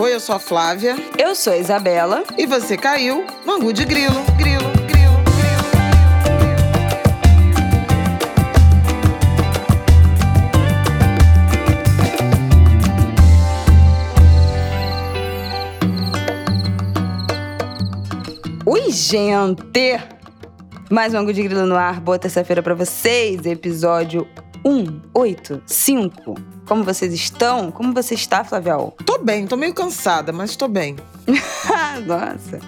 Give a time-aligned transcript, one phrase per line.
[0.00, 0.94] Oi, eu sou a Flávia.
[1.18, 2.22] Eu sou a Isabela.
[2.36, 4.14] E você caiu no Angu de Grilo.
[4.36, 5.64] Grilo, grilo, grilo.
[18.66, 19.98] Oi, gente!
[20.88, 22.00] Mais um Angu de Grilo no ar.
[22.00, 23.44] Boa terça-feira pra vocês.
[23.44, 24.28] Episódio
[24.68, 26.34] 185.
[26.66, 27.70] Como vocês estão?
[27.70, 28.94] Como você está, Flavial?
[29.04, 30.96] Tô bem, tô meio cansada, mas tô bem.
[32.06, 32.60] Nossa.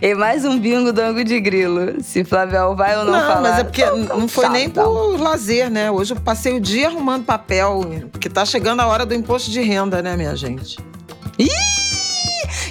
[0.00, 2.02] E mais um bingo do Ango de Grilo.
[2.02, 3.34] Se Flavial vai ou não, não falar.
[3.34, 5.90] Não, mas é porque não foi nem por lazer, né?
[5.90, 7.82] Hoje eu passei o dia arrumando papel,
[8.18, 10.78] que tá chegando a hora do imposto de renda, né, minha gente?
[11.38, 11.48] Ih!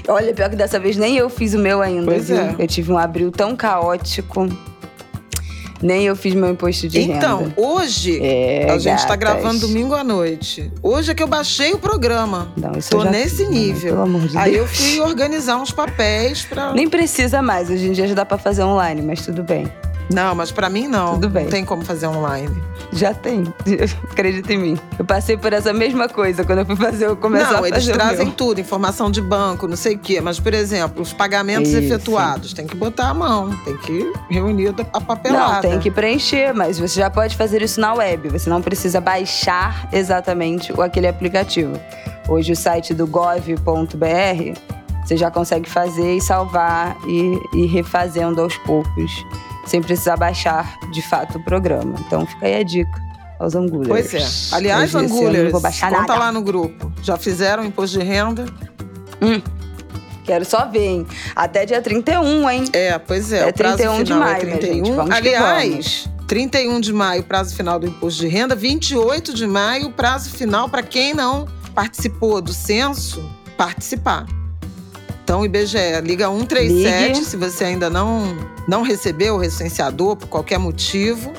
[0.08, 2.06] Olha, pior que dessa vez nem eu fiz o meu ainda.
[2.06, 2.38] Pois viu?
[2.38, 2.56] é.
[2.58, 4.48] Eu tive um abril tão caótico.
[5.84, 7.52] Nem eu fiz meu imposto de então, renda.
[7.52, 9.06] Então, hoje, é, a gente gatas.
[9.06, 10.72] tá gravando domingo à noite.
[10.82, 12.52] Hoje é que eu baixei o programa.
[12.56, 13.92] Não, isso Tô eu já nesse fiz, nível.
[13.92, 14.70] Pelo amor de Aí Deus.
[14.70, 16.74] eu fui organizar uns papéis pra.
[16.74, 19.70] Nem precisa mais, hoje em dia já dá pra fazer online, mas tudo bem.
[20.12, 21.14] Não, mas para mim não.
[21.14, 21.46] Tudo bem.
[21.46, 22.62] Não tem como fazer online.
[22.92, 23.44] Já tem,
[24.12, 24.80] acredita em mim.
[24.98, 27.74] Eu passei por essa mesma coisa quando eu fui fazer, eu começar não, a fazer
[27.74, 30.22] eles o trazem tudo, informação de banco, não sei o quê.
[30.22, 31.80] Mas, por exemplo, os pagamentos Isso.
[31.80, 35.54] efetuados, tem que botar a mão, tem que reunir a papelada.
[35.54, 38.30] Não, tem que preencher, mas você já pode fazer isso na web.
[38.30, 41.80] Você não precisa baixar exatamente aquele aplicativo.
[42.28, 44.54] Hoje o site do gov.br
[45.04, 49.26] você já consegue fazer e salvar e ir refazendo aos poucos,
[49.66, 51.96] sem precisar baixar de fato o programa.
[52.06, 53.02] Então fica aí a dica
[53.40, 53.88] aos angulers.
[53.88, 54.56] Pois é.
[54.56, 56.20] Aliás, Mas Angulers, vou baixar conta nada.
[56.20, 56.92] lá no grupo.
[57.02, 58.46] Já fizeram imposto de renda?
[60.24, 61.08] Quero só ver, hein?
[61.36, 62.66] Até dia 31, hein?
[62.74, 63.40] É, pois é.
[63.40, 64.86] É o prazo 31 de maio, é minha 31.
[64.86, 68.56] gente, vamos Aliás, 31 de maio, prazo final do imposto de renda.
[68.56, 71.46] 28 de maio, prazo final para quem não
[71.76, 73.22] participou do censo
[73.58, 74.26] participar.
[75.24, 77.26] Então, IBGE, liga 137 Ligue.
[77.26, 78.36] se você ainda não,
[78.68, 81.32] não recebeu o recenseador por qualquer motivo.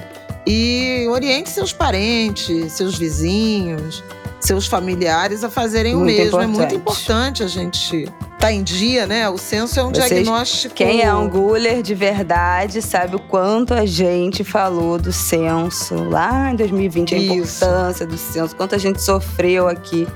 [0.47, 4.03] E oriente seus parentes, seus vizinhos,
[4.41, 6.41] seus familiares a fazerem o Muito mesmo.
[6.41, 6.77] É muito importante.
[6.77, 9.29] importante a gente estar em dia, né?
[9.31, 10.75] O censo é um Vocês- diagnóstico.
[10.75, 16.57] Quem é anguler de verdade sabe o quanto a gente falou do censo lá em
[16.57, 17.33] 2020, a Isso.
[17.65, 20.07] importância do censo, quanto a gente sofreu aqui,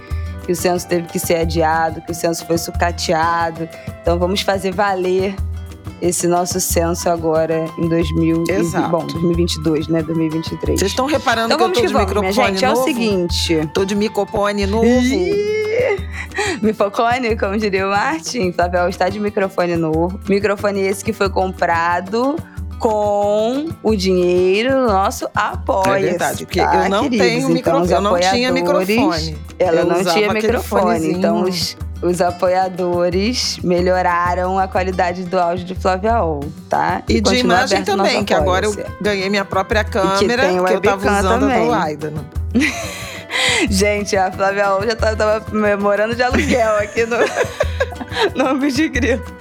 [0.49, 3.69] que o censo teve que ser adiado, que o censo foi sucateado.
[4.01, 5.37] Então vamos fazer valer
[6.01, 8.89] esse nosso censo agora em 2000 e- Exato.
[8.89, 10.03] bom, 2022, né?
[10.03, 10.81] 2023.
[10.81, 12.65] Vocês estão reparando então que eu tô de vamos, microfone gente.
[12.65, 12.85] É o novo?
[12.85, 13.71] seguinte.
[13.75, 14.87] Tô de microfone novo.
[16.63, 20.19] Microfone, como diria o Martin, Flavel está de microfone novo.
[20.31, 22.37] Microfone esse que foi comprado
[22.79, 25.95] com o dinheiro do nosso apoio.
[25.95, 29.39] É verdade, porque eu não tenho microfone, eu não tinha microfone.
[29.59, 35.75] Ela Eu não tinha microfone, então os, os apoiadores melhoraram a qualidade do áudio de
[35.75, 37.03] Flaviol, tá?
[37.09, 40.73] E de continua imagem o também, que agora eu ganhei minha própria câmera, tem que
[40.73, 41.67] eu tava usando também.
[41.67, 42.13] do Aida.
[43.69, 47.19] Gente, a Flávia Ol já tava, tava morando de aluguel aqui no,
[48.59, 49.38] no de Grilo.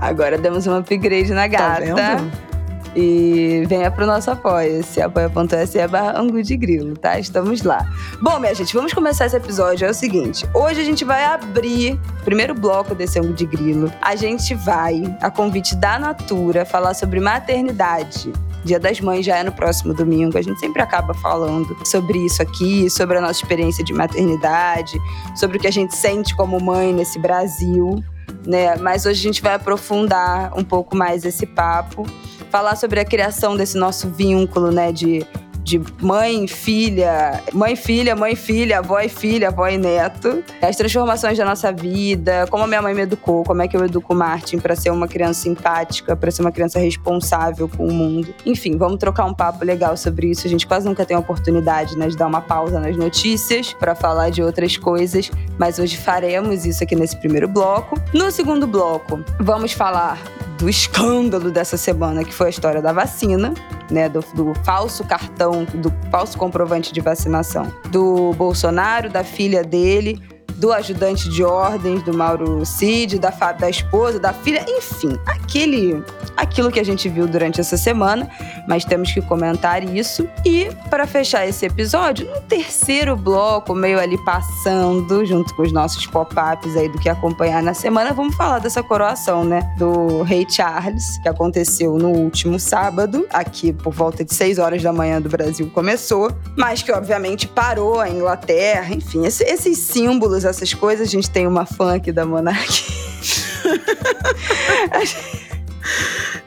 [0.00, 1.80] Agora demos um upgrade na Tá gata.
[2.16, 2.50] vendo?
[2.96, 7.20] E venha pro nosso apoia-se, apoia.se barra Angu de Grilo, tá?
[7.20, 7.86] Estamos lá.
[8.20, 9.86] Bom, minha gente, vamos começar esse episódio.
[9.86, 13.92] É o seguinte, hoje a gente vai abrir o primeiro bloco desse Angu de Grilo.
[14.02, 18.32] A gente vai, a convite da Natura, falar sobre maternidade.
[18.64, 20.36] Dia das Mães já é no próximo domingo.
[20.36, 24.98] A gente sempre acaba falando sobre isso aqui, sobre a nossa experiência de maternidade,
[25.36, 28.02] sobre o que a gente sente como mãe nesse Brasil,
[28.46, 28.76] né?
[28.76, 32.06] Mas hoje a gente vai aprofundar um pouco mais esse papo
[32.50, 35.24] falar sobre a criação desse nosso vínculo, né, de,
[35.62, 41.36] de mãe, filha, mãe, filha, mãe, filha, avó e filha, avó e neto, as transformações
[41.36, 44.16] da nossa vida, como a minha mãe me educou, como é que eu educo o
[44.16, 48.34] Martin para ser uma criança simpática, para ser uma criança responsável com o mundo.
[48.44, 50.46] Enfim, vamos trocar um papo legal sobre isso.
[50.46, 53.94] A gente quase nunca tem a oportunidade, né, de dar uma pausa nas notícias para
[53.94, 58.00] falar de outras coisas, mas hoje faremos isso aqui nesse primeiro bloco.
[58.12, 60.18] No segundo bloco, vamos falar
[60.60, 63.54] do escândalo dessa semana, que foi a história da vacina,
[63.90, 64.10] né?
[64.10, 70.20] Do, do falso cartão, do falso comprovante de vacinação do Bolsonaro, da filha dele,
[70.60, 76.04] do ajudante de ordens do Mauro Cid, da, da esposa, da filha, enfim, aquele
[76.40, 78.28] aquilo que a gente viu durante essa semana,
[78.66, 80.26] mas temos que comentar isso.
[80.44, 86.06] E para fechar esse episódio, no terceiro bloco, meio ali passando, junto com os nossos
[86.06, 89.60] pop-ups aí do que acompanhar na semana, vamos falar dessa coroação, né?
[89.76, 94.92] Do rei Charles, que aconteceu no último sábado, aqui por volta de 6 horas da
[94.92, 100.74] manhã do Brasil começou, mas que obviamente parou a Inglaterra, enfim, esse, esses símbolos, essas
[100.74, 103.00] coisas, a gente tem uma fã aqui da monarquia.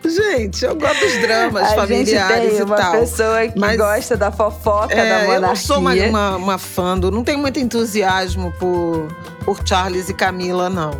[0.06, 2.92] Gente, eu gosto dos dramas a familiares gente tem uma e tal.
[2.92, 5.36] pessoa que mas, gosta da fofoca é, da monarquia.
[5.36, 9.08] Eu não sou uma, uma, uma fã, do, não tenho muito entusiasmo por,
[9.46, 10.92] por Charles e Camila, não.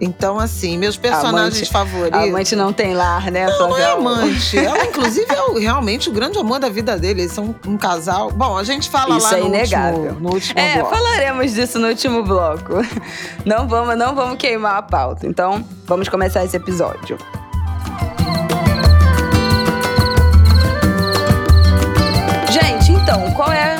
[0.00, 2.18] Então, assim, meus personagens amante, favoritos.
[2.20, 4.56] A amante não tem lar, né, Não, não é amante.
[4.56, 7.22] Ela, inclusive, é realmente o grande amor da vida dele.
[7.22, 8.30] Eles são um casal.
[8.30, 10.00] Bom, a gente fala Isso lá é no, inegável.
[10.02, 10.94] Último, no último É, bloco.
[10.94, 12.74] falaremos disso no último bloco.
[13.44, 15.26] Não vamos, não vamos queimar a pauta.
[15.26, 17.18] Então, vamos começar esse episódio.
[22.50, 23.77] Gente, então, qual é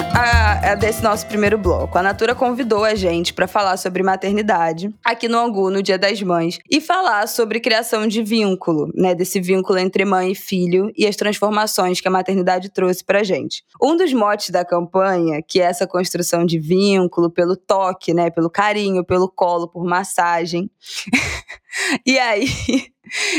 [0.63, 1.97] a desse nosso primeiro bloco?
[1.99, 6.21] A Natura convidou a gente para falar sobre maternidade aqui no Angu, no Dia das
[6.23, 9.15] Mães, e falar sobre criação de vínculo, né?
[9.15, 13.65] Desse vínculo entre mãe e filho e as transformações que a maternidade trouxe pra gente.
[13.83, 18.31] Um dos motes da campanha, que é essa construção de vínculo pelo toque, né?
[18.31, 20.71] Pelo carinho, pelo colo, por massagem.
[22.05, 22.47] e aí.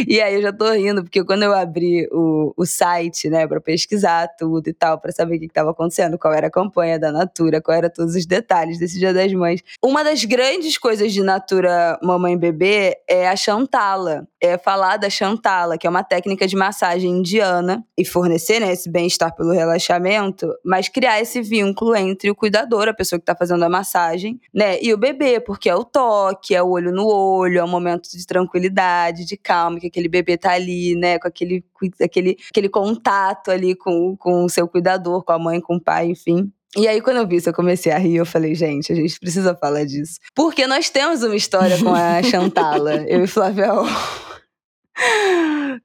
[0.07, 3.60] E aí eu já tô rindo, porque quando eu abri o, o site, né, pra
[3.60, 7.00] pesquisar tudo e tal, pra saber o que, que tava acontecendo, qual era a campanha
[7.00, 9.62] da Natura, qual era todos os detalhes desse Dia das Mães.
[9.83, 14.27] Uma das grandes coisas de Natura Mamãe Bebê é a Chantala.
[14.41, 18.89] É falar da Chantala, que é uma técnica de massagem indiana, e fornecer, né, esse
[18.89, 23.63] bem-estar pelo relaxamento, mas criar esse vínculo entre o cuidador, a pessoa que tá fazendo
[23.63, 27.59] a massagem, né, e o bebê, porque é o toque, é o olho no olho,
[27.59, 31.63] é um momento de tranquilidade, de calma que aquele bebê tá ali, né, com aquele,
[32.01, 36.07] aquele, aquele contato ali com, com o seu cuidador, com a mãe, com o pai,
[36.07, 36.51] enfim.
[36.77, 38.18] E aí, quando eu vi isso, eu comecei a rir.
[38.18, 40.19] Eu falei, gente, a gente precisa falar disso.
[40.35, 43.88] Porque nós temos uma história com a Chantala, eu e Flaviol.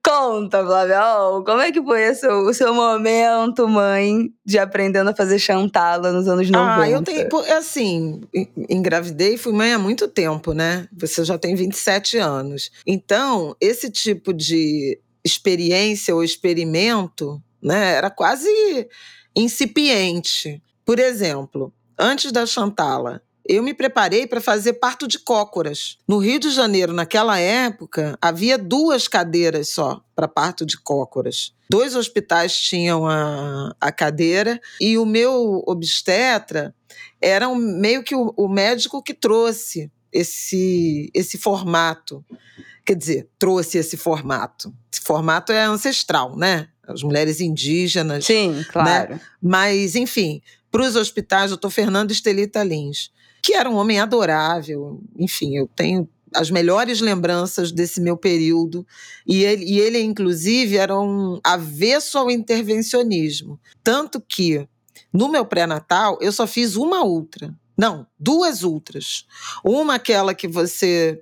[0.02, 5.14] Conta, Flaviol, como é que foi o seu, o seu momento, mãe, de aprendendo a
[5.14, 6.82] fazer chantala nos anos 90?
[6.82, 7.28] Ah, eu tenho.
[7.56, 8.20] Assim,
[8.68, 10.88] engravidei e fui mãe há muito tempo, né?
[10.96, 12.70] Você já tem 27 anos.
[12.86, 18.48] Então, esse tipo de experiência ou experimento, né, era quase
[19.34, 20.62] incipiente.
[20.84, 25.98] Por exemplo, antes da chantala, eu me preparei para fazer parto de cócoras.
[26.08, 31.52] No Rio de Janeiro, naquela época, havia duas cadeiras só para parto de cócoras.
[31.68, 36.74] Dois hospitais tinham a, a cadeira e o meu obstetra
[37.20, 42.24] era um, meio que o, o médico que trouxe esse, esse formato.
[42.86, 44.72] Quer dizer, trouxe esse formato.
[44.90, 46.68] Esse formato é ancestral, né?
[46.86, 48.24] As mulheres indígenas.
[48.26, 49.14] Sim, claro.
[49.14, 49.20] Né?
[49.42, 53.10] Mas, enfim, para os hospitais, doutor Fernando Estelita Lins
[53.44, 55.02] que era um homem adorável.
[55.18, 58.86] Enfim, eu tenho as melhores lembranças desse meu período.
[59.26, 63.60] E ele, e ele inclusive, era um avesso ao intervencionismo.
[63.82, 64.66] Tanto que,
[65.12, 67.54] no meu pré-natal, eu só fiz uma ultra.
[67.76, 69.26] Não, duas ultras.
[69.62, 71.20] Uma aquela que você,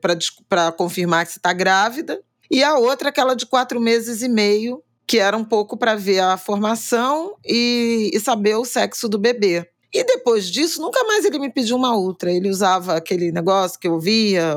[0.48, 4.80] para confirmar que você está grávida, e a outra aquela de quatro meses e meio,
[5.08, 9.71] que era um pouco para ver a formação e, e saber o sexo do bebê.
[9.92, 12.32] E depois disso, nunca mais ele me pediu uma ultra.
[12.32, 14.54] Ele usava aquele negócio que eu via,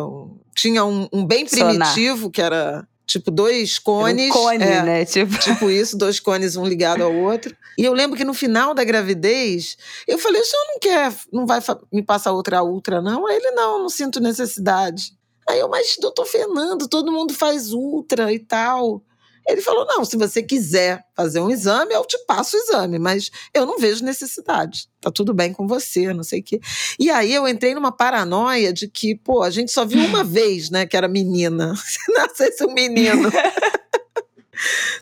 [0.56, 2.32] tinha um, um bem primitivo, Sonar.
[2.32, 4.30] que era tipo dois cones.
[4.30, 5.06] Um cone, é, né?
[5.06, 5.38] Tipo...
[5.40, 7.56] tipo isso, dois cones, um ligado ao outro.
[7.78, 9.78] E eu lembro que no final da gravidez,
[10.08, 11.60] eu falei: o senhor não quer, não vai
[11.92, 13.28] me passar outra ultra, não?
[13.28, 15.14] Aí ele, não, não sinto necessidade.
[15.48, 19.04] Aí eu, mas doutor Fernando, todo mundo faz ultra e tal.
[19.48, 23.30] Ele falou: não, se você quiser fazer um exame, eu te passo o exame, mas
[23.54, 24.88] eu não vejo necessidade.
[25.00, 26.60] Tá tudo bem com você, não sei o quê.
[27.00, 30.70] E aí eu entrei numa paranoia de que, pô, a gente só viu uma vez,
[30.70, 31.76] né, que era menina.
[31.86, 33.30] Se nascesse um menino.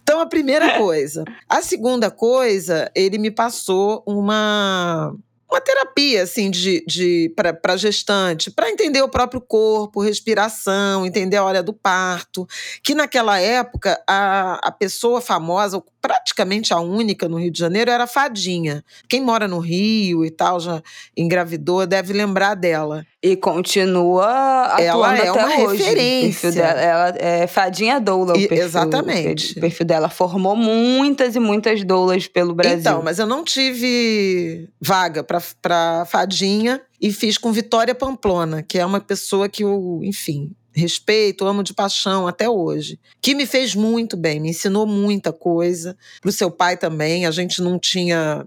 [0.01, 1.23] Então, a primeira coisa.
[1.47, 5.15] A segunda coisa, ele me passou uma
[5.53, 11.43] uma terapia assim de, de para gestante, para entender o próprio corpo, respiração, entender a
[11.43, 12.47] hora do parto,
[12.81, 18.03] que naquela época a, a pessoa famosa, praticamente a única no Rio de Janeiro era
[18.03, 18.83] a Fadinha.
[19.07, 20.83] Quem mora no Rio e tal, já
[21.15, 23.05] engravidou, deve lembrar dela.
[23.23, 25.81] E continua atuando ela é até uma hoje.
[25.81, 26.51] referência.
[26.51, 29.57] Dela, ela é Fadinha Doula, o E- perfil, exatamente.
[29.57, 32.79] O perfil dela formou muitas e muitas doulas pelo Brasil.
[32.79, 38.85] Então, mas eu não tive vaga para Fadinha e fiz com Vitória Pamplona, que é
[38.85, 44.17] uma pessoa que eu, enfim, respeito, amo de paixão até hoje, que me fez muito
[44.17, 45.97] bem, me ensinou muita coisa.
[46.21, 48.45] Para o seu pai também, a gente não tinha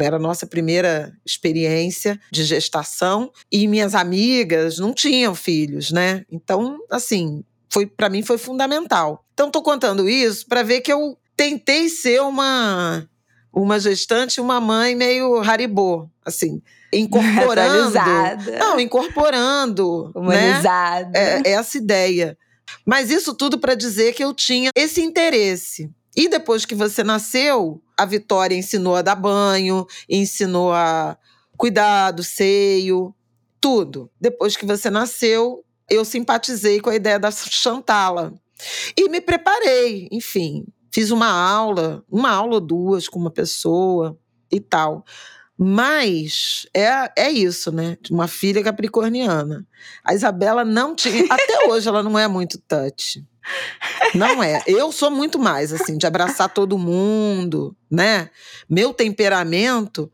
[0.00, 6.24] era a nossa primeira experiência de gestação e minhas amigas não tinham filhos, né?
[6.30, 9.24] Então, assim, foi para mim foi fundamental.
[9.34, 13.08] Então, estou contando isso para ver que eu tentei ser uma
[13.52, 17.92] uma gestante, uma mãe meio haribô, assim, incorporando.
[18.58, 20.10] não, incorporando.
[20.14, 21.10] Humanizada.
[21.10, 21.42] Né?
[21.44, 22.36] É, essa ideia.
[22.84, 25.90] Mas isso tudo para dizer que eu tinha esse interesse.
[26.16, 31.16] E depois que você nasceu, a Vitória ensinou a dar banho, ensinou a
[31.56, 33.14] cuidar do seio,
[33.60, 34.10] tudo.
[34.20, 38.32] Depois que você nasceu, eu simpatizei com a ideia da Chantala.
[38.96, 44.18] E me preparei, enfim, fiz uma aula, uma aula ou duas com uma pessoa
[44.50, 45.04] e tal.
[45.60, 47.98] Mas é, é isso, né?
[48.10, 49.66] Uma filha capricorniana.
[50.04, 51.24] A Isabela não tinha.
[51.28, 53.24] Até hoje ela não é muito touch.
[54.14, 54.62] Não é.
[54.66, 58.30] Eu sou muito mais, assim, de abraçar todo mundo, né?
[58.68, 60.10] Meu temperamento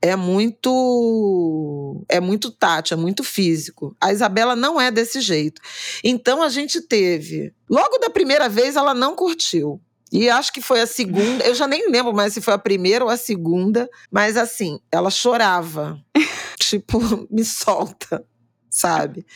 [0.00, 3.94] é muito é muito tátil, é muito físico.
[4.00, 5.60] A Isabela não é desse jeito.
[6.02, 9.80] Então a gente teve, logo da primeira vez ela não curtiu.
[10.12, 13.04] E acho que foi a segunda, eu já nem lembro mais se foi a primeira
[13.04, 16.00] ou a segunda, mas assim, ela chorava.
[16.58, 18.24] tipo, me solta,
[18.70, 19.26] sabe?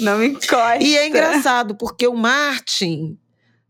[0.00, 0.78] Não me encosta.
[0.82, 3.18] E é engraçado, porque o Martin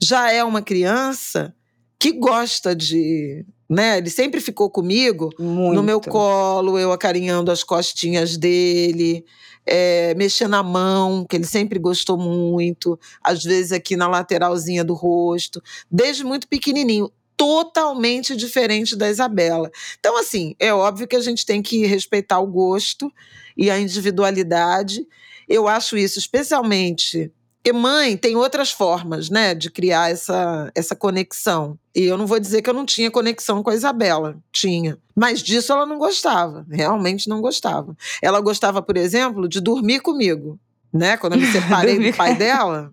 [0.02, 1.54] já é uma criança
[1.98, 3.44] que gosta de.
[3.68, 3.96] Né?
[3.96, 5.74] Ele sempre ficou comigo Muito.
[5.74, 9.24] no meu colo, eu acarinhando as costinhas dele
[9.66, 14.94] é, mexer na mão, que ele sempre gostou muito, às vezes aqui na lateralzinha do
[14.94, 17.10] rosto, desde muito pequenininho.
[17.36, 19.68] Totalmente diferente da Isabela.
[19.98, 23.12] Então, assim, é óbvio que a gente tem que respeitar o gosto
[23.56, 25.04] e a individualidade.
[25.48, 27.32] Eu acho isso especialmente
[27.64, 31.78] porque mãe tem outras formas, né, de criar essa, essa conexão.
[31.96, 34.36] E eu não vou dizer que eu não tinha conexão com a Isabela.
[34.52, 34.98] Tinha.
[35.16, 36.66] Mas disso ela não gostava.
[36.70, 37.96] Realmente não gostava.
[38.20, 40.58] Ela gostava, por exemplo, de dormir comigo.
[40.92, 41.16] Né?
[41.16, 42.92] Quando eu me separei do pai dela.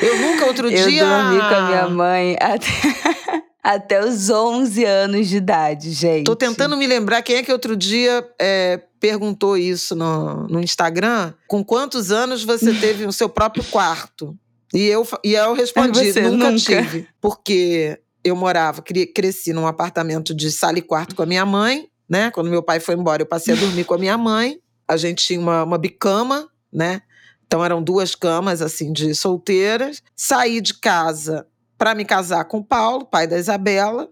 [0.00, 1.02] Eu nunca outro eu dia.
[1.02, 6.24] Eu dormi com a minha mãe até até os 11 anos de idade, gente.
[6.24, 11.34] Tô tentando me lembrar quem é que outro dia é, perguntou isso no, no Instagram.
[11.46, 14.36] Com quantos anos você teve o seu próprio quarto?
[14.72, 17.08] E eu, e eu respondi, você, nunca, nunca tive.
[17.20, 18.82] Porque eu morava,
[19.14, 22.30] cresci num apartamento de sala e quarto com a minha mãe, né?
[22.30, 24.58] Quando meu pai foi embora, eu passei a dormir com a minha mãe.
[24.86, 27.02] A gente tinha uma, uma bicama, né?
[27.46, 30.02] Então eram duas camas assim de solteiras.
[30.14, 31.46] Saí de casa
[31.78, 34.10] para me casar com o Paulo, pai da Isabela.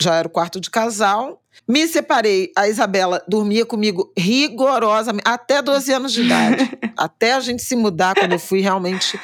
[0.00, 1.42] Já era o quarto de casal.
[1.66, 2.52] Me separei.
[2.56, 6.70] A Isabela dormia comigo rigorosamente, até 12 anos de idade.
[6.96, 9.18] até a gente se mudar, quando eu fui realmente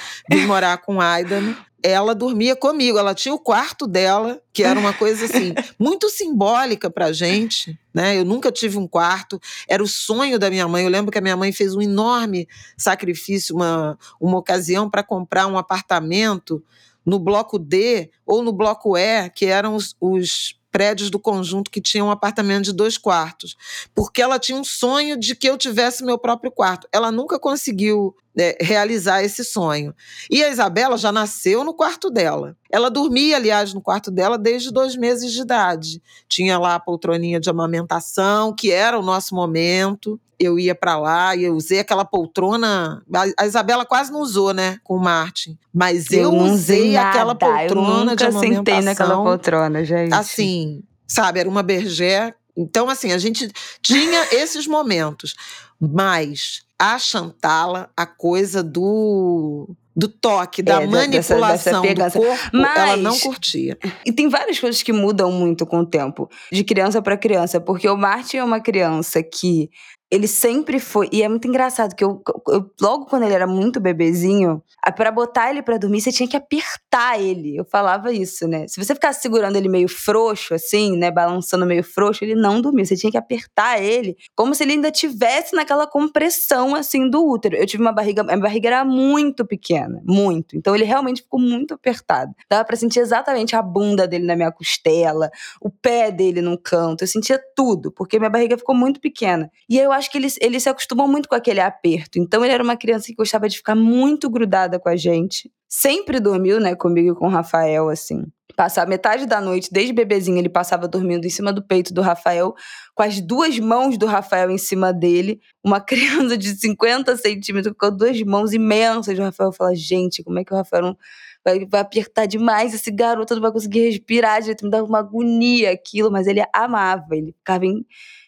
[0.47, 2.99] morar com Aidan ela dormia comigo.
[2.99, 8.19] Ela tinha o quarto dela, que era uma coisa assim, muito simbólica pra gente, né?
[8.19, 10.85] Eu nunca tive um quarto, era o sonho da minha mãe.
[10.85, 12.49] Eu lembro que a minha mãe fez um enorme
[12.79, 16.65] sacrifício, uma, uma ocasião para comprar um apartamento
[17.04, 21.80] no bloco D ou no bloco E, que eram os, os prédios do conjunto que
[21.80, 23.56] tinham um apartamento de dois quartos,
[23.94, 26.88] porque ela tinha um sonho de que eu tivesse meu próprio quarto.
[26.92, 29.95] Ela nunca conseguiu é, realizar esse sonho.
[30.31, 32.57] E a Isabela já nasceu no quarto dela.
[32.71, 36.03] Ela dormia, aliás, no quarto dela desde dois meses de idade.
[36.29, 40.21] Tinha lá a poltroninha de amamentação, que era o nosso momento.
[40.38, 43.03] Eu ia para lá e eu usei aquela poltrona.
[43.38, 45.57] A Isabela quase não usou, né, com o Martin.
[45.73, 48.57] Mas eu, eu usei aquela poltrona eu de amamentação.
[48.57, 50.12] sentei naquela poltrona, gente.
[50.12, 52.35] Assim, sabe, era uma bergé.
[52.57, 53.49] Então, assim, a gente
[53.81, 55.35] tinha esses momentos.
[55.81, 62.50] Mas a Chantala, a coisa do do toque, da é, manipulação dessa, dessa do corpo,
[62.52, 63.78] Mas, ela não curtia.
[64.04, 67.88] E tem várias coisas que mudam muito com o tempo, de criança para criança, porque
[67.88, 69.71] o Martin é uma criança que
[70.14, 71.09] ele sempre foi.
[71.11, 74.62] E é muito engraçado que eu, eu logo quando ele era muito bebezinho,
[74.97, 77.56] para botar ele para dormir, você tinha que apertar ele.
[77.56, 78.68] Eu falava isso, né?
[78.68, 81.11] Se você ficasse segurando ele meio frouxo, assim, né?
[81.11, 82.85] Balançando meio frouxo, ele não dormia.
[82.85, 87.56] Você tinha que apertar ele como se ele ainda tivesse naquela compressão, assim, do útero.
[87.56, 88.23] Eu tive uma barriga.
[88.23, 90.56] Minha barriga era muito pequena, muito.
[90.56, 92.33] Então ele realmente ficou muito apertado.
[92.49, 95.28] Dava pra sentir exatamente a bunda dele na minha costela,
[95.61, 97.02] o pé dele no canto.
[97.02, 99.50] Eu sentia tudo, porque minha barriga ficou muito pequena.
[99.68, 102.18] E eu acho acho que ele, ele se acostumou muito com aquele aperto.
[102.18, 105.50] Então ele era uma criança que gostava de ficar muito grudada com a gente.
[105.68, 108.25] Sempre dormiu, né, comigo e com o Rafael, assim.
[108.56, 112.54] passar metade da noite, desde bebezinho, ele passava dormindo em cima do peito do Rafael,
[112.94, 115.40] com as duas mãos do Rafael em cima dele.
[115.64, 119.18] Uma criança de 50 centímetros com duas mãos imensas.
[119.18, 120.99] O Rafael fala: gente, como é que o Rafael não.
[121.46, 125.73] Vai, vai apertar demais esse garoto, não vai conseguir respirar direito, me dava uma agonia
[125.73, 127.84] aquilo, mas ele amava, ele ficava em,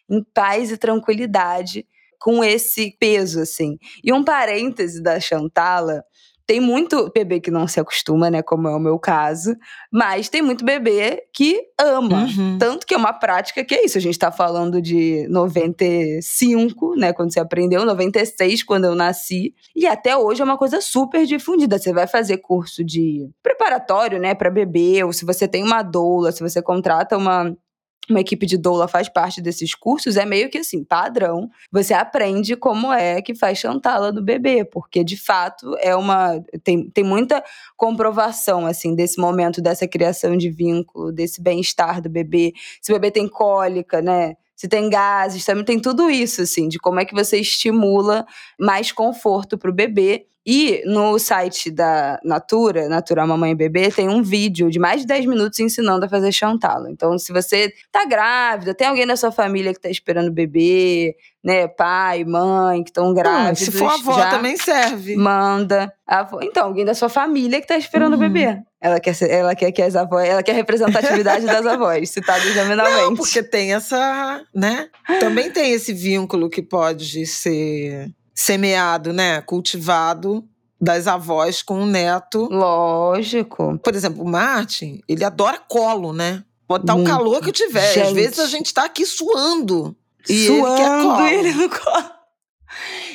[0.09, 1.87] em paz e tranquilidade
[2.21, 3.79] com esse peso, assim.
[4.03, 6.03] E um parêntese da Chantala,
[6.47, 8.41] tem muito bebê que não se acostuma, né?
[8.41, 9.57] Como é o meu caso.
[9.93, 12.25] Mas tem muito bebê que ama.
[12.25, 12.57] Uhum.
[12.57, 13.99] Tanto que é uma prática que é isso.
[13.99, 17.13] A gente tá falando de 95, né?
[17.13, 19.55] Quando você aprendeu, 96, quando eu nasci.
[19.75, 21.79] E até hoje é uma coisa super difundida.
[21.79, 24.33] Você vai fazer curso de preparatório, né?
[24.33, 25.03] Pra bebê.
[25.03, 27.57] Ou se você tem uma doula, se você contrata uma
[28.13, 31.49] uma equipe de doula faz parte desses cursos, é meio que assim, padrão.
[31.71, 36.89] Você aprende como é que faz chantala no bebê, porque de fato é uma tem,
[36.91, 37.43] tem muita
[37.77, 42.53] comprovação assim desse momento dessa criação de vínculo, desse bem-estar do bebê.
[42.81, 44.35] Se o bebê tem cólica, né?
[44.55, 48.25] Se tem gases, também tem tudo isso assim, de como é que você estimula
[48.59, 54.09] mais conforto para o bebê e no site da Natura, Natura Mamãe e Bebê, tem
[54.09, 56.88] um vídeo de mais de 10 minutos ensinando a fazer chantala.
[56.88, 61.67] Então, se você tá grávida, tem alguém na sua família que tá esperando bebê, né,
[61.67, 63.62] pai, mãe, que estão grávidos.
[63.62, 65.17] Hum, se for avó, também serve.
[65.17, 65.93] Manda.
[66.07, 66.38] Avó.
[66.41, 68.21] Então, alguém da sua família que tá esperando o uhum.
[68.21, 68.62] bebê.
[68.81, 72.55] Ela quer, ser, ela quer que as avós, ela quer a representatividade das avós, citadas
[72.55, 73.00] nominalmente.
[73.00, 74.88] Não, porque tem essa, né?
[75.19, 79.40] Também tem esse vínculo que pode ser semeado, né?
[79.40, 80.45] Cultivado
[80.78, 82.49] das avós com o neto.
[82.50, 83.81] Lógico.
[83.83, 86.45] Por exemplo, o Martin, ele adora colo, né?
[86.69, 87.09] Botar Muito.
[87.09, 87.95] o calor que tiver.
[87.95, 88.07] Gente.
[88.09, 89.97] Às vezes a gente tá aqui suando.
[90.28, 91.26] E suando, ele quer colo.
[91.26, 92.16] Ele no colo.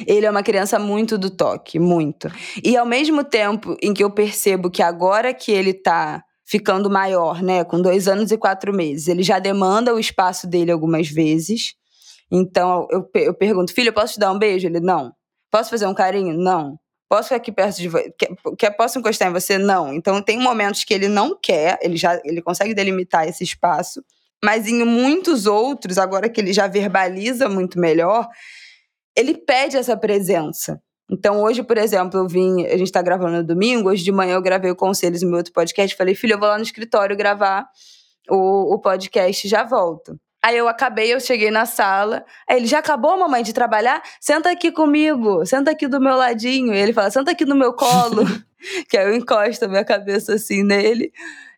[0.07, 2.31] Ele é uma criança muito do toque, muito.
[2.63, 7.43] E ao mesmo tempo em que eu percebo que agora que ele tá ficando maior,
[7.43, 11.75] né, com dois anos e quatro meses, ele já demanda o espaço dele algumas vezes.
[12.31, 14.67] Então eu, eu pergunto, filho, eu posso te dar um beijo?
[14.67, 15.13] Ele, não.
[15.51, 16.37] Posso fazer um carinho?
[16.37, 16.79] Não.
[17.09, 18.13] Posso ficar aqui perto de você?
[18.17, 19.57] Quer, quer, posso encostar em você?
[19.57, 19.93] Não.
[19.93, 24.01] Então tem momentos que ele não quer, ele já ele consegue delimitar esse espaço,
[24.43, 28.27] mas em muitos outros, agora que ele já verbaliza muito melhor,
[29.15, 30.81] ele pede essa presença.
[31.11, 34.35] Então, hoje, por exemplo, eu vim, a gente está gravando no domingo, hoje de manhã
[34.35, 37.17] eu gravei o Conselhos no meu outro podcast, falei, filho, eu vou lá no escritório
[37.17, 37.67] gravar
[38.29, 40.17] o, o podcast e já volto.
[40.43, 42.25] Aí eu acabei, eu cheguei na sala.
[42.49, 44.01] Aí ele, já acabou, mamãe, de trabalhar?
[44.19, 46.73] Senta aqui comigo, senta aqui do meu ladinho.
[46.73, 48.25] E ele fala, senta aqui no meu colo.
[48.89, 51.11] que aí eu encosto a minha cabeça assim nele.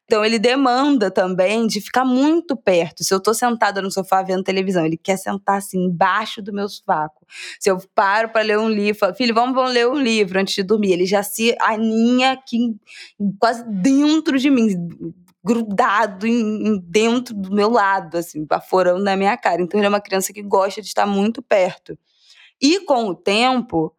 [0.05, 3.03] Então ele demanda também de ficar muito perto.
[3.03, 6.67] Se eu tô sentada no sofá vendo televisão, ele quer sentar assim embaixo do meu
[6.67, 7.25] sovaco.
[7.59, 10.55] Se eu paro para ler um livro, falo, filho, vamos, vamos ler um livro antes
[10.55, 10.91] de dormir.
[10.91, 12.75] Ele já se aninha aqui
[13.39, 14.67] quase dentro de mim,
[15.43, 19.61] grudado em, em, dentro do meu lado, assim, baforando na minha cara.
[19.61, 21.97] Então ele é uma criança que gosta de estar muito perto.
[22.61, 23.93] E com o tempo,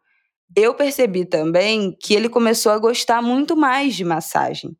[0.56, 4.76] eu percebi também que ele começou a gostar muito mais de massagem.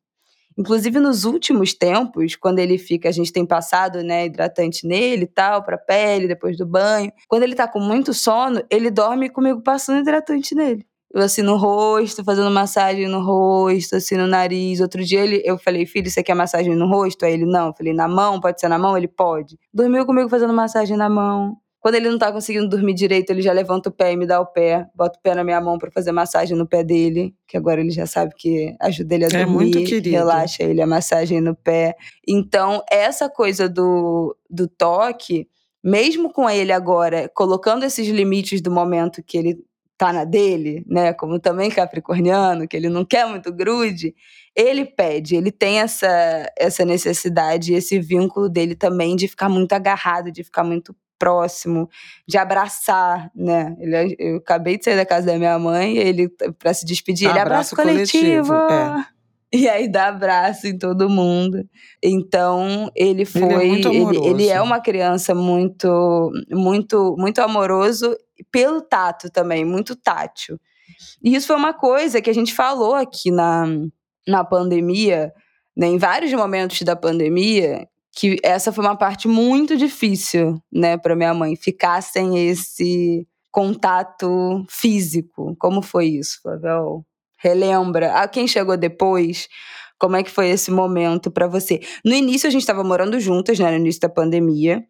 [0.57, 5.27] Inclusive nos últimos tempos, quando ele fica, a gente tem passado, né, hidratante nele e
[5.27, 7.12] tal, pra pele, depois do banho.
[7.29, 11.57] Quando ele tá com muito sono, ele dorme comigo passando hidratante nele eu assim no
[11.57, 14.81] rosto, fazendo massagem no rosto, assim no nariz.
[14.81, 17.24] Outro dia ele, eu falei, filho, você quer massagem no rosto?
[17.24, 17.68] Aí ele, não.
[17.68, 18.40] Eu falei, na mão?
[18.40, 18.98] Pode ser na mão?
[18.98, 19.57] Ele, pode.
[19.72, 21.57] Dormiu comigo fazendo massagem na mão.
[21.79, 24.40] Quando ele não tá conseguindo dormir direito, ele já levanta o pé e me dá
[24.40, 24.88] o pé.
[24.92, 27.33] Bota o pé na minha mão para fazer massagem no pé dele.
[27.46, 29.42] Que agora ele já sabe que ajuda ele a dormir.
[29.42, 30.11] É muito querido.
[30.11, 31.94] Relaxa ele, a massagem no pé.
[32.27, 35.46] Então, essa coisa do, do toque,
[35.85, 39.59] mesmo com ele agora colocando esses limites do momento que ele
[39.96, 44.14] tá na dele, né, como também capricorniano, que ele não quer muito grude,
[44.54, 50.33] ele pede, ele tem essa, essa necessidade, esse vínculo dele também de ficar muito agarrado,
[50.33, 51.88] de ficar muito próximo,
[52.26, 53.74] de abraçar, né?
[53.78, 56.28] Ele, eu acabei de sair da casa da minha mãe, ele
[56.59, 58.48] para se despedir, abraço ele abraço coletivo.
[58.48, 59.07] coletivo é.
[59.54, 61.64] E aí dá abraço em todo mundo.
[62.02, 63.42] Então, ele foi.
[63.42, 68.16] Ele é, ele, ele é uma criança muito, muito, muito amoroso
[68.50, 70.59] pelo tato também, muito tátil.
[71.22, 73.66] E isso foi uma coisa que a gente falou aqui na,
[74.26, 75.33] na pandemia,
[75.76, 81.16] né, em vários momentos da pandemia, que essa foi uma parte muito difícil, né, para
[81.16, 85.57] minha mãe, ficar sem esse contato físico.
[85.59, 87.04] Como foi isso, Flavel?
[87.38, 88.14] Relembra.
[88.14, 89.48] A quem chegou depois,
[89.98, 91.80] como é que foi esse momento para você?
[92.04, 94.85] No início a gente estava morando juntas, né, no início da pandemia.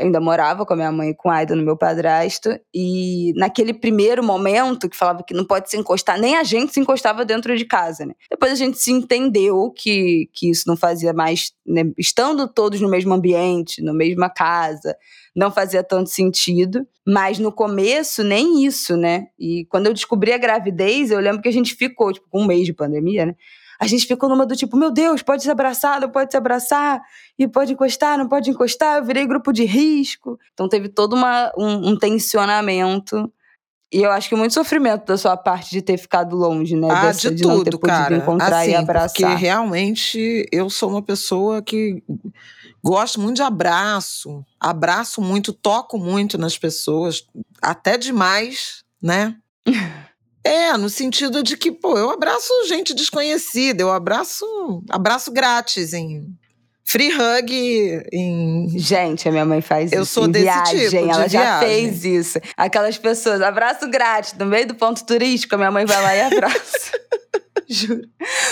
[0.00, 2.58] Eu ainda morava com a minha mãe e com o Aida no meu padrasto.
[2.74, 6.80] E naquele primeiro momento que falava que não pode se encostar, nem a gente se
[6.80, 8.14] encostava dentro de casa, né?
[8.30, 11.84] Depois a gente se entendeu que, que isso não fazia mais, né?
[11.98, 14.96] estando todos no mesmo ambiente, na mesma casa,
[15.36, 16.86] não fazia tanto sentido.
[17.06, 19.26] Mas no começo, nem isso, né?
[19.38, 22.46] E quando eu descobri a gravidez, eu lembro que a gente ficou, tipo, com um
[22.46, 23.34] mês de pandemia, né?
[23.80, 27.00] A gente ficou numa do tipo, meu Deus, pode se abraçar, não pode se abraçar,
[27.38, 30.38] e pode encostar, não pode encostar, eu virei grupo de risco.
[30.52, 33.32] Então teve todo uma, um, um tensionamento
[33.92, 36.88] e eu acho que muito sofrimento da sua parte de ter ficado longe, né?
[36.88, 38.16] Ah, Dessa, de, de tudo, cara.
[38.16, 39.10] encontrar assim, e abraçar.
[39.10, 42.00] Porque realmente eu sou uma pessoa que
[42.84, 47.26] gosto muito de abraço, abraço muito, toco muito nas pessoas,
[47.60, 49.34] até demais, né?
[50.42, 56.26] É, no sentido de que, pô, eu abraço gente desconhecida, eu abraço, abraço grátis em
[56.84, 60.12] free hug em Gente, a minha mãe faz Eu isso.
[60.14, 61.68] sou em desse viagem, tipo, de ela já viagem.
[61.68, 62.38] fez isso.
[62.56, 66.20] Aquelas pessoas, abraço grátis, no meio do ponto turístico, a minha mãe vai lá e
[66.22, 66.90] abraça.
[67.68, 68.02] Juro.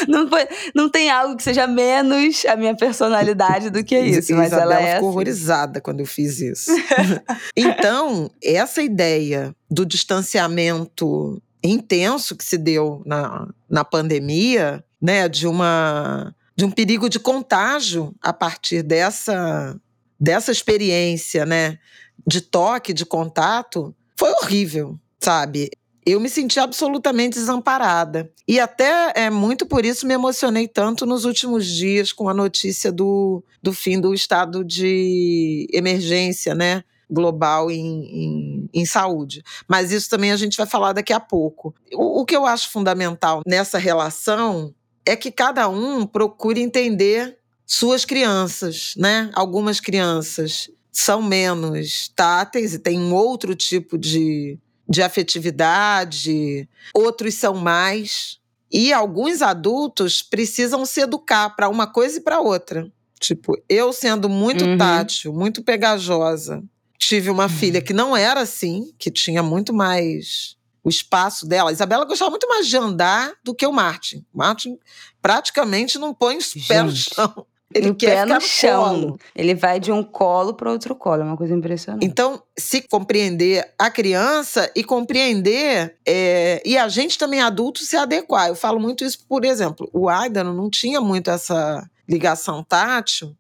[0.07, 4.49] Não, foi, não tem algo que seja menos a minha personalidade do que isso, mas
[4.53, 5.17] Isabela ela é ficou assim.
[5.17, 6.71] horrorizada quando eu fiz isso.
[7.57, 16.35] então, essa ideia do distanciamento intenso que se deu na, na pandemia, né, de uma
[16.57, 19.79] de um perigo de contágio a partir dessa
[20.21, 21.79] dessa experiência, né,
[22.27, 25.71] de toque, de contato, foi horrível, sabe?
[26.05, 28.33] Eu me senti absolutamente desamparada.
[28.47, 32.91] E até é muito por isso me emocionei tanto nos últimos dias com a notícia
[32.91, 36.83] do, do fim do estado de emergência, né?
[37.11, 39.43] Global em, em, em saúde.
[39.67, 41.75] Mas isso também a gente vai falar daqui a pouco.
[41.95, 44.75] O, o que eu acho fundamental nessa relação
[45.07, 49.31] é que cada um procure entender suas crianças, né?
[49.35, 57.55] Algumas crianças são menos táteis e têm um outro tipo de, de afetividade, outros são
[57.55, 58.39] mais.
[58.71, 62.91] E alguns adultos precisam se educar para uma coisa e para outra.
[63.19, 64.77] Tipo, eu sendo muito Uhum.
[64.77, 66.63] tátil, muito pegajosa,
[66.99, 71.71] tive uma filha que não era assim, que tinha muito mais o espaço dela.
[71.71, 74.25] A Isabela gostava muito mais de andar do que o Martin.
[74.33, 74.79] O Martin
[75.23, 77.47] praticamente não põe os pés no chão.
[77.75, 78.85] Ele o quer pé ficar no no chão.
[78.85, 79.21] colo.
[79.37, 82.05] Ele vai de um colo para outro colo, é uma coisa impressionante.
[82.05, 88.49] Então, se compreender a criança e compreender, é, e a gente também adulto se adequar.
[88.49, 93.37] Eu falo muito isso, por exemplo, o Aidan não tinha muito essa ligação tátil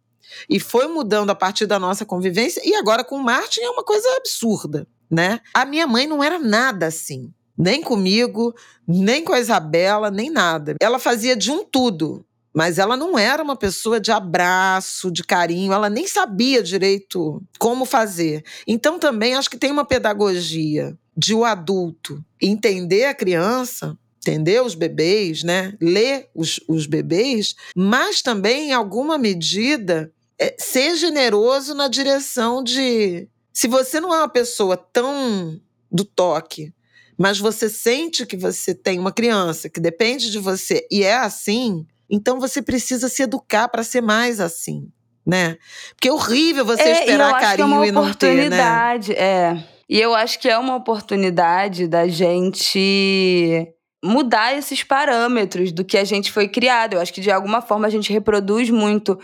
[0.48, 3.84] e foi mudando a partir da nossa convivência, e agora com o Martin é uma
[3.84, 5.40] coisa absurda, né?
[5.54, 7.32] A minha mãe não era nada assim.
[7.56, 8.54] Nem comigo,
[8.86, 10.76] nem com a Isabela, nem nada.
[10.80, 12.24] Ela fazia de um tudo.
[12.54, 17.84] Mas ela não era uma pessoa de abraço, de carinho, ela nem sabia direito como
[17.84, 18.42] fazer.
[18.66, 24.74] Então também acho que tem uma pedagogia de o adulto entender a criança, entender os
[24.74, 25.74] bebês, né?
[25.80, 33.28] Ler os, os bebês, mas também, em alguma medida, é, ser generoso na direção de.
[33.52, 36.72] Se você não é uma pessoa tão do toque,
[37.18, 41.84] mas você sente que você tem uma criança que depende de você e é assim,
[42.08, 44.88] então você precisa se educar para ser mais assim,
[45.26, 45.56] né?
[45.90, 48.42] Porque é horrível você É, eu esperar é carinho uma e não ter, né?
[48.42, 49.64] oportunidade, é.
[49.88, 53.66] E eu acho que é uma oportunidade da gente
[54.04, 56.94] mudar esses parâmetros do que a gente foi criado.
[56.94, 59.18] Eu acho que de alguma forma a gente reproduz muito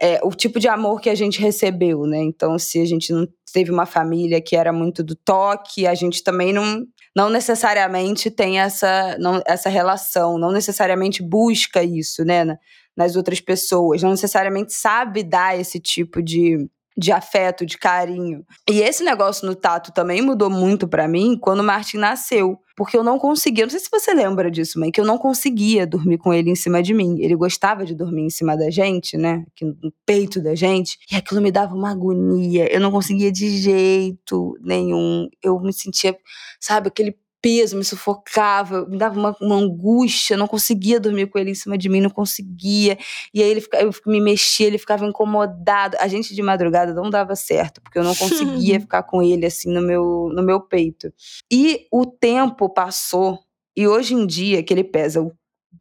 [0.00, 2.18] é, o tipo de amor que a gente recebeu, né?
[2.18, 6.22] Então, se a gente não teve uma família que era muito do toque, a gente
[6.22, 6.84] também não,
[7.16, 12.44] não necessariamente tem essa, não, essa relação, não necessariamente busca isso, né?
[12.44, 12.58] na-
[12.96, 18.44] nas outras pessoas, não necessariamente sabe dar esse tipo de, de afeto, de carinho.
[18.68, 22.58] E esse negócio no tato também mudou muito pra mim quando o Martin nasceu.
[22.76, 25.86] Porque eu não conseguia, não sei se você lembra disso, mãe, que eu não conseguia
[25.86, 27.20] dormir com ele em cima de mim.
[27.20, 29.44] Ele gostava de dormir em cima da gente, né?
[29.48, 30.98] Aqui no peito da gente.
[31.10, 32.72] E aquilo me dava uma agonia.
[32.72, 35.28] Eu não conseguia de jeito nenhum.
[35.42, 36.16] Eu me sentia,
[36.60, 41.50] sabe, aquele peso me sufocava, me dava uma, uma angústia, não conseguia dormir com ele
[41.50, 42.98] em cima de mim, não conseguia.
[43.32, 45.96] E aí ele eu me mexia, ele ficava incomodado.
[46.00, 49.72] A gente de madrugada não dava certo, porque eu não conseguia ficar com ele assim
[49.72, 51.12] no meu, no meu peito.
[51.50, 53.38] E o tempo passou,
[53.76, 55.24] e hoje em dia, que ele pesa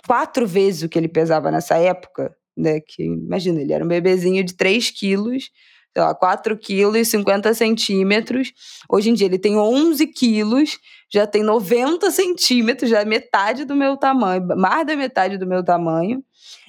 [0.05, 2.79] quatro vezes o que ele pesava nessa época, né?
[2.79, 5.49] Que imagina, ele era um bebezinho de 3 quilos,
[5.93, 8.53] sei lá, 4 quilos e 50 centímetros.
[8.89, 10.77] Hoje em dia ele tem 11 quilos,
[11.09, 15.63] já tem 90 centímetros, já é metade do meu tamanho, mais da metade do meu
[15.63, 16.23] tamanho.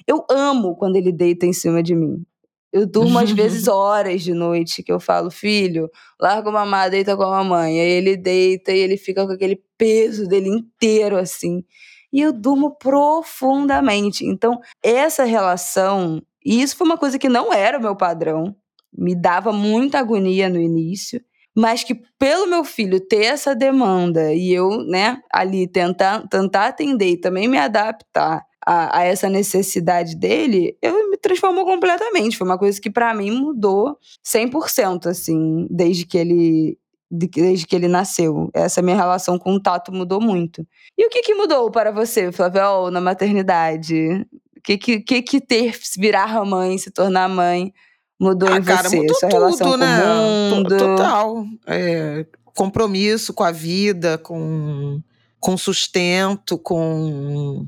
[0.07, 2.23] Eu amo quando ele deita em cima de mim.
[2.71, 7.17] Eu durmo às vezes horas de noite, que eu falo, filho, larga o mamá, deita
[7.17, 7.79] com a mamãe.
[7.79, 11.63] Aí ele deita e ele fica com aquele peso dele inteiro assim.
[12.11, 14.25] E eu durmo profundamente.
[14.25, 18.55] Então, essa relação, e isso foi uma coisa que não era o meu padrão,
[18.91, 21.21] me dava muita agonia no início,
[21.55, 27.11] mas que pelo meu filho ter essa demanda e eu, né, ali tentar, tentar atender
[27.11, 32.37] e também me adaptar a, a, essa necessidade dele, eu me transformou completamente.
[32.37, 36.77] Foi uma coisa que para mim mudou 100%, assim, desde que ele
[37.11, 38.51] desde que ele nasceu.
[38.53, 40.63] Essa minha relação com o Tato mudou muito.
[40.95, 44.27] E o que que mudou para você, Flavio, na maternidade?
[44.55, 47.73] O que que, que que ter, virar mãe, se tornar mãe,
[48.19, 48.97] mudou ah, em cara, você?
[48.97, 50.01] Mudou Sua tudo, relação né?
[50.01, 50.77] com o mundo?
[50.77, 51.45] Total.
[51.65, 55.01] É, compromisso com a vida, com,
[55.39, 57.65] com sustento, com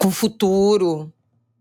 [0.00, 1.12] com o futuro,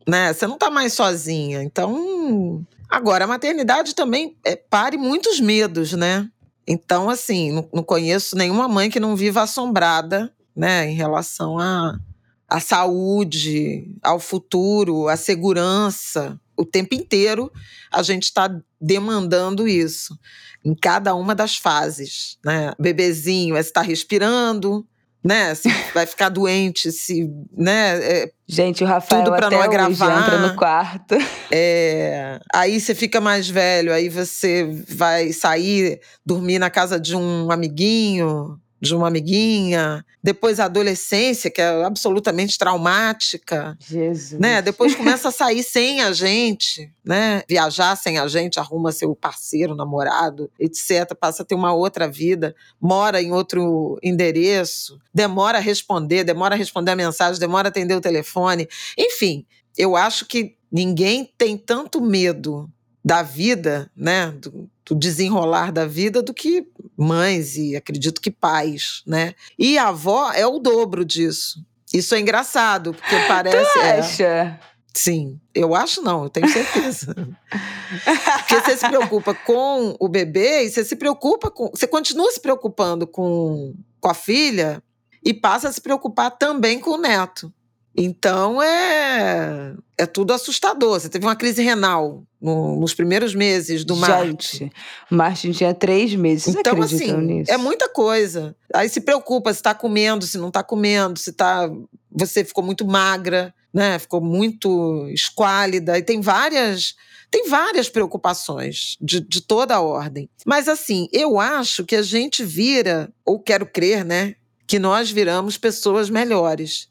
[0.07, 0.31] né?
[0.31, 1.61] Você não tá mais sozinha.
[1.61, 6.29] Então, agora a maternidade também é, pare muitos medos, né?
[6.65, 11.99] Então, assim, não, não, conheço nenhuma mãe que não viva assombrada, né, em relação à
[12.47, 16.39] a, a saúde, ao futuro, à segurança.
[16.59, 17.49] O tempo inteiro
[17.89, 20.17] a gente está demandando isso
[20.63, 22.73] em cada uma das fases, né?
[22.77, 24.85] Bebezinho é estar respirando,
[25.23, 25.55] né?
[25.55, 27.97] Se vai ficar doente, se, né?
[28.03, 30.19] É, Gente, o Rafael tudo até não gravar.
[30.19, 31.15] entra no quarto.
[31.51, 37.49] É, aí você fica mais velho, aí você vai sair, dormir na casa de um
[37.51, 43.77] amiguinho, de uma amiguinha, depois a adolescência, que é absolutamente traumática.
[43.79, 44.39] Jesus.
[44.39, 44.61] Né?
[44.61, 47.43] Depois começa a sair sem a gente, né?
[47.47, 51.13] Viajar sem a gente, arruma seu parceiro, namorado, etc.
[51.19, 56.57] Passa a ter uma outra vida, mora em outro endereço, demora a responder, demora a
[56.57, 58.67] responder a mensagem, demora a atender o telefone.
[58.97, 59.45] Enfim,
[59.77, 62.69] eu acho que ninguém tem tanto medo
[63.03, 69.03] da vida, né, do, do, desenrolar da vida, do que mães e acredito que pais,
[69.05, 69.33] né?
[69.57, 71.63] E a avó é o dobro disso.
[71.93, 73.73] Isso é engraçado, porque parece.
[73.73, 74.23] Tu é acha?
[74.23, 74.59] É,
[74.93, 77.15] sim, eu acho não, eu tenho certeza.
[78.39, 81.69] porque você se preocupa com o bebê e você se preocupa com.
[81.69, 84.83] Você continua se preocupando com, com a filha
[85.23, 87.53] e passa a se preocupar também com o neto.
[87.95, 90.99] Então é, é tudo assustador.
[90.99, 94.57] Você teve uma crise renal no, nos primeiros meses do Martin.
[94.57, 94.71] Gente,
[95.09, 96.43] Martin tinha três meses.
[96.43, 97.51] Vocês então, assim, nisso?
[97.51, 98.55] é muita coisa.
[98.73, 101.69] Aí se preocupa se está comendo, se não está comendo, se tá.
[102.11, 103.99] Você ficou muito magra, né?
[103.99, 105.97] Ficou muito esquálida.
[105.97, 106.95] E tem várias.
[107.31, 110.27] Tem várias preocupações de, de toda a ordem.
[110.43, 114.33] Mas, assim, eu acho que a gente vira, ou quero crer, né?
[114.69, 116.87] Que nós viramos pessoas melhores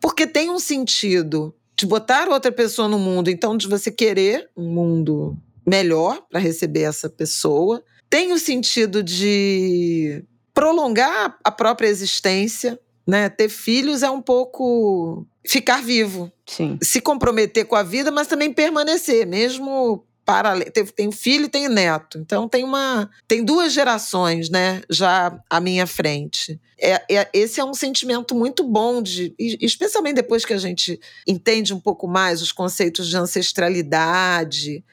[0.00, 4.68] porque tem um sentido de botar outra pessoa no mundo, então de você querer um
[4.68, 7.82] mundo melhor para receber essa pessoa.
[8.10, 13.28] Tem o sentido de prolongar a própria existência, né?
[13.28, 16.30] Ter filhos é um pouco ficar vivo.
[16.46, 16.78] Sim.
[16.82, 20.70] Se comprometer com a vida, mas também permanecer, mesmo paralelo.
[20.70, 22.18] Tem filho e tem neto.
[22.18, 23.10] Então tem uma.
[23.26, 26.60] Tem duas gerações, né, já à minha frente.
[26.78, 31.72] É, é, esse é um sentimento muito bom, de, especialmente depois que a gente entende
[31.72, 34.84] um pouco mais os conceitos de ancestralidade,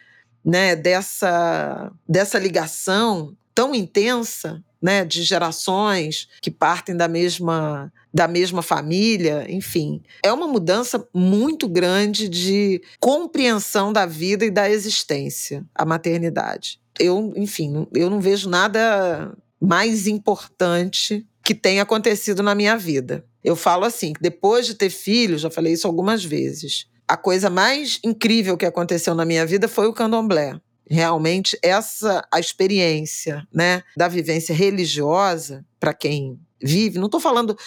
[0.45, 8.63] né, dessa, dessa ligação tão intensa né, de gerações que partem da mesma da mesma
[8.63, 10.01] família, enfim.
[10.23, 16.79] É uma mudança muito grande de compreensão da vida e da existência, a maternidade.
[16.99, 23.23] Eu, enfim, eu não vejo nada mais importante que tenha acontecido na minha vida.
[23.43, 27.99] Eu falo assim, depois de ter filhos, já falei isso algumas vezes, a coisa mais
[28.03, 30.59] incrível que aconteceu na minha vida foi o candomblé
[30.89, 36.99] realmente essa a experiência, né, da vivência religiosa para quem vive.
[36.99, 37.57] Não estou falando,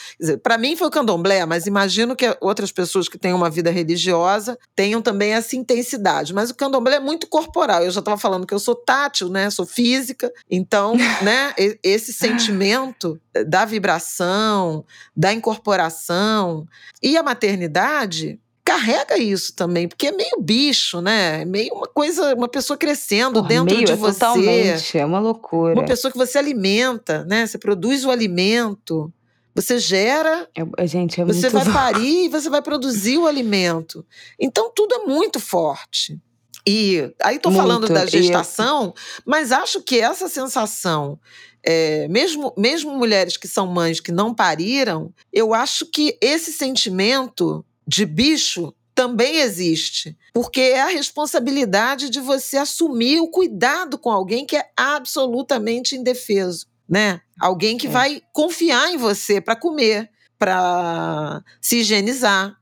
[0.42, 4.58] para mim foi o candomblé, mas imagino que outras pessoas que têm uma vida religiosa
[4.76, 6.34] tenham também essa intensidade.
[6.34, 7.82] Mas o candomblé é muito corporal.
[7.82, 9.50] Eu já estava falando que eu sou tátil, né?
[9.50, 11.54] Sou física, então, né?
[11.82, 14.84] Esse sentimento da vibração,
[15.16, 16.66] da incorporação
[17.02, 21.42] e a maternidade carrega isso também, porque é meio bicho, né?
[21.42, 24.18] É meio uma coisa, uma pessoa crescendo Porra, dentro meio, de é você.
[24.20, 25.74] Totalmente, é uma loucura.
[25.74, 27.46] Uma pessoa que você alimenta, né?
[27.46, 29.12] Você produz o alimento,
[29.54, 30.48] você gera,
[30.78, 34.04] é, gente, é você vai parir e você vai produzir o alimento.
[34.38, 36.18] Então tudo é muito forte.
[36.66, 38.94] E aí muito, falando da gestação,
[39.26, 41.18] mas acho que essa sensação
[41.64, 47.64] é, mesmo, mesmo mulheres que são mães que não pariram, eu acho que esse sentimento
[47.86, 54.44] de bicho também existe, porque é a responsabilidade de você assumir o cuidado com alguém
[54.44, 57.20] que é absolutamente indefeso, né?
[57.40, 57.90] Alguém que é.
[57.90, 62.56] vai confiar em você para comer, para se higienizar,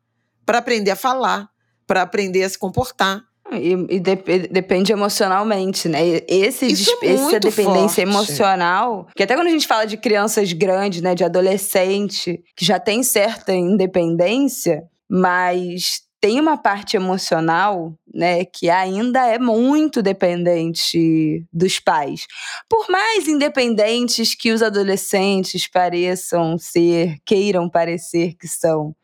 [0.46, 1.48] para aprender a falar,
[1.87, 3.24] para aprender a se comportar.
[3.52, 5.98] E, e dep depende emocionalmente, né?
[6.28, 8.16] Esse, Isso é essa dependência forte.
[8.16, 12.78] emocional, que até quando a gente fala de crianças grandes, né, de adolescente, que já
[12.78, 21.81] tem certa independência, mas tem uma parte emocional, né, que ainda é muito dependente dos
[21.81, 22.27] pais.
[22.68, 28.94] Por mais independentes que os adolescentes pareçam ser, queiram parecer que são,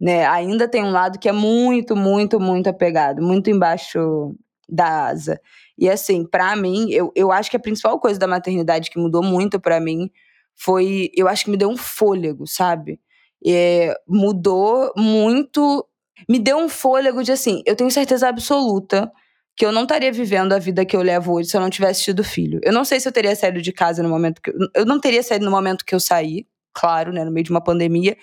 [0.00, 0.26] né?
[0.26, 4.34] Ainda tem um lado que é muito, muito, muito apegado, muito embaixo
[4.68, 5.40] da asa.
[5.78, 9.22] E assim, para mim, eu, eu acho que a principal coisa da maternidade que mudou
[9.22, 10.10] muito para mim
[10.54, 13.00] foi, eu acho que me deu um fôlego, sabe?
[13.46, 15.86] É, mudou muito,
[16.28, 19.10] me deu um fôlego de assim, eu tenho certeza absoluta
[19.56, 22.02] que eu não estaria vivendo a vida que eu levo hoje se eu não tivesse
[22.02, 22.60] tido filho.
[22.62, 24.98] Eu não sei se eu teria saído de casa no momento que eu, eu não
[24.98, 28.16] teria saído no momento que eu saí, claro, né, no meio de uma pandemia,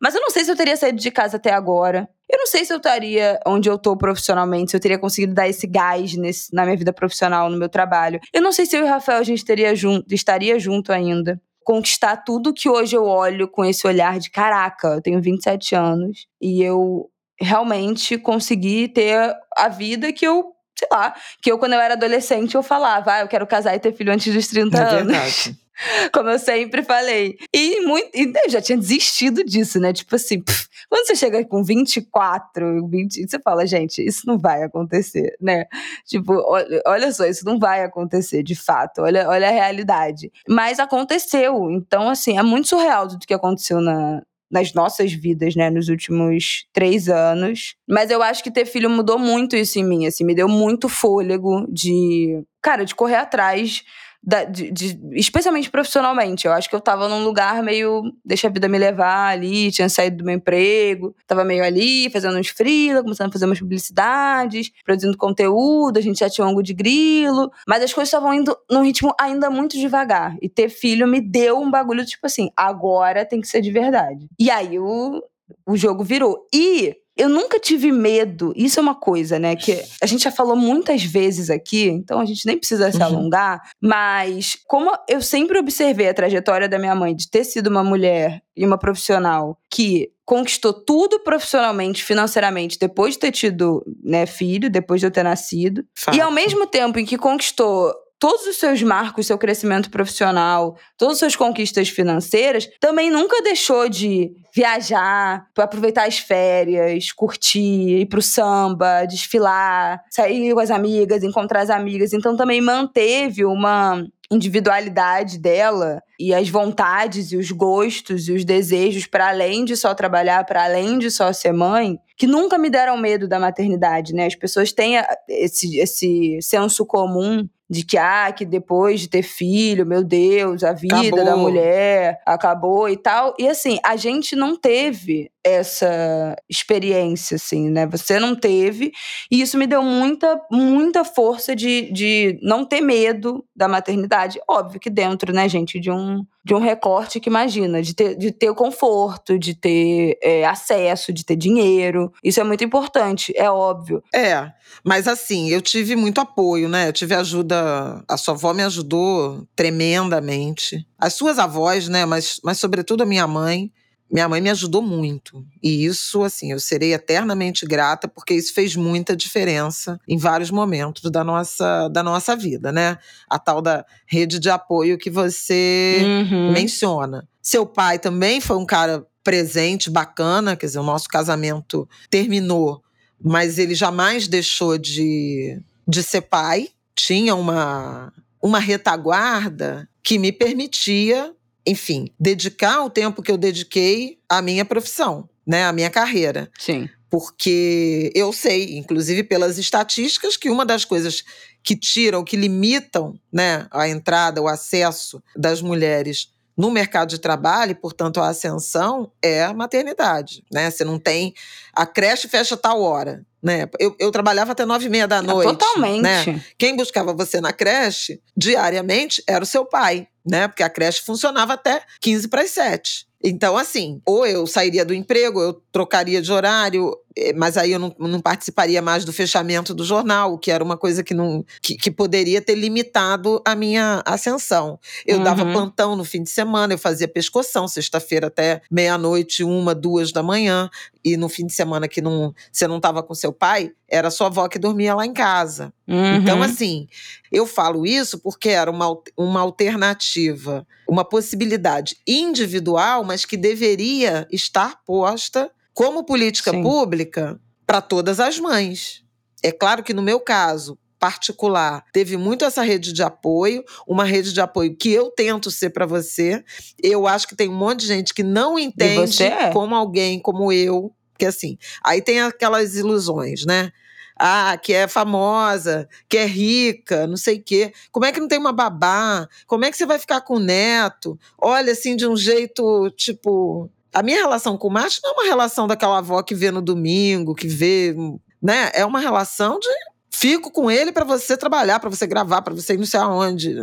[0.00, 2.08] mas eu não sei se eu teria saído de casa até agora.
[2.30, 5.48] Eu não sei se eu estaria onde eu tô profissionalmente, se eu teria conseguido dar
[5.48, 8.20] esse gás nesse, na minha vida profissional, no meu trabalho.
[8.32, 9.72] Eu não sei se eu e o Rafael a gente teria
[10.10, 11.40] estaria junto ainda.
[11.66, 16.28] Conquistar tudo que hoje eu olho com esse olhar de caraca, eu tenho 27 anos
[16.40, 21.80] e eu realmente consegui ter a vida que eu sei lá, que eu, quando eu
[21.80, 24.80] era adolescente, eu falava, ah, eu quero casar e ter filho antes dos 30 é
[24.80, 25.12] anos.
[25.12, 25.58] Verdade.
[26.12, 27.36] Como eu sempre falei.
[27.54, 29.92] E, muito, e eu já tinha desistido disso, né?
[29.92, 34.62] Tipo assim, pff, quando você chega com 24, 20, você fala, gente, isso não vai
[34.62, 35.64] acontecer, né?
[36.06, 39.02] Tipo, olha, olha só, isso não vai acontecer, de fato.
[39.02, 40.30] Olha, olha a realidade.
[40.48, 41.70] Mas aconteceu.
[41.70, 46.66] Então, assim, é muito surreal tudo que aconteceu na, nas nossas vidas, né, nos últimos
[46.72, 47.74] três anos.
[47.88, 50.88] Mas eu acho que ter filho mudou muito isso em mim, assim, me deu muito
[50.88, 53.84] fôlego de, cara, de correr atrás
[54.26, 56.46] da, de, de, especialmente profissionalmente.
[56.46, 58.02] Eu acho que eu tava num lugar meio.
[58.24, 62.36] Deixa a vida me levar ali, tinha saído do meu emprego, tava meio ali, fazendo
[62.36, 66.74] uns freela, começando a fazer umas publicidades, produzindo conteúdo, a gente já tinha um de
[66.74, 70.36] grilo, mas as coisas estavam indo num ritmo ainda muito devagar.
[70.42, 74.26] E ter filho me deu um bagulho tipo assim: agora tem que ser de verdade.
[74.38, 75.22] E aí o,
[75.64, 76.46] o jogo virou.
[76.52, 78.52] E eu nunca tive medo.
[78.54, 79.56] Isso é uma coisa, né?
[79.56, 83.04] Que a gente já falou muitas vezes aqui, então a gente nem precisa se uhum.
[83.04, 83.62] alongar.
[83.80, 88.42] Mas, como eu sempre observei a trajetória da minha mãe de ter sido uma mulher
[88.54, 95.00] e uma profissional que conquistou tudo profissionalmente, financeiramente, depois de ter tido né, filho, depois
[95.00, 95.84] de eu ter nascido.
[95.94, 96.16] Fato.
[96.16, 101.14] E ao mesmo tempo em que conquistou todos os seus marcos, seu crescimento profissional, todas
[101.14, 108.22] as suas conquistas financeiras, também nunca deixou de viajar, aproveitar as férias, curtir, ir pro
[108.22, 112.12] samba, desfilar, sair com as amigas, encontrar as amigas.
[112.12, 119.06] Então também manteve uma individualidade dela e as vontades e os gostos e os desejos
[119.06, 122.96] para além de só trabalhar, para além de só ser mãe, que nunca me deram
[122.96, 124.26] medo da maternidade, né?
[124.26, 124.94] As pessoas têm
[125.28, 130.72] esse, esse senso comum de que, ah, que depois de ter filho, meu Deus, a
[130.72, 131.24] vida acabou.
[131.24, 133.34] da mulher acabou e tal.
[133.38, 137.86] E assim, a gente não teve essa experiência, assim, né?
[137.86, 138.92] Você não teve.
[139.30, 144.40] E isso me deu muita, muita força de, de não ter medo da maternidade.
[144.48, 148.32] Óbvio que dentro, né, gente, de um, de um recorte que imagina, de ter, de
[148.32, 152.12] ter conforto, de ter é, acesso, de ter dinheiro.
[152.24, 154.02] Isso é muito importante, é óbvio.
[154.12, 154.50] É,
[154.84, 156.88] mas assim, eu tive muito apoio, né?
[156.88, 158.02] Eu tive ajuda.
[158.08, 160.84] A sua avó me ajudou tremendamente.
[160.98, 162.04] As suas avós, né?
[162.04, 163.70] Mas, mas sobretudo a minha mãe
[164.10, 165.44] minha mãe me ajudou muito.
[165.62, 171.10] E isso, assim, eu serei eternamente grata, porque isso fez muita diferença em vários momentos
[171.10, 172.98] da nossa, da nossa vida, né?
[173.28, 175.98] A tal da rede de apoio que você
[176.30, 176.52] uhum.
[176.52, 177.28] menciona.
[177.42, 182.80] Seu pai também foi um cara presente, bacana, quer dizer, o nosso casamento terminou,
[183.20, 186.68] mas ele jamais deixou de, de ser pai.
[186.94, 191.34] Tinha uma, uma retaguarda que me permitia
[191.66, 196.50] enfim, dedicar o tempo que eu dediquei à minha profissão, né, à minha carreira.
[196.58, 196.88] Sim.
[197.10, 201.24] Porque eu sei, inclusive pelas estatísticas, que uma das coisas
[201.62, 207.72] que tiram, que limitam né, a entrada, o acesso das mulheres no mercado de trabalho,
[207.72, 210.42] e, portanto, a ascensão, é a maternidade.
[210.50, 210.70] Né?
[210.70, 211.34] Você não tem.
[211.72, 213.26] A creche fecha tal hora.
[213.46, 213.68] Né?
[213.78, 215.50] Eu, eu trabalhava até nove e meia da noite.
[215.50, 216.02] totalmente.
[216.02, 216.42] Né?
[216.58, 220.48] Quem buscava você na creche diariamente era o seu pai, né?
[220.48, 223.06] Porque a creche funcionava até 15 para as 7.
[223.22, 227.78] Então, assim, ou eu sairia do emprego, eu trocaria de horário, é, mas aí eu
[227.78, 231.44] não, não, participaria mais do fechamento do jornal, o que era uma coisa que, não,
[231.60, 234.80] que, que poderia ter limitado a minha ascensão.
[235.04, 235.22] Eu uhum.
[235.22, 240.22] dava plantão no fim de semana, eu fazia pescoção, sexta-feira até meia-noite, uma, duas da
[240.22, 240.70] manhã,
[241.04, 244.28] e no fim de semana que não, você não estava com seu pai, era sua
[244.28, 245.74] avó que dormia lá em casa.
[245.86, 246.16] Uhum.
[246.16, 246.88] Então, assim,
[247.30, 254.80] eu falo isso porque era uma, uma alternativa, uma possibilidade individual, mas que deveria estar
[254.86, 256.62] posta como política Sim.
[256.62, 259.04] pública para todas as mães.
[259.42, 264.32] É claro que no meu caso, particular teve muito essa rede de apoio, uma rede
[264.32, 266.42] de apoio que eu tento ser para você.
[266.82, 269.50] Eu acho que tem um monte de gente que não entende é.
[269.52, 273.70] como alguém como eu, que assim, aí tem aquelas ilusões, né?
[274.18, 277.70] Ah, que é famosa, que é rica, não sei o quê.
[277.92, 279.28] Como é que não tem uma babá?
[279.46, 281.20] Como é que você vai ficar com o neto?
[281.36, 285.24] Olha, assim, de um jeito, tipo, a minha relação com o macho não é uma
[285.24, 287.96] relação daquela avó que vê no domingo, que vê,
[288.42, 288.70] né?
[288.74, 289.68] É uma relação de
[290.10, 293.54] fico com ele para você trabalhar, para você gravar, para você ir não sei aonde.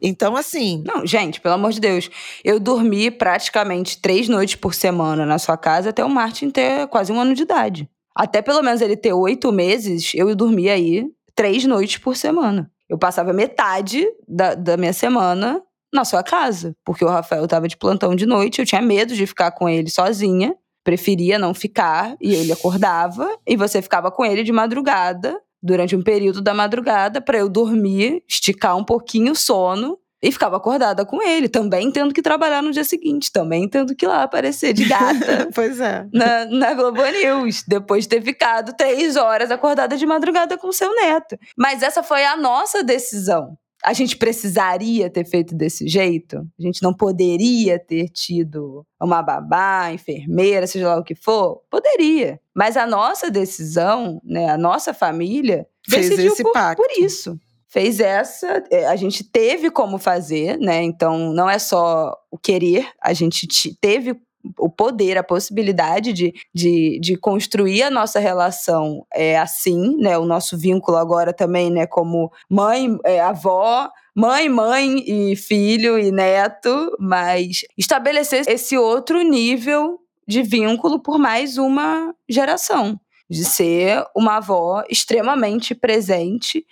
[0.00, 0.84] Então, assim.
[0.86, 2.10] Não, gente, pelo amor de Deus.
[2.44, 7.10] Eu dormi praticamente três noites por semana na sua casa até o Martin ter quase
[7.10, 7.88] um ano de idade.
[8.14, 12.70] Até pelo menos ele ter oito meses, eu dormia aí três noites por semana.
[12.86, 15.62] Eu passava metade da, da minha semana
[15.92, 19.26] na sua casa, porque o Rafael estava de plantão de noite, eu tinha medo de
[19.26, 24.42] ficar com ele sozinha, preferia não ficar e ele acordava e você ficava com ele
[24.42, 29.98] de madrugada, durante um período da madrugada para eu dormir, esticar um pouquinho o sono
[30.22, 34.04] e ficava acordada com ele, também tendo que trabalhar no dia seguinte, também tendo que
[34.04, 35.48] ir lá aparecer de gata.
[35.54, 36.06] pois é.
[36.12, 40.94] Na, na Globo News, depois de ter ficado três horas acordada de madrugada com seu
[40.94, 41.38] neto.
[41.56, 46.38] Mas essa foi a nossa decisão a gente precisaria ter feito desse jeito?
[46.38, 51.62] A gente não poderia ter tido uma babá, enfermeira, seja lá o que for?
[51.70, 52.40] Poderia.
[52.54, 56.82] Mas a nossa decisão, né, a nossa família, Fez decidiu esse por, pacto.
[56.82, 57.38] por isso.
[57.68, 60.82] Fez essa, é, a gente teve como fazer, né?
[60.82, 63.46] Então não é só o querer, a gente
[63.80, 64.20] teve
[64.58, 70.18] o poder, a possibilidade de, de, de construir a nossa relação é assim, né?
[70.18, 71.86] O nosso vínculo agora também, né?
[71.86, 79.98] Como mãe, é, avó, mãe, mãe e filho e neto, mas estabelecer esse outro nível
[80.26, 86.64] de vínculo por mais uma geração, de ser uma avó extremamente presente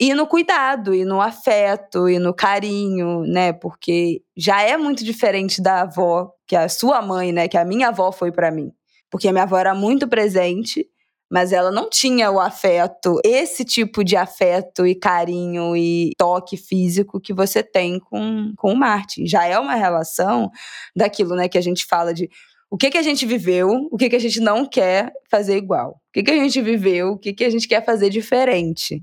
[0.00, 3.52] e no cuidado, e no afeto, e no carinho, né?
[3.52, 7.48] Porque já é muito diferente da avó que a sua mãe, né?
[7.48, 8.70] Que a minha avó foi para mim.
[9.10, 10.86] Porque a minha avó era muito presente,
[11.30, 17.20] mas ela não tinha o afeto, esse tipo de afeto e carinho e toque físico
[17.20, 19.26] que você tem com, com o Martin.
[19.26, 20.50] Já é uma relação
[20.94, 22.28] daquilo, né, que a gente fala de
[22.70, 25.92] o que, que a gente viveu, o que, que a gente não quer fazer igual.
[25.92, 29.02] O que, que a gente viveu, o que, que a gente quer fazer diferente.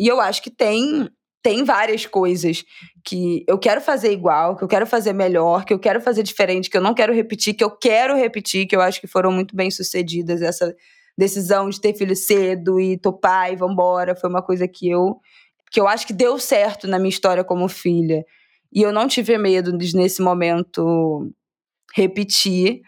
[0.00, 1.06] E eu acho que tem
[1.42, 2.64] tem várias coisas
[3.02, 6.68] que eu quero fazer igual, que eu quero fazer melhor, que eu quero fazer diferente,
[6.68, 9.56] que eu não quero repetir, que eu quero repetir, que eu acho que foram muito
[9.56, 10.74] bem sucedidas essa
[11.16, 15.18] decisão de ter filho cedo e topar e vambora, foi uma coisa que eu
[15.70, 18.24] que eu acho que deu certo na minha história como filha.
[18.72, 21.30] E eu não tive medo de nesse momento
[21.94, 22.80] repetir.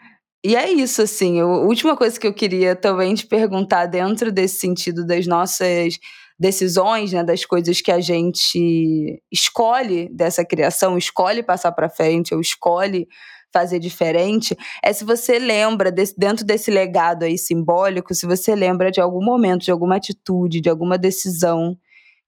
[0.43, 1.39] E é isso, assim.
[1.39, 5.97] a última coisa que eu queria também te perguntar, dentro desse sentido das nossas
[6.39, 12.41] decisões, né, das coisas que a gente escolhe dessa criação, escolhe passar para frente, ou
[12.41, 13.07] escolhe
[13.53, 18.89] fazer diferente, é se você lembra desse, dentro desse legado aí simbólico, se você lembra
[18.89, 21.77] de algum momento, de alguma atitude, de alguma decisão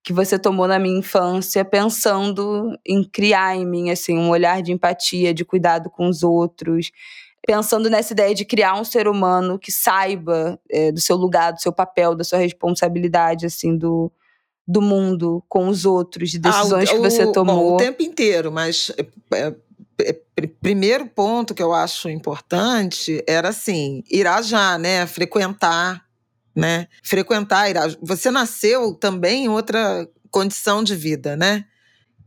[0.04, 4.72] que você tomou na minha infância, pensando em criar em mim assim um olhar de
[4.72, 6.92] empatia, de cuidado com os outros,
[7.46, 11.62] pensando nessa ideia de criar um ser humano que saiba é, do seu lugar, do
[11.62, 14.12] seu papel, da sua responsabilidade, assim, do,
[14.68, 17.72] do mundo com os outros, de decisões ah, o, que você tomou.
[17.72, 18.92] Bom, o tempo inteiro, mas
[19.32, 19.56] é,
[20.02, 20.16] é,
[20.62, 25.06] primeiro ponto que eu acho importante era assim, irá já, né?
[25.06, 26.04] Frequentar,
[26.56, 26.88] né?
[27.04, 27.88] Frequentar, irá.
[28.02, 31.66] Você nasceu também em outra condição de vida, né?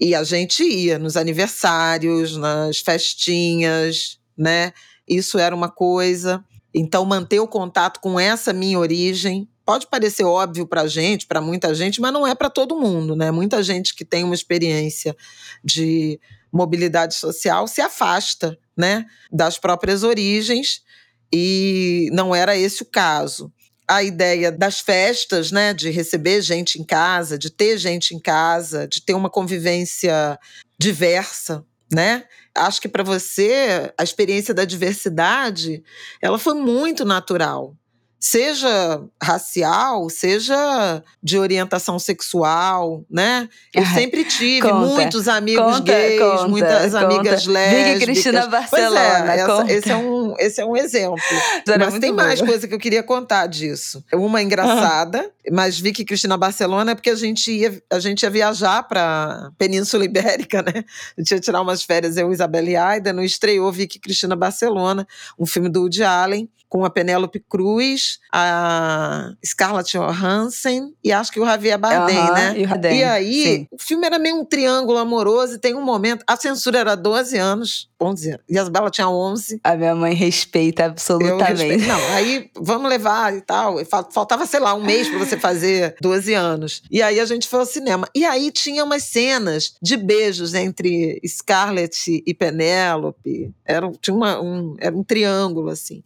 [0.00, 4.72] E a gente ia nos aniversários, nas festinhas, né?
[5.08, 6.44] Isso era uma coisa.
[6.74, 11.74] Então, manter o contato com essa minha origem pode parecer óbvio para gente, para muita
[11.74, 13.30] gente, mas não é para todo mundo, né?
[13.30, 15.14] Muita gente que tem uma experiência
[15.62, 16.18] de
[16.52, 20.82] mobilidade social se afasta, né, das próprias origens
[21.32, 23.52] e não era esse o caso.
[23.86, 28.86] A ideia das festas, né, de receber gente em casa, de ter gente em casa,
[28.86, 30.38] de ter uma convivência
[30.78, 32.24] diversa, né?
[32.54, 35.82] Acho que para você a experiência da diversidade,
[36.20, 37.74] ela foi muito natural.
[38.20, 43.48] Seja racial, seja de orientação sexual, né?
[43.72, 47.92] Eu sempre tive conta, muitos amigos conta, gays, conta, muitas amigas lésbicas.
[47.92, 48.90] Vicky Cristina Barcelona.
[48.90, 51.16] Pois é, essa, esse, é um, esse é um exemplo.
[51.78, 52.24] mas tem boa.
[52.24, 54.04] mais coisa que eu queria contar disso.
[54.12, 58.82] Uma engraçada, mas Vicky Cristina Barcelona é porque a gente ia, a gente ia viajar
[58.82, 60.84] para Península Ibérica, né?
[61.16, 65.06] A gente ia tirar umas férias, eu, Isabela e Aida, no estreou Vicky Cristina Barcelona,
[65.38, 71.40] um filme do Woody Allen, com a Penélope Cruz, a Scarlett Johansson e acho que
[71.40, 72.54] o Javier Bardem, uhum, né?
[72.56, 73.68] E, e aí, sim.
[73.70, 77.38] o filme era meio um triângulo amoroso e tem um momento, a censura era 12
[77.38, 79.60] anos, 11 e a Isabela tinha 11.
[79.62, 81.86] A minha mãe respeita absolutamente.
[81.86, 83.76] Não, aí vamos levar e tal.
[83.84, 86.82] Faltava, sei lá, um mês para você fazer 12 anos.
[86.90, 88.08] E aí a gente foi ao cinema.
[88.14, 93.52] E aí tinha umas cenas de beijos entre Scarlett e Penélope.
[93.64, 96.02] Era, tinha uma, um, era um triângulo, assim.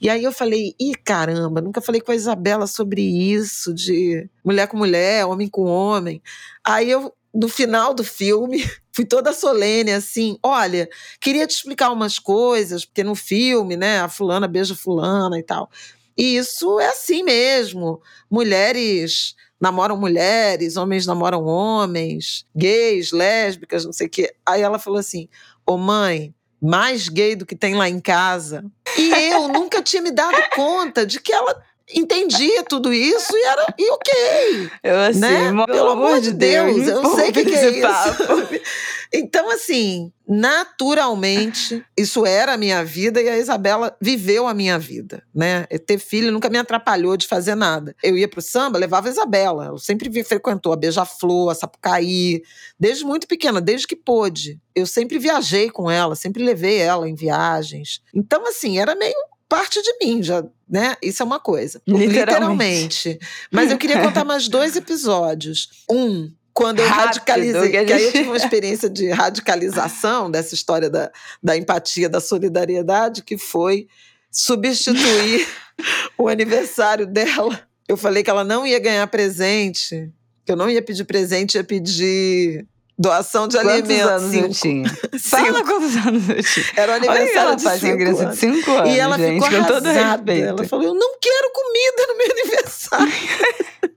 [0.00, 4.66] E aí eu falei, ih, caramba, nunca falei com a Isabela sobre isso, de mulher
[4.68, 6.22] com mulher, homem com homem.
[6.64, 10.88] Aí eu, no final do filme, fui toda solene, assim, olha,
[11.20, 15.70] queria te explicar umas coisas, porque no filme, né, a fulana beija fulana e tal.
[16.16, 18.00] E isso é assim mesmo.
[18.30, 24.34] Mulheres namoram mulheres, homens namoram homens, gays, lésbicas, não sei o quê.
[24.46, 25.28] Aí ela falou assim:
[25.66, 28.64] Ô oh, mãe, mais gay do que tem lá em casa.
[28.96, 31.62] E eu nunca tinha me dado conta de que ela
[31.94, 34.70] entendia tudo isso e era e ok.
[34.82, 35.66] Eu assim, né?
[35.66, 37.80] pelo amor de Deus, Deus eu sei o que, que é isso.
[37.82, 38.24] Papo.
[39.12, 45.22] Então, assim, naturalmente, isso era a minha vida e a Isabela viveu a minha vida,
[45.34, 45.64] né?
[45.86, 47.94] Ter filho nunca me atrapalhou de fazer nada.
[48.02, 49.66] Eu ia pro samba, levava a Isabela.
[49.66, 52.42] Eu sempre frequentou a Beija-Flor, a Sapucaí,
[52.78, 54.60] desde muito pequena, desde que pôde.
[54.74, 58.02] Eu sempre viajei com ela, sempre levei ela em viagens.
[58.12, 59.14] Então, assim, era meio
[59.48, 60.96] parte de mim, já, né?
[61.02, 61.80] Isso é uma coisa.
[61.86, 63.08] Literalmente.
[63.08, 63.18] Literalmente.
[63.50, 65.84] Mas eu queria contar mais dois episódios.
[65.90, 67.86] Um, quando eu Rápido, radicalizei, que, gente...
[67.86, 71.10] que, aí eu tive uma experiência de radicalização dessa história da,
[71.42, 73.88] da empatia, da solidariedade, que foi
[74.30, 75.46] substituir
[76.16, 77.60] o aniversário dela.
[77.86, 80.10] Eu falei que ela não ia ganhar presente,
[80.44, 82.66] que eu não ia pedir presente, ia pedir
[82.98, 84.06] Doação de quantos alimentos.
[84.06, 84.46] Quantos anos cinco.
[84.46, 85.20] eu tinha?
[85.20, 86.66] Fala quantos anos eu tinha.
[86.76, 88.30] Era o aniversário de cinco anos.
[88.30, 88.90] de cinco anos.
[88.90, 90.46] E ela gente, ficou respeito.
[90.48, 93.12] Ela falou: Eu não quero comida no meu aniversário.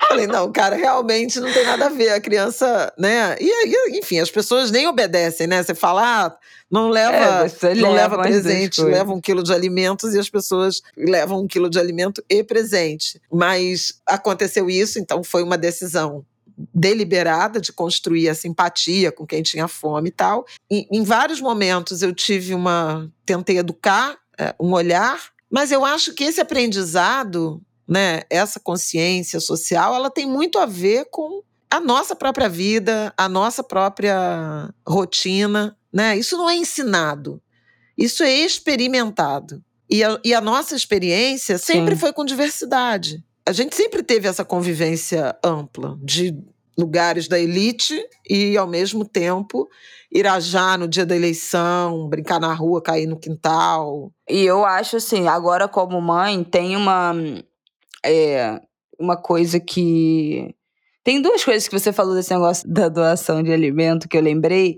[0.08, 2.10] Falei, não, cara, realmente não tem nada a ver.
[2.10, 3.36] A criança, né?
[3.38, 5.62] E aí, enfim, as pessoas nem obedecem, né?
[5.62, 6.36] Você fala, ah,
[6.70, 11.40] não leva, é, não leva presente, leva um quilo de alimentos e as pessoas levam
[11.40, 13.20] um quilo de alimento e presente.
[13.30, 16.24] Mas aconteceu isso, então foi uma decisão
[16.74, 20.44] deliberada de construir a simpatia com quem tinha fome e tal.
[20.70, 23.10] E, em vários momentos eu tive uma.
[23.24, 29.94] tentei educar é, um olhar, mas eu acho que esse aprendizado, né, essa consciência social,
[29.94, 35.76] ela tem muito a ver com a nossa própria vida, a nossa própria rotina.
[35.92, 36.16] Né?
[36.18, 37.40] Isso não é ensinado,
[37.96, 39.62] isso é experimentado.
[39.90, 42.00] E a, e a nossa experiência sempre Sim.
[42.00, 46.36] foi com diversidade a gente sempre teve essa convivência ampla de
[46.78, 49.66] lugares da elite e, ao mesmo tempo,
[50.12, 54.12] irajar no dia da eleição, brincar na rua, cair no quintal.
[54.28, 57.14] E eu acho assim, agora como mãe, tem uma,
[58.04, 58.60] é,
[59.00, 60.54] uma coisa que.
[61.02, 64.76] Tem duas coisas que você falou desse negócio da doação de alimento que eu lembrei.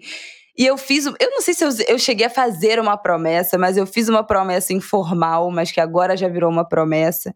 [0.57, 1.07] E eu fiz.
[1.07, 4.23] Eu não sei se eu, eu cheguei a fazer uma promessa, mas eu fiz uma
[4.23, 7.35] promessa informal, mas que agora já virou uma promessa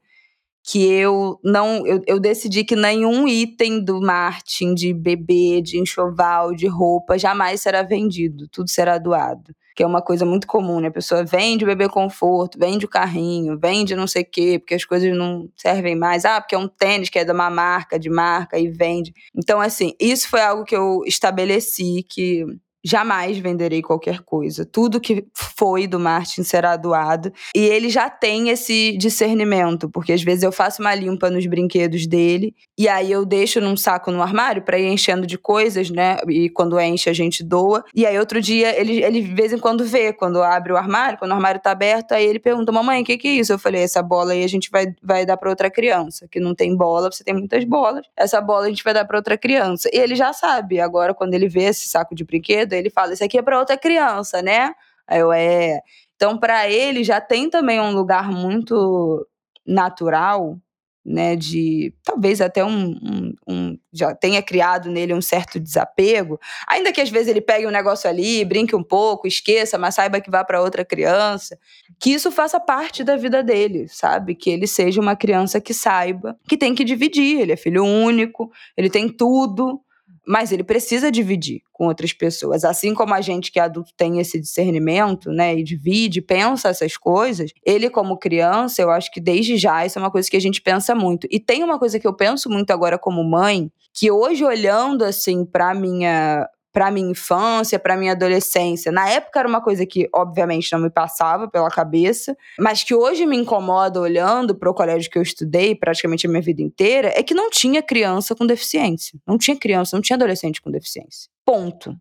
[0.66, 6.54] que eu não eu, eu, decidi que nenhum item do Martin de bebê, de enxoval,
[6.54, 9.54] de roupa jamais será vendido, tudo será doado.
[9.76, 10.88] Que é uma coisa muito comum, né?
[10.88, 14.74] A pessoa vende o bebê conforto, vende o carrinho, vende não sei o quê, porque
[14.74, 16.24] as coisas não servem mais.
[16.24, 19.12] Ah, porque é um tênis que é de uma marca, de marca, e vende.
[19.36, 22.46] Então, assim, isso foi algo que eu estabeleci que
[22.84, 24.64] jamais venderei qualquer coisa.
[24.64, 27.32] Tudo que foi do Martin será doado.
[27.54, 32.06] E ele já tem esse discernimento, porque às vezes eu faço uma limpa nos brinquedos
[32.06, 36.18] dele e aí eu deixo num saco no armário para ir enchendo de coisas, né?
[36.28, 37.84] E quando enche a gente doa.
[37.94, 41.18] E aí outro dia ele, ele de vez em quando vê, quando abre o armário,
[41.18, 43.58] quando o armário tá aberto, aí ele pergunta: "Mamãe, o que que é isso?" Eu
[43.58, 46.76] falei: "Essa bola aí a gente vai vai dar para outra criança, que não tem
[46.76, 48.06] bola, você tem muitas bolas.
[48.16, 49.88] Essa bola a gente vai dar para outra criança".
[49.92, 50.80] E ele já sabe.
[50.80, 53.76] Agora quando ele vê esse saco de brinquedo, ele fala: Isso aqui é para outra
[53.76, 54.72] criança, né?
[55.06, 55.80] Aí eu, é.
[56.16, 59.26] Então, para ele, já tem também um lugar muito
[59.66, 60.58] natural
[61.04, 66.92] né, de talvez até um, um, um, já tenha criado nele um certo desapego, ainda
[66.92, 70.30] que às vezes ele pegue um negócio ali, brinque um pouco, esqueça, mas saiba que
[70.30, 71.58] vá para outra criança,
[72.00, 74.34] que isso faça parte da vida dele, sabe?
[74.34, 78.50] Que ele seja uma criança que saiba que tem que dividir, ele é filho único,
[78.74, 79.80] ele tem tudo,
[80.26, 82.64] mas ele precisa dividir com outras pessoas.
[82.64, 86.96] Assim como a gente que é adulto tem esse discernimento, né, e divide, pensa essas
[86.96, 90.40] coisas, ele como criança, eu acho que desde já isso é uma coisa que a
[90.40, 91.26] gente pensa muito.
[91.30, 95.44] E tem uma coisa que eu penso muito agora como mãe, que hoje olhando assim
[95.44, 98.90] para minha para minha infância, para minha adolescência.
[98.90, 103.24] Na época era uma coisa que, obviamente, não me passava pela cabeça, mas que hoje
[103.24, 107.22] me incomoda olhando para o colégio que eu estudei praticamente a minha vida inteira, é
[107.22, 109.16] que não tinha criança com deficiência.
[109.24, 111.30] Não tinha criança, não tinha adolescente com deficiência.
[111.46, 111.94] Ponto.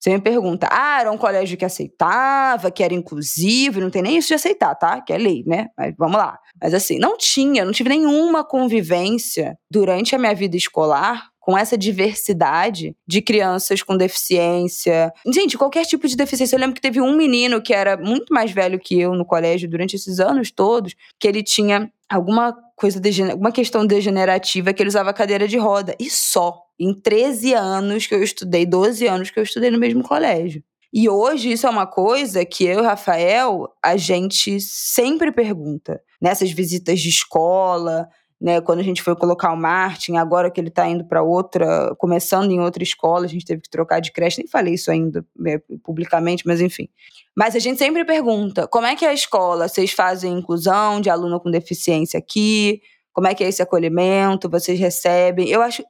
[0.00, 4.16] Você me pergunta, ah, era um colégio que aceitava, que era inclusivo, não tem nem
[4.16, 5.00] isso de aceitar, tá?
[5.00, 5.68] Que é lei, né?
[5.76, 6.38] Mas vamos lá.
[6.60, 11.78] Mas assim, não tinha, não tive nenhuma convivência durante a minha vida escolar com essa
[11.78, 15.10] diversidade de crianças com deficiência.
[15.32, 16.54] Gente, qualquer tipo de deficiência.
[16.54, 19.66] Eu lembro que teve um menino que era muito mais velho que eu no colégio
[19.66, 25.10] durante esses anos todos, que ele tinha alguma coisa, alguma questão degenerativa que ele usava
[25.14, 25.96] cadeira de roda.
[25.98, 26.64] E só.
[26.78, 30.62] Em 13 anos que eu estudei, 12 anos que eu estudei no mesmo colégio.
[30.92, 35.98] E hoje isso é uma coisa que eu e Rafael, a gente sempre pergunta.
[36.20, 38.06] Nessas visitas de escola,
[38.40, 41.94] né, quando a gente foi colocar o Martin, agora que ele está indo para outra,
[41.96, 45.26] começando em outra escola, a gente teve que trocar de creche, nem falei isso ainda
[45.36, 46.88] né, publicamente, mas enfim.
[47.36, 49.68] Mas a gente sempre pergunta: como é que é a escola?
[49.68, 52.80] Vocês fazem inclusão de aluno com deficiência aqui?
[53.12, 54.48] Como é que é esse acolhimento?
[54.48, 55.48] Vocês recebem?
[55.48, 55.82] Eu acho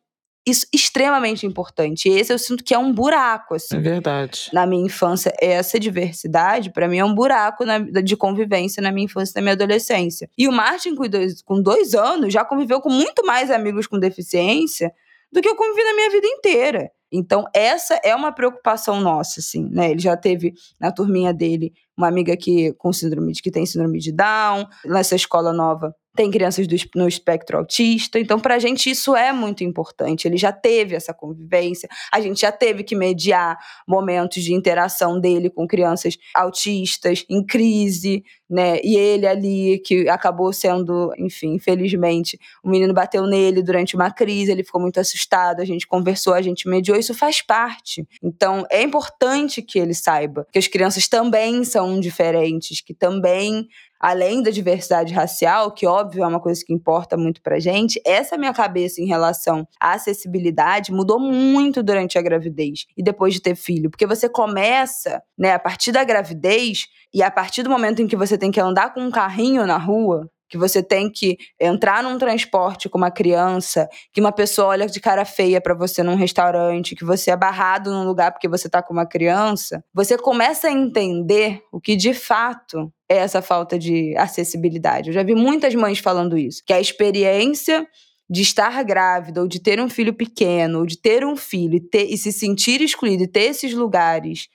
[0.47, 2.09] isso extremamente importante.
[2.09, 3.77] E esse eu sinto que é um buraco, assim.
[3.77, 4.49] É verdade.
[4.53, 9.05] Na minha infância, essa diversidade, para mim, é um buraco na, de convivência na minha
[9.05, 10.29] infância e na minha adolescência.
[10.37, 13.99] E o Martin, com dois, com dois anos, já conviveu com muito mais amigos com
[13.99, 14.93] deficiência
[15.31, 16.91] do que eu convivi na minha vida inteira.
[17.11, 19.91] Então, essa é uma preocupação nossa, assim, né?
[19.91, 23.99] Ele já teve na turminha dele uma amiga que com síndrome de que tem síndrome
[23.99, 28.91] de Down, nessa escola nova tem crianças do, no espectro autista, então para a gente
[28.91, 30.27] isso é muito importante.
[30.27, 35.49] Ele já teve essa convivência, a gente já teve que mediar momentos de interação dele
[35.49, 38.81] com crianças autistas em crise, né?
[38.83, 44.51] E ele ali que acabou sendo, enfim, infelizmente, o menino bateu nele durante uma crise,
[44.51, 48.05] ele ficou muito assustado, a gente conversou, a gente mediou, isso faz parte.
[48.21, 53.67] Então é importante que ele saiba que as crianças também são diferentes, que também
[54.01, 58.39] além da diversidade racial, que óbvio é uma coisa que importa muito pra gente, essa
[58.39, 63.57] minha cabeça em relação à acessibilidade mudou muito durante a gravidez e depois de ter
[63.57, 68.07] filho, porque você começa, né, a partir da gravidez e a partir do momento em
[68.07, 72.03] que você tem que andar com um carrinho na rua, que você tem que entrar
[72.03, 76.15] num transporte com uma criança, que uma pessoa olha de cara feia para você num
[76.15, 80.69] restaurante, que você é barrado num lugar porque você tá com uma criança, você começa
[80.69, 85.09] a entender o que de fato é essa falta de acessibilidade.
[85.09, 87.87] Eu já vi muitas mães falando isso, que a experiência
[88.31, 91.81] de estar grávida ou de ter um filho pequeno, ou de ter um filho e,
[91.81, 94.49] ter, e se sentir excluído e ter esses lugares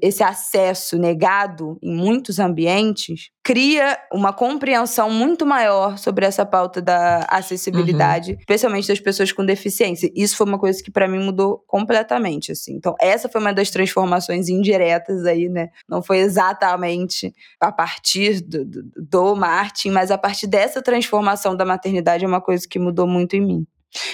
[0.00, 7.26] esse acesso negado em muitos ambientes, cria uma compreensão muito maior sobre essa pauta da
[7.28, 8.38] acessibilidade, uhum.
[8.38, 10.10] especialmente das pessoas com deficiência.
[10.14, 12.74] Isso foi uma coisa que para mim mudou completamente, assim.
[12.74, 15.70] Então, essa foi uma das transformações indiretas aí, né?
[15.88, 21.64] Não foi exatamente a partir do, do, do Martin, mas a partir dessa transformação da
[21.64, 23.66] maternidade é uma coisa que mudou muito em mim.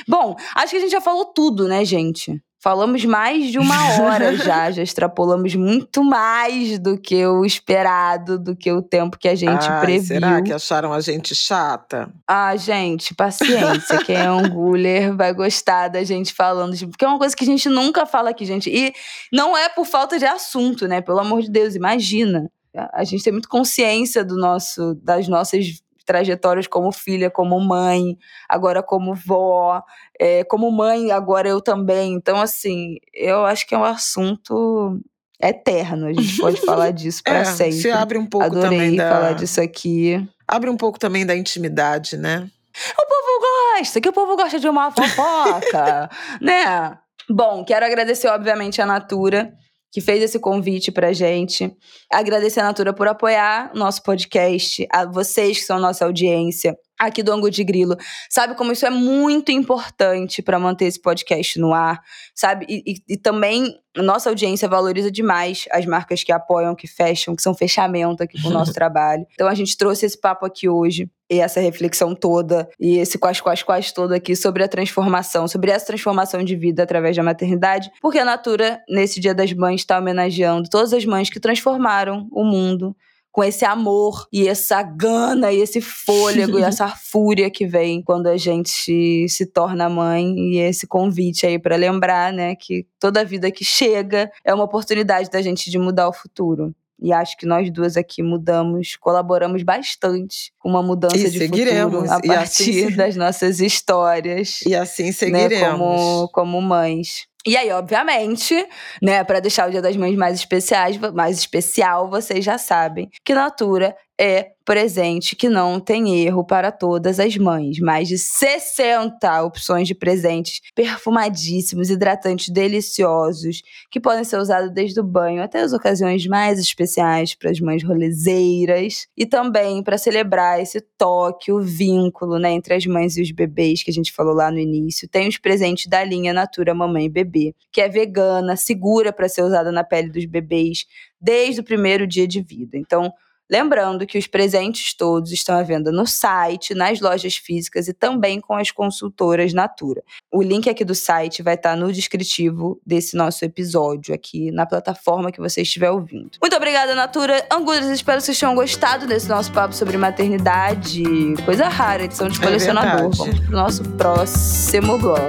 [0.08, 2.42] Bom, acho que a gente já falou tudo, né, gente?
[2.60, 8.56] Falamos mais de uma hora já, já extrapolamos muito mais do que o esperado, do
[8.56, 10.06] que o tempo que a gente Ai, previu.
[10.06, 12.12] Será que acharam a gente chata?
[12.26, 13.98] Ah, gente, paciência.
[14.04, 17.46] Quem é um guler vai gostar da gente falando, porque é uma coisa que a
[17.46, 18.68] gente nunca fala aqui, gente.
[18.68, 18.92] E
[19.32, 21.00] não é por falta de assunto, né?
[21.00, 22.50] Pelo amor de Deus, imagina.
[22.92, 28.16] A gente tem muito consciência do nosso, das nossas trajetórias como filha, como mãe,
[28.48, 29.82] agora como vó,
[30.18, 32.14] é, como mãe, agora eu também.
[32.14, 34.98] Então, assim, eu acho que é um assunto
[35.38, 36.06] eterno.
[36.06, 37.74] A gente pode falar disso para é, sempre.
[37.74, 39.10] Se abre um pouco Adorei também da...
[39.10, 40.26] falar disso aqui.
[40.48, 42.48] Abre um pouco também da intimidade, né?
[42.96, 46.08] O povo gosta, que o povo gosta de uma fofoca,
[46.40, 46.96] né?
[47.28, 49.52] Bom, quero agradecer, obviamente, a Natura
[49.98, 51.74] que fez esse convite pra gente.
[52.12, 56.76] Agradecer a Natura por apoiar nosso podcast, a vocês que são nossa audiência.
[56.98, 57.96] Aqui do Angu de Grilo,
[58.28, 62.02] sabe como isso é muito importante para manter esse podcast no ar,
[62.34, 62.66] sabe?
[62.68, 67.42] E, e, e, também nossa audiência valoriza demais as marcas que apoiam, que fecham, que
[67.42, 69.26] são fechamento aqui com o nosso trabalho.
[69.32, 73.42] Então a gente trouxe esse papo aqui hoje e essa reflexão toda e esse quase
[73.42, 77.90] quase quase todo aqui sobre a transformação, sobre essa transformação de vida através da maternidade,
[78.00, 82.44] porque a Natura nesse Dia das Mães está homenageando todas as mães que transformaram o
[82.44, 82.96] mundo
[83.38, 88.26] com esse amor e essa gana e esse fôlego e essa fúria que vem quando
[88.26, 93.48] a gente se torna mãe e esse convite aí para lembrar, né, que toda vida
[93.52, 96.74] que chega é uma oportunidade da gente de mudar o futuro.
[97.00, 101.94] E acho que nós duas aqui mudamos, colaboramos bastante com uma mudança e de seguiremos.
[101.94, 104.62] futuro a e partir assim, das nossas histórias.
[104.66, 105.60] E assim seguiremos.
[105.60, 107.28] Né, como, como mães.
[107.48, 108.54] E aí, obviamente,
[109.00, 113.32] né, para deixar o Dia das Mães mais especiais, mais especial, vocês já sabem que
[113.32, 117.78] Natura é presente que não tem erro para todas as mães.
[117.78, 125.04] Mais de 60 opções de presentes perfumadíssimos, hidratantes deliciosos, que podem ser usados desde o
[125.04, 130.80] banho até as ocasiões mais especiais para as mães rolezeiras e também para celebrar esse
[130.98, 134.50] toque, o vínculo né, entre as mães e os bebês que a gente falou lá
[134.50, 135.08] no início.
[135.08, 139.42] Tem os presentes da linha Natura Mamãe e Bebê, que é vegana, segura para ser
[139.42, 140.84] usada na pele dos bebês
[141.20, 142.76] desde o primeiro dia de vida.
[142.76, 143.12] Então,
[143.50, 148.40] Lembrando que os presentes todos estão à venda no site, nas lojas físicas e também
[148.40, 150.02] com as consultoras Natura.
[150.30, 155.32] O link aqui do site vai estar no descritivo desse nosso episódio, aqui na plataforma
[155.32, 156.32] que você estiver ouvindo.
[156.40, 157.46] Muito obrigada, Natura.
[157.50, 161.02] Angulas, espero que vocês tenham gostado desse nosso papo sobre maternidade.
[161.44, 162.98] Coisa rara, edição de colecionador.
[162.98, 165.22] É Vamos pro nosso próximo bloco.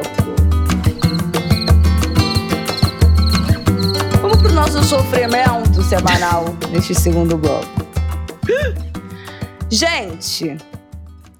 [4.21, 7.78] Vamos pro nosso sofrimento semanal neste segundo bloco.
[9.71, 10.57] Gente,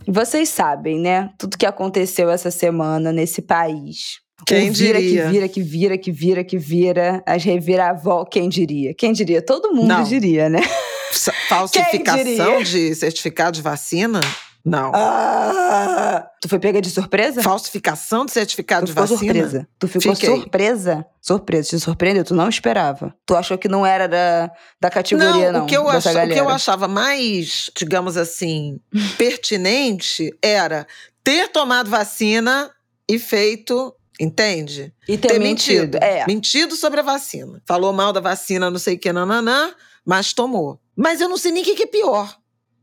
[0.08, 1.32] vocês sabem, né?
[1.38, 4.20] Tudo que aconteceu essa semana nesse país.
[4.46, 5.26] Quem vira diria?
[5.26, 7.24] que vira, que vira, que vira, que vira.
[7.26, 8.30] As reviravoltas.
[8.34, 8.94] Quem diria?
[8.94, 9.42] Quem diria?
[9.42, 10.04] Todo mundo Não.
[10.04, 10.62] diria, né?
[11.50, 12.64] Falsificação diria?
[12.64, 14.20] de certificado de vacina?
[14.66, 14.92] Não.
[14.94, 17.42] Ah, tu foi pega de surpresa?
[17.42, 19.34] Falsificação de certificado Tu de ficou vacina?
[19.34, 19.68] surpresa.
[19.80, 20.30] Tu ficou Fiquei.
[20.36, 21.06] surpresa?
[21.22, 21.70] Surpresa.
[21.70, 22.24] Te surpreendeu?
[22.24, 23.16] Tu não esperava.
[23.26, 26.34] Tu achou que não era da, da categoria, não, o que, eu dessa ach- o
[26.34, 28.80] que eu achava mais, digamos assim,
[29.18, 30.86] pertinente era
[31.24, 32.70] ter tomado vacina
[33.08, 34.94] e feito, entende?
[35.08, 35.98] E ter, mentido.
[36.02, 36.26] É.
[36.28, 37.62] Mentido sobre a vacina.
[37.66, 39.74] Falou mal da vacina, não sei o que, nananã,
[40.06, 40.80] mas tomou.
[40.96, 42.36] Mas eu não sei nem o que que é pior.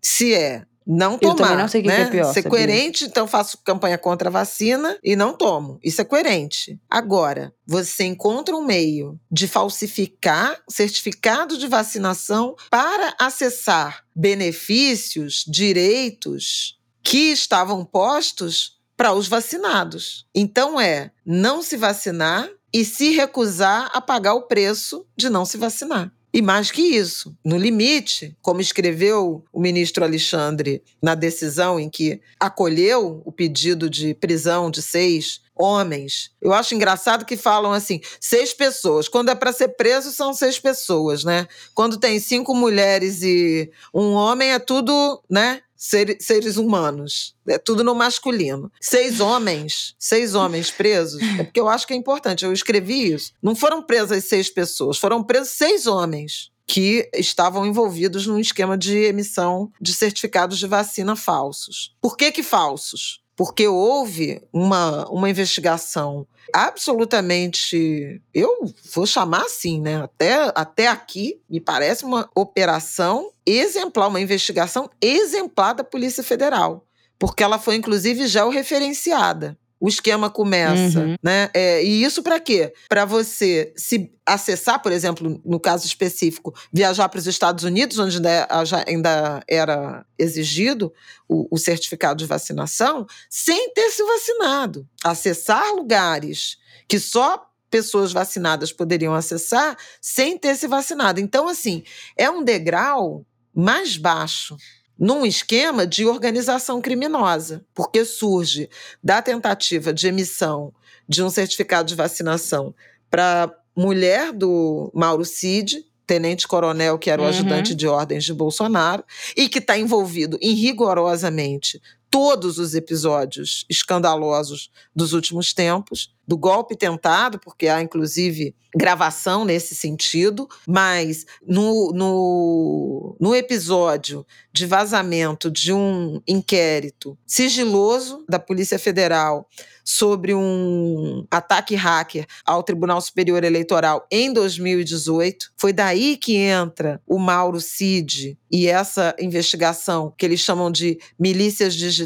[0.03, 1.34] Se é não tomar.
[1.37, 2.03] também não sei o que que né?
[2.03, 2.51] é pior, Ser sabia?
[2.51, 5.80] coerente, então faço campanha contra a vacina e não tomo.
[5.82, 6.78] Isso é coerente.
[6.89, 17.32] Agora, você encontra um meio de falsificar certificado de vacinação para acessar benefícios, direitos que
[17.32, 20.26] estavam postos para os vacinados.
[20.34, 25.57] Então é não se vacinar e se recusar a pagar o preço de não se
[25.57, 26.12] vacinar.
[26.37, 32.20] E mais que isso, no limite, como escreveu o ministro Alexandre na decisão em que
[32.39, 36.30] acolheu o pedido de prisão de seis homens.
[36.43, 39.09] Eu acho engraçado que falam assim, seis pessoas.
[39.09, 41.49] Quando é para ser preso, são seis pessoas, né?
[41.74, 45.62] Quando tem cinco mulheres e um homem, é tudo, né?
[45.77, 47.35] Ser- seres humanos.
[47.49, 48.70] É tudo no masculino.
[48.81, 52.45] Seis homens, seis homens presos, é porque eu acho que é importante.
[52.45, 53.33] Eu escrevi isso.
[53.43, 58.97] Não foram presas seis pessoas, foram presos seis homens que estavam envolvidos num esquema de
[59.05, 61.95] emissão de certificados de vacina falsos.
[62.01, 63.20] Por que que falsos?
[63.37, 70.03] Porque houve uma, uma investigação absolutamente, eu vou chamar assim, né?
[70.03, 76.87] Até, até aqui, me parece uma operação exemplar, uma investigação exemplar da Polícia Federal,
[77.18, 79.59] porque ela foi inclusive georreferenciada.
[79.79, 81.16] O esquema começa, Uhum.
[81.22, 81.51] né?
[81.53, 82.72] É, e isso para quê?
[82.89, 88.16] Para você se acessar, por exemplo, no caso específico, viajar para os Estados Unidos, onde
[88.16, 90.93] ainda, já ainda era exigido
[91.29, 94.89] o, o certificado de vacinação, sem ter se vacinado.
[95.05, 96.57] Acessar lugares
[96.89, 101.20] que só pessoas vacinadas poderiam acessar sem ter se vacinado.
[101.20, 101.83] Então, assim,
[102.16, 104.57] é um degrau mais baixo
[104.99, 108.68] num esquema de organização criminosa, porque surge
[109.03, 110.72] da tentativa de emissão
[111.09, 112.74] de um certificado de vacinação
[113.11, 117.30] para mulher do Mauro Cid, tenente-coronel que era o Uhum.
[117.30, 119.05] ajudante de ordens de Bolsonaro,
[119.36, 121.80] e que está envolvido em rigorosamente
[122.17, 126.17] todos os episódios escandalosos dos últimos tempos.
[126.27, 134.67] do golpe tentado, porque há inclusive gravação nesse sentido, mas no, no, no episódio de
[134.67, 139.49] vazamento de um inquérito sigiloso da Polícia Federal
[139.85, 145.53] sobre um ataque hacker ao Tribunal Superior Eleitoral em 2018.
[145.57, 151.75] Foi daí que entra o Mauro Cid e essa investigação que eles chamam de milícias
[151.75, 152.05] digitais,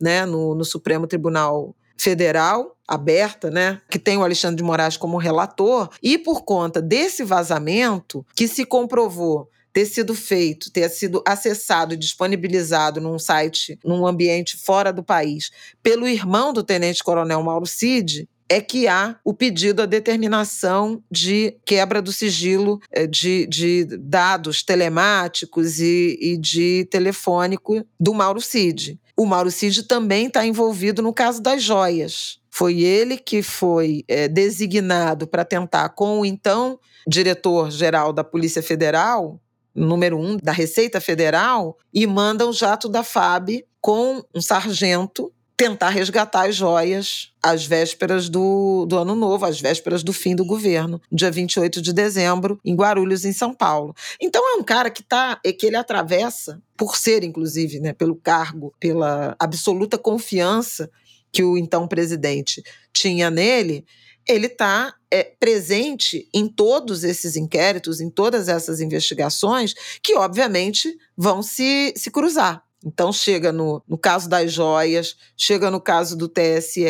[0.00, 5.18] né, no, no Supremo Tribunal Federal aberta, né, que tem o Alexandre de Moraes como
[5.18, 11.94] relator, e por conta desse vazamento que se comprovou ter sido feito, ter sido acessado
[11.94, 15.50] e disponibilizado num site, num ambiente fora do país,
[15.82, 22.00] pelo irmão do tenente-coronel Mauro Cid, é que há o pedido à determinação de quebra
[22.00, 28.98] do sigilo eh, de, de dados telemáticos e, e de telefônico do Mauro Cid.
[29.16, 32.38] O Mauro Cid também está envolvido no caso das joias.
[32.50, 39.40] Foi ele que foi é, designado para tentar, com o então diretor-geral da Polícia Federal,
[39.74, 45.88] número um da Receita Federal e manda o jato da FAB com um sargento tentar
[45.88, 51.02] resgatar as joias às vésperas do, do ano novo, às vésperas do fim do governo,
[51.10, 53.92] dia 28 de dezembro, em Guarulhos, em São Paulo.
[54.20, 58.14] Então é um cara que tá, é que ele atravessa, por ser, inclusive, né, pelo
[58.14, 60.88] cargo, pela absoluta confiança
[61.32, 63.84] que o então presidente tinha nele,
[64.28, 71.42] ele está é, presente em todos esses inquéritos, em todas essas investigações, que obviamente vão
[71.42, 72.62] se, se cruzar.
[72.84, 76.84] Então, chega no, no caso das joias, chega no caso do TSE,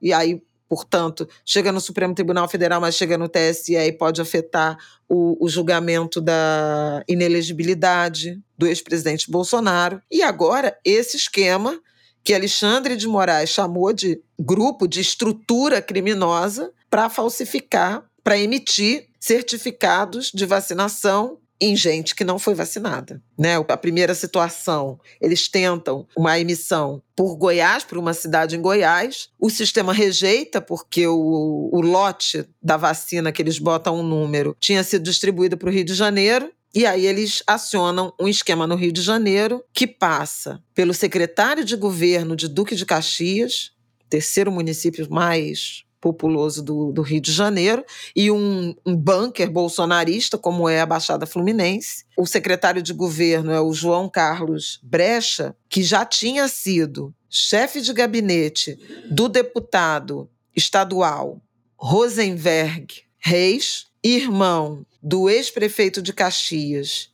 [0.00, 4.78] e aí, portanto, chega no Supremo Tribunal Federal, mas chega no TSE e pode afetar
[5.08, 10.00] o, o julgamento da inelegibilidade do ex-presidente Bolsonaro.
[10.10, 11.78] E agora, esse esquema
[12.24, 20.30] que Alexandre de Moraes chamou de grupo de estrutura criminosa para falsificar, para emitir certificados
[20.32, 23.22] de vacinação em gente que não foi vacinada.
[23.38, 23.56] Né?
[23.56, 29.30] A primeira situação, eles tentam uma emissão por Goiás, por uma cidade em Goiás.
[29.40, 34.84] O sistema rejeita, porque o, o lote da vacina que eles botam um número tinha
[34.84, 36.52] sido distribuído para o Rio de Janeiro.
[36.74, 41.76] E aí eles acionam um esquema no Rio de Janeiro que passa pelo secretário de
[41.76, 43.70] governo de Duque de Caxias,
[44.10, 47.82] terceiro município mais populoso do, do Rio de Janeiro,
[48.14, 52.04] e um, um bunker bolsonarista, como é a Baixada Fluminense.
[52.14, 57.94] O secretário de governo é o João Carlos Brecha, que já tinha sido chefe de
[57.94, 58.78] gabinete
[59.10, 61.40] do deputado estadual
[61.74, 62.86] Rosenberg
[63.18, 67.08] Reis, irmão do ex-prefeito de Caxias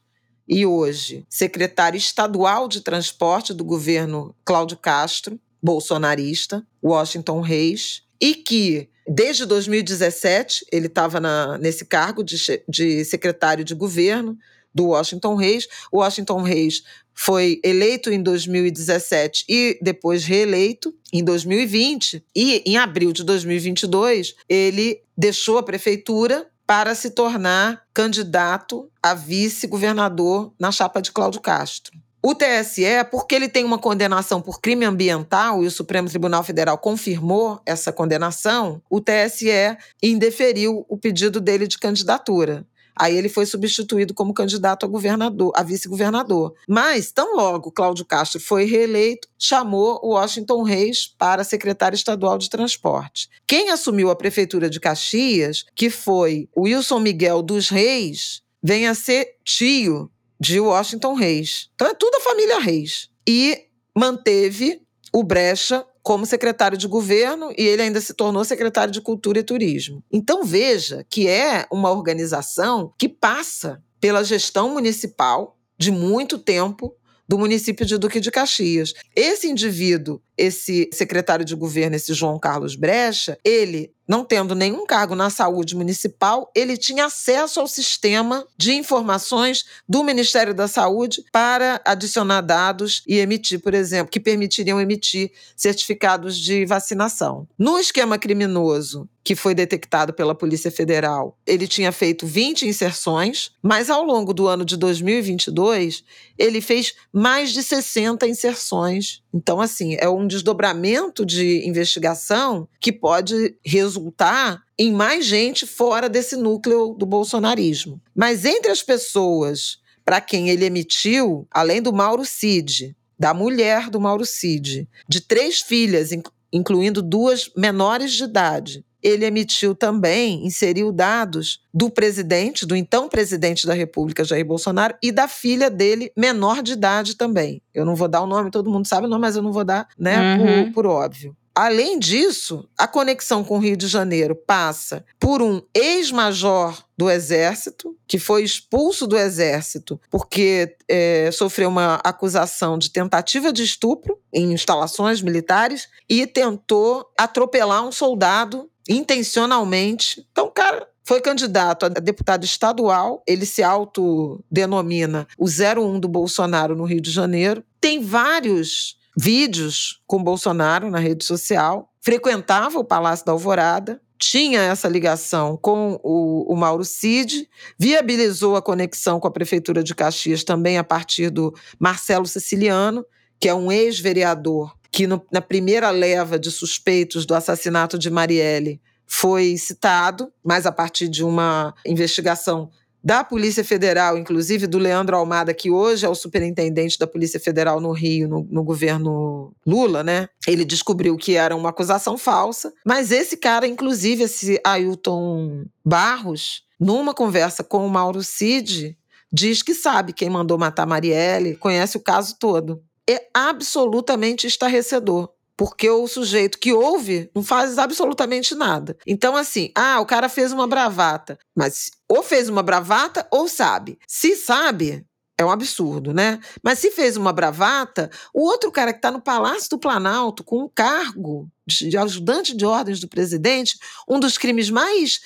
[0.49, 8.88] e hoje secretário estadual de transporte do governo Cláudio Castro, bolsonarista, Washington Reis, e que
[9.08, 11.20] desde 2017 ele estava
[11.58, 12.36] nesse cargo de,
[12.68, 14.36] de secretário de governo
[14.74, 15.66] do Washington Reis.
[15.90, 22.24] O Washington Reis foi eleito em 2017 e depois reeleito em 2020.
[22.34, 30.52] E em abril de 2022, ele deixou a prefeitura para se tornar candidato a vice-governador
[30.58, 31.98] na chapa de Cláudio Castro.
[32.22, 36.76] O TSE, porque ele tem uma condenação por crime ambiental e o Supremo Tribunal Federal
[36.76, 42.66] confirmou essa condenação, o TSE indeferiu o pedido dele de candidatura.
[42.94, 46.54] Aí ele foi substituído como candidato a governador, a vice-governador.
[46.68, 52.50] Mas, tão logo Cláudio Castro foi reeleito, chamou o Washington Reis para secretário estadual de
[52.50, 53.30] transporte.
[53.46, 59.36] Quem assumiu a prefeitura de Caxias, que foi Wilson Miguel dos Reis, vem a ser
[59.42, 60.10] tio
[60.41, 61.68] de Washington Reis.
[61.74, 63.09] Então é tudo a família Reis.
[63.28, 63.66] E
[63.97, 64.80] manteve
[65.12, 69.45] o Brecha como secretário de governo e ele ainda se tornou secretário de Cultura e
[69.45, 70.03] Turismo.
[70.11, 76.95] Então veja que é uma organização que passa pela gestão municipal de muito tempo
[77.28, 78.93] do município de Duque de Caxias.
[79.14, 85.14] Esse indivíduo, esse secretário de governo, esse João Carlos Brecha, ele não tendo nenhum cargo
[85.14, 91.80] na saúde municipal, ele tinha acesso ao sistema de informações do Ministério da Saúde para
[91.84, 97.47] adicionar dados e emitir, por exemplo, que permitiriam emitir certificados de vacinação.
[97.57, 103.91] No esquema criminoso que foi detectado pela Polícia Federal, ele tinha feito 20 inserções, mas
[103.91, 106.03] ao longo do ano de 2022,
[106.36, 109.22] ele fez mais de 60 inserções.
[109.32, 116.37] Então, assim, é um desdobramento de investigação que pode resultar em mais gente fora desse
[116.37, 118.01] núcleo do bolsonarismo.
[118.14, 124.01] Mas entre as pessoas para quem ele emitiu, além do Mauro Cid, da mulher do
[124.01, 126.11] Mauro Cid, de três filhas,
[126.53, 128.85] incluindo duas menores de idade.
[129.03, 135.12] Ele emitiu também, inseriu dados do presidente, do então presidente da República, Jair Bolsonaro, e
[135.12, 137.62] da filha dele, menor de idade também.
[137.72, 139.64] Eu não vou dar o nome, todo mundo sabe o nome, mas eu não vou
[139.64, 140.64] dar, né, uhum.
[140.72, 141.36] por, por óbvio.
[141.55, 147.96] Além disso, a conexão com o Rio de Janeiro passa por um ex-major do Exército,
[148.07, 154.53] que foi expulso do Exército porque é, sofreu uma acusação de tentativa de estupro em
[154.53, 160.26] instalações militares e tentou atropelar um soldado intencionalmente.
[160.31, 166.85] Então, cara, foi candidato a deputado estadual, ele se autodenomina o 01 do Bolsonaro no
[166.85, 167.64] Rio de Janeiro.
[167.81, 174.87] Tem vários vídeos com Bolsonaro na rede social, frequentava o Palácio da Alvorada, tinha essa
[174.87, 180.76] ligação com o, o, Mauro Cid, viabilizou a conexão com a Prefeitura de Caxias também
[180.76, 183.05] a partir do Marcelo Siciliano,
[183.41, 188.80] que é um ex-vereador que no, na primeira leva de suspeitos do assassinato de Marielle
[189.07, 192.70] foi citado, mas a partir de uma investigação
[193.03, 197.80] da Polícia Federal, inclusive do Leandro Almada, que hoje é o superintendente da Polícia Federal
[197.80, 200.28] no Rio, no, no, governo Lula, né?
[200.47, 207.14] Ele descobriu que era uma acusação falsa, mas esse cara, inclusive esse Ailton Barros, numa
[207.14, 208.97] conversa com o Mauro Cid,
[209.32, 212.82] diz que sabe quem mandou matar Marielle, conhece o caso todo.
[213.11, 218.96] É absolutamente estarrecedor porque o sujeito que ouve não faz absolutamente nada.
[219.06, 223.98] Então, assim, ah, o cara fez uma bravata, mas ou fez uma bravata ou sabe.
[224.08, 225.04] Se sabe,
[225.36, 226.40] é um absurdo, né?
[226.62, 230.64] Mas se fez uma bravata, o outro cara que está no Palácio do Planalto com
[230.64, 235.20] um cargo de ajudante de ordens do presidente, um dos crimes mais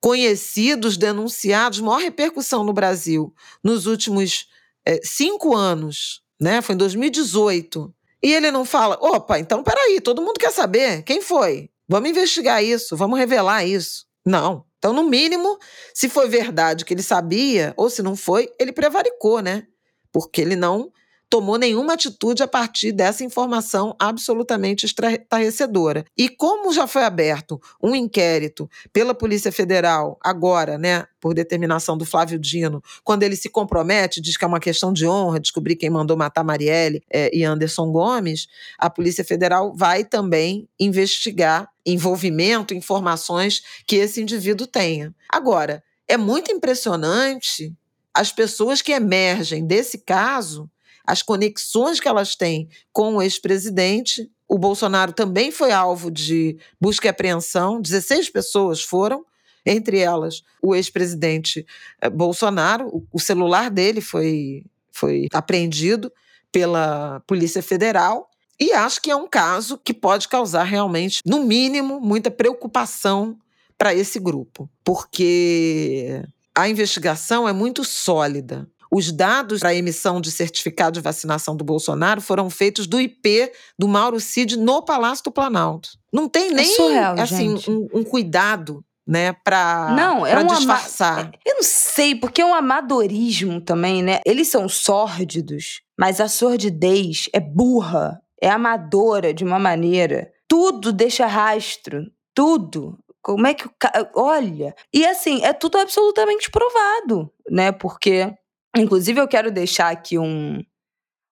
[0.00, 4.48] conhecidos, denunciados, maior repercussão no Brasil nos últimos
[4.86, 6.62] é, cinco anos, né?
[6.62, 7.92] Foi em 2018.
[8.22, 11.70] E ele não fala: opa, então peraí, todo mundo quer saber quem foi.
[11.88, 14.06] Vamos investigar isso, vamos revelar isso.
[14.24, 14.64] Não.
[14.78, 15.58] Então, no mínimo,
[15.92, 19.66] se foi verdade que ele sabia, ou se não foi, ele prevaricou, né?
[20.12, 20.90] Porque ele não
[21.30, 26.04] tomou nenhuma atitude a partir dessa informação absolutamente estarrecedora.
[26.18, 32.04] E como já foi aberto um inquérito pela Polícia Federal, agora, né, por determinação do
[32.04, 35.88] Flávio Dino, quando ele se compromete, diz que é uma questão de honra descobrir quem
[35.88, 43.62] mandou matar Marielle é, e Anderson Gomes, a Polícia Federal vai também investigar envolvimento, informações
[43.86, 45.14] que esse indivíduo tenha.
[45.28, 47.72] Agora, é muito impressionante
[48.12, 50.68] as pessoas que emergem desse caso
[51.06, 54.30] as conexões que elas têm com o ex-presidente.
[54.48, 59.24] O Bolsonaro também foi alvo de busca e apreensão, 16 pessoas foram,
[59.64, 61.66] entre elas o ex-presidente
[62.00, 63.06] eh, Bolsonaro.
[63.12, 66.12] O celular dele foi, foi apreendido
[66.50, 68.28] pela Polícia Federal.
[68.58, 73.38] E acho que é um caso que pode causar realmente, no mínimo, muita preocupação
[73.78, 76.22] para esse grupo, porque
[76.54, 78.68] a investigação é muito sólida.
[78.92, 83.86] Os dados para emissão de certificado de vacinação do Bolsonaro foram feitos do IP do
[83.86, 85.90] Mauro Cid no Palácio do Planalto.
[86.12, 90.46] Não tem é nem é surreal, assim um, um, cuidado né, para não é um
[90.46, 91.30] disfarçar.
[91.46, 94.20] Eu não sei, porque é um amadorismo também, né?
[94.26, 100.32] Eles são sórdidos, mas a sordidez é burra, é amadora de uma maneira.
[100.48, 102.98] Tudo deixa rastro, tudo.
[103.22, 104.10] Como é que o cara.
[104.14, 104.74] Olha.
[104.92, 107.70] E assim, é tudo absolutamente provado, né?
[107.70, 108.32] Porque
[108.76, 110.62] Inclusive, eu quero deixar aqui um,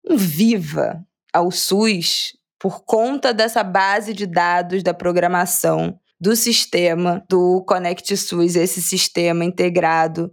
[0.09, 7.63] um viva ao SUS por conta dessa base de dados da programação do sistema do
[7.65, 10.33] Connect SUS, esse sistema integrado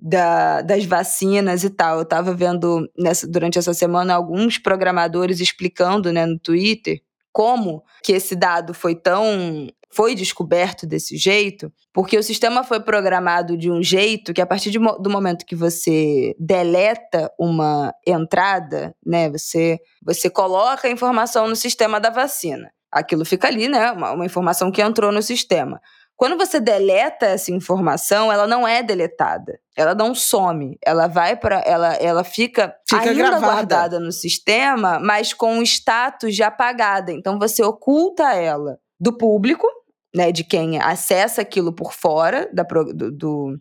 [0.00, 1.96] da, das vacinas e tal.
[1.96, 7.00] Eu estava vendo nessa, durante essa semana alguns programadores explicando né, no Twitter
[7.32, 13.56] como que esse dado foi tão foi descoberto desse jeito, porque o sistema foi programado
[13.56, 19.30] de um jeito que a partir de, do momento que você deleta uma entrada, né,
[19.30, 22.70] você você coloca a informação no sistema da vacina.
[22.92, 25.80] Aquilo fica ali, né, uma, uma informação que entrou no sistema.
[26.16, 29.58] Quando você deleta essa informação, ela não é deletada.
[29.76, 30.78] Ela não some.
[30.82, 33.46] Ela vai para ela ela fica, fica ainda gravada.
[33.46, 37.12] guardada no sistema, mas com o status de apagada.
[37.12, 39.66] Então você oculta ela do público,
[40.14, 43.60] né, de quem acessa aquilo por fora da, do, do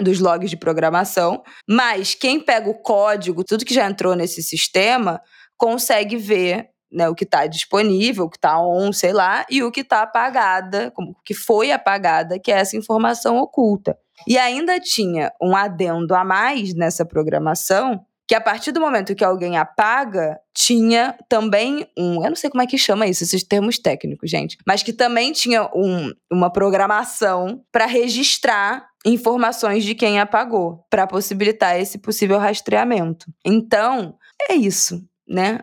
[0.00, 5.20] dos logs de programação, mas quem pega o código, tudo que já entrou nesse sistema,
[5.56, 9.70] consegue ver né, o que está disponível, o que está on, sei lá, e o
[9.70, 13.96] que está apagada, o que foi apagada, que é essa informação oculta.
[14.26, 19.24] E ainda tinha um adendo a mais nessa programação, que a partir do momento que
[19.24, 22.24] alguém apaga, tinha também um.
[22.24, 24.56] Eu não sei como é que chama isso, esses termos técnicos, gente.
[24.66, 31.78] Mas que também tinha um, uma programação para registrar informações de quem apagou, para possibilitar
[31.78, 33.26] esse possível rastreamento.
[33.44, 34.16] Então,
[34.48, 35.60] é isso, né?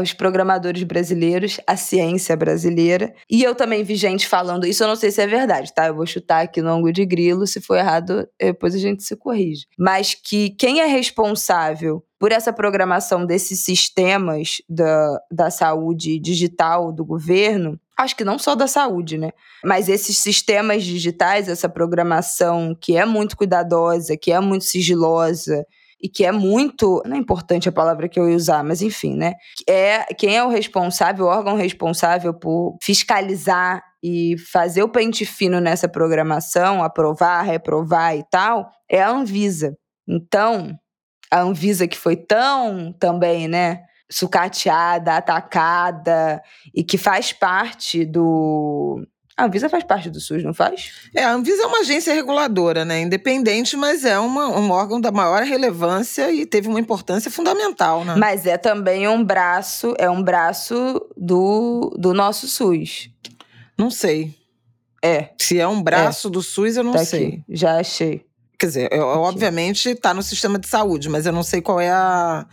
[0.00, 3.14] Os programadores brasileiros, a ciência brasileira.
[3.30, 5.86] E eu também vi gente falando, isso eu não sei se é verdade, tá?
[5.86, 9.16] Eu vou chutar aqui no ângulo de grilo, se for errado, depois a gente se
[9.16, 9.66] corrige.
[9.78, 17.04] Mas que quem é responsável por essa programação desses sistemas da, da saúde digital do
[17.04, 19.30] governo, acho que não só da saúde, né?
[19.62, 25.66] Mas esses sistemas digitais, essa programação que é muito cuidadosa, que é muito sigilosa,
[26.04, 29.16] e que é muito, não é importante a palavra que eu ia usar, mas enfim,
[29.16, 29.36] né?
[29.66, 35.62] É quem é o responsável, o órgão responsável por fiscalizar e fazer o pente fino
[35.62, 39.78] nessa programação, aprovar, reprovar e tal, é a Anvisa.
[40.06, 40.78] Então,
[41.32, 43.80] a Anvisa que foi tão também, né,
[44.12, 46.42] sucateada, atacada
[46.74, 49.02] e que faz parte do
[49.36, 50.92] a Anvisa faz parte do SUS, não faz?
[51.14, 53.00] É, a Anvisa é uma agência reguladora, né?
[53.00, 58.14] Independente, mas é uma, um órgão da maior relevância e teve uma importância fundamental, né?
[58.16, 63.10] Mas é também um braço, é um braço do, do nosso SUS.
[63.76, 64.34] Não sei.
[65.02, 65.30] É.
[65.40, 66.30] Se é um braço é.
[66.30, 67.26] do SUS, eu não tá sei.
[67.26, 67.44] Aqui.
[67.48, 68.24] Já achei.
[68.56, 71.90] Quer dizer, eu, obviamente está no sistema de saúde, mas eu não sei qual é
[71.90, 72.46] a.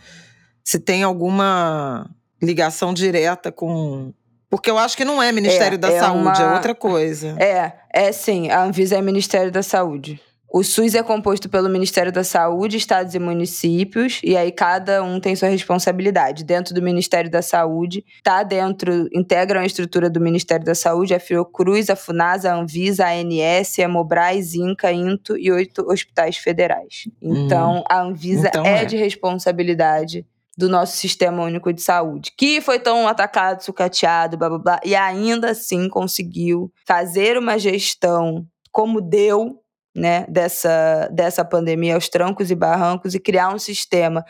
[0.64, 2.10] Se tem alguma
[2.42, 4.12] ligação direta com
[4.52, 6.32] porque eu acho que não é Ministério é, da é Saúde, uma...
[6.34, 7.34] é outra coisa.
[7.40, 8.50] É, é sim.
[8.50, 10.20] A Anvisa é Ministério da Saúde.
[10.52, 15.18] O SUS é composto pelo Ministério da Saúde, estados e municípios, e aí cada um
[15.18, 16.44] tem sua responsabilidade.
[16.44, 21.18] Dentro do Ministério da Saúde, tá dentro, integram a estrutura do Ministério da Saúde a
[21.18, 27.08] Fiocruz, a Funasa, a Anvisa, a ANS, a Mobrais, INCA, INTO e oito hospitais federais.
[27.22, 30.26] Então, hum, a Anvisa então é, é de responsabilidade
[30.56, 34.94] do nosso sistema único de saúde, que foi tão atacado, sucateado, blá blá blá, e
[34.94, 39.58] ainda assim conseguiu fazer uma gestão como deu,
[39.94, 44.24] né, dessa, dessa pandemia aos trancos e barrancos e criar um sistema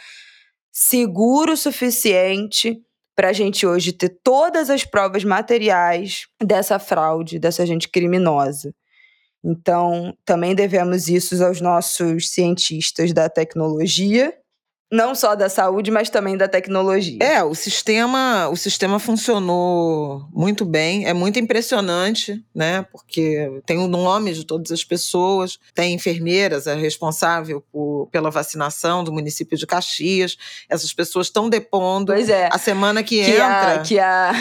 [0.73, 2.81] seguro o suficiente
[3.15, 8.75] para a gente hoje ter todas as provas materiais dessa fraude, dessa gente criminosa.
[9.45, 14.33] Então, também devemos isso aos nossos cientistas da tecnologia,
[14.93, 17.17] não só da saúde, mas também da tecnologia.
[17.23, 22.85] É, o sistema, o sistema funcionou muito bem, é muito impressionante, né?
[22.93, 29.03] Porque tem o nome de todas as pessoas, tem enfermeiras, é responsável por, pela vacinação
[29.03, 30.37] do município de Caxias.
[30.69, 32.13] Essas pessoas estão depondo.
[32.13, 32.51] Pois é.
[32.53, 33.75] A semana que, que entra.
[33.77, 34.33] A, que a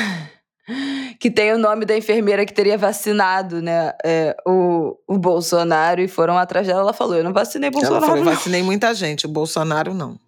[1.17, 6.09] que tem o nome da enfermeira que teria vacinado, né, é, o, o Bolsonaro e
[6.09, 6.81] foram atrás dela.
[6.81, 8.03] Ela falou: Eu não vacinei Bolsonaro.
[8.03, 10.19] Ela falou: Eu vacinei muita gente, o Bolsonaro não.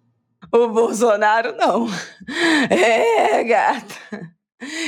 [0.54, 1.88] O Bolsonaro não.
[2.70, 3.94] É, gata.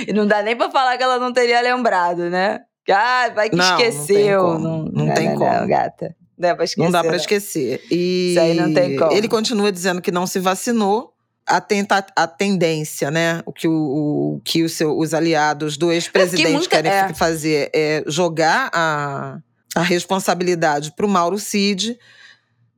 [0.06, 2.60] E não dá nem pra falar que ela não teria lembrado, né?
[2.88, 4.58] Ah, vai que não, esqueceu.
[4.58, 5.44] Não, não, não tem como.
[5.44, 6.14] Não, gata.
[6.38, 7.82] Não, dá esquecer, não dá pra esquecer.
[7.90, 9.12] E Isso aí não tem como.
[9.12, 11.12] Ele continua dizendo que não se vacinou.
[11.44, 13.40] A, tenta, a tendência, né?
[13.46, 17.14] O que, o, o que o seu, os aliados do ex-presidente querem é.
[17.14, 19.38] fazer é jogar a,
[19.76, 21.96] a responsabilidade pro Mauro Cid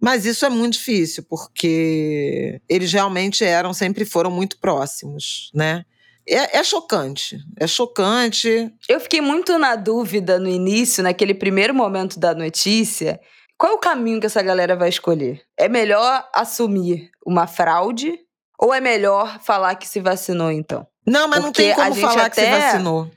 [0.01, 5.85] mas isso é muito difícil, porque eles realmente eram, sempre foram muito próximos, né?
[6.27, 8.71] É, é, chocante, é chocante.
[8.89, 13.19] Eu fiquei muito na dúvida no início, naquele primeiro momento da notícia,
[13.57, 15.43] qual é o caminho que essa galera vai escolher?
[15.57, 18.19] É melhor assumir uma fraude
[18.59, 20.87] ou é melhor falar que se vacinou então?
[21.07, 22.43] Não, mas Porque não tem como falar até...
[22.43, 23.11] que se vacinou.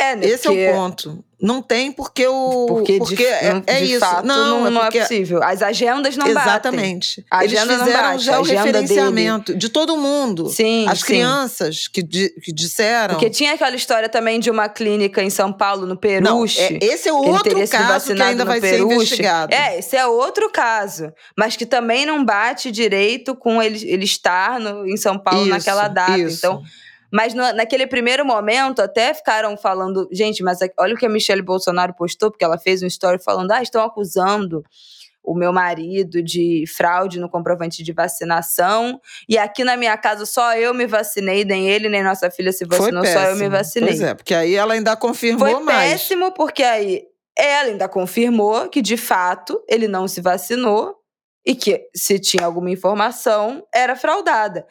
[0.00, 0.26] É, né?
[0.26, 1.24] Esse é o ponto.
[1.42, 2.66] Não tem porque o.
[2.68, 3.98] Porque, porque de, é, é de isso.
[3.98, 4.98] Fato, não, não, é, porque...
[4.98, 5.42] é, possível.
[5.42, 7.24] As agendas não Exatamente.
[7.32, 7.48] batem.
[7.50, 7.72] Exatamente.
[7.72, 10.48] Eles fizeram já o referenciamento de todo mundo.
[10.48, 10.86] Sim.
[10.88, 11.06] As sim.
[11.06, 13.14] crianças que, que disseram.
[13.14, 16.60] Porque tinha aquela história também de uma clínica em São Paulo, no Peruche.
[16.60, 18.88] Não, é, esse é outro caso que ainda vai Peruche.
[18.88, 19.52] ser investigado.
[19.52, 21.12] É, esse é outro caso.
[21.36, 25.50] Mas que também não bate direito com ele, ele estar no, em São Paulo isso,
[25.50, 26.18] naquela data.
[26.18, 26.38] Isso.
[26.38, 26.62] Então.
[27.12, 31.42] Mas no, naquele primeiro momento, até ficaram falando, gente, mas olha o que a Michelle
[31.42, 34.64] Bolsonaro postou, porque ela fez um story falando: ah, estão acusando
[35.22, 39.00] o meu marido de fraude no comprovante de vacinação.
[39.28, 42.64] E aqui na minha casa só eu me vacinei, nem ele, nem nossa filha se
[42.64, 43.90] vacinou, só eu me vacinei.
[43.90, 45.80] Pois é, porque aí ela ainda confirmou Foi mais.
[45.80, 47.04] Foi péssimo, porque aí
[47.38, 51.01] ela ainda confirmou que, de fato, ele não se vacinou
[51.44, 54.66] e que, se tinha alguma informação, era fraudada.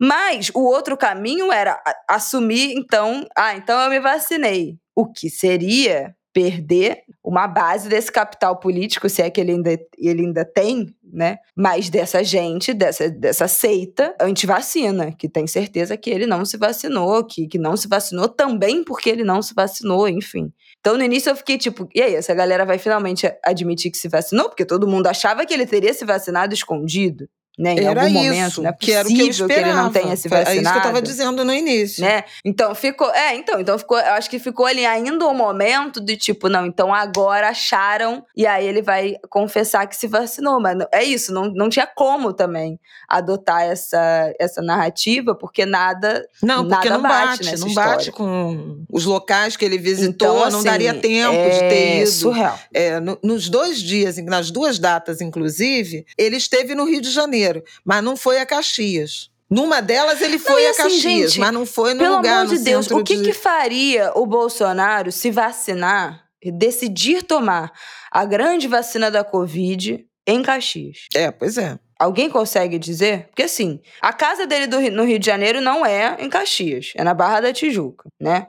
[0.00, 4.76] Mas o outro caminho era assumir, então, ah, então eu me vacinei.
[4.94, 10.22] O que seria perder uma base desse capital político, se é que ele ainda, ele
[10.22, 11.38] ainda tem, né?
[11.54, 17.24] Mas dessa gente, dessa, dessa seita anti-vacina, que tem certeza que ele não se vacinou,
[17.24, 20.52] que, que não se vacinou também porque ele não se vacinou, enfim.
[20.84, 24.06] Então, no início eu fiquei tipo, e aí, essa galera vai finalmente admitir que se
[24.06, 24.50] vacinou?
[24.50, 27.26] Porque todo mundo achava que ele teria se vacinado escondido
[27.58, 27.74] né?
[27.74, 29.90] Em era algum isso, momento, não é que era o que, eu que ele não
[29.90, 30.50] tenha se vacinado.
[30.50, 32.02] É isso que eu estava dizendo no início.
[32.04, 32.24] Né?
[32.44, 36.16] Então ficou, é, então, então ficou, eu acho que ficou ali ainda um momento de
[36.16, 41.04] tipo, não, então agora acharam e aí ele vai confessar que se vacinou, mas é
[41.04, 42.78] isso, não, não tinha como também
[43.08, 47.90] adotar essa, essa narrativa, porque nada Não, porque nada não bate, bate, não história.
[47.92, 52.00] bate com os locais que ele visitou, Então, não assim, daria tempo é de ter
[52.02, 52.10] ido.
[52.10, 52.58] surreal.
[52.72, 57.43] É, no- nos dois dias, nas duas datas, inclusive, ele esteve no Rio de Janeiro,
[57.84, 59.30] mas não foi a Caxias.
[59.50, 62.48] Numa delas ele foi a assim, Caxias, gente, mas não foi no Pelo lugar amor
[62.52, 63.24] de no Deus, o que, de...
[63.24, 67.72] que faria o Bolsonaro se vacinar, e decidir tomar
[68.12, 71.06] a grande vacina da Covid em Caxias?
[71.14, 71.78] É, pois é.
[71.98, 73.28] Alguém consegue dizer?
[73.28, 77.02] Porque assim, a casa dele do no Rio de Janeiro não é em Caxias, é
[77.02, 78.48] na Barra da Tijuca, né?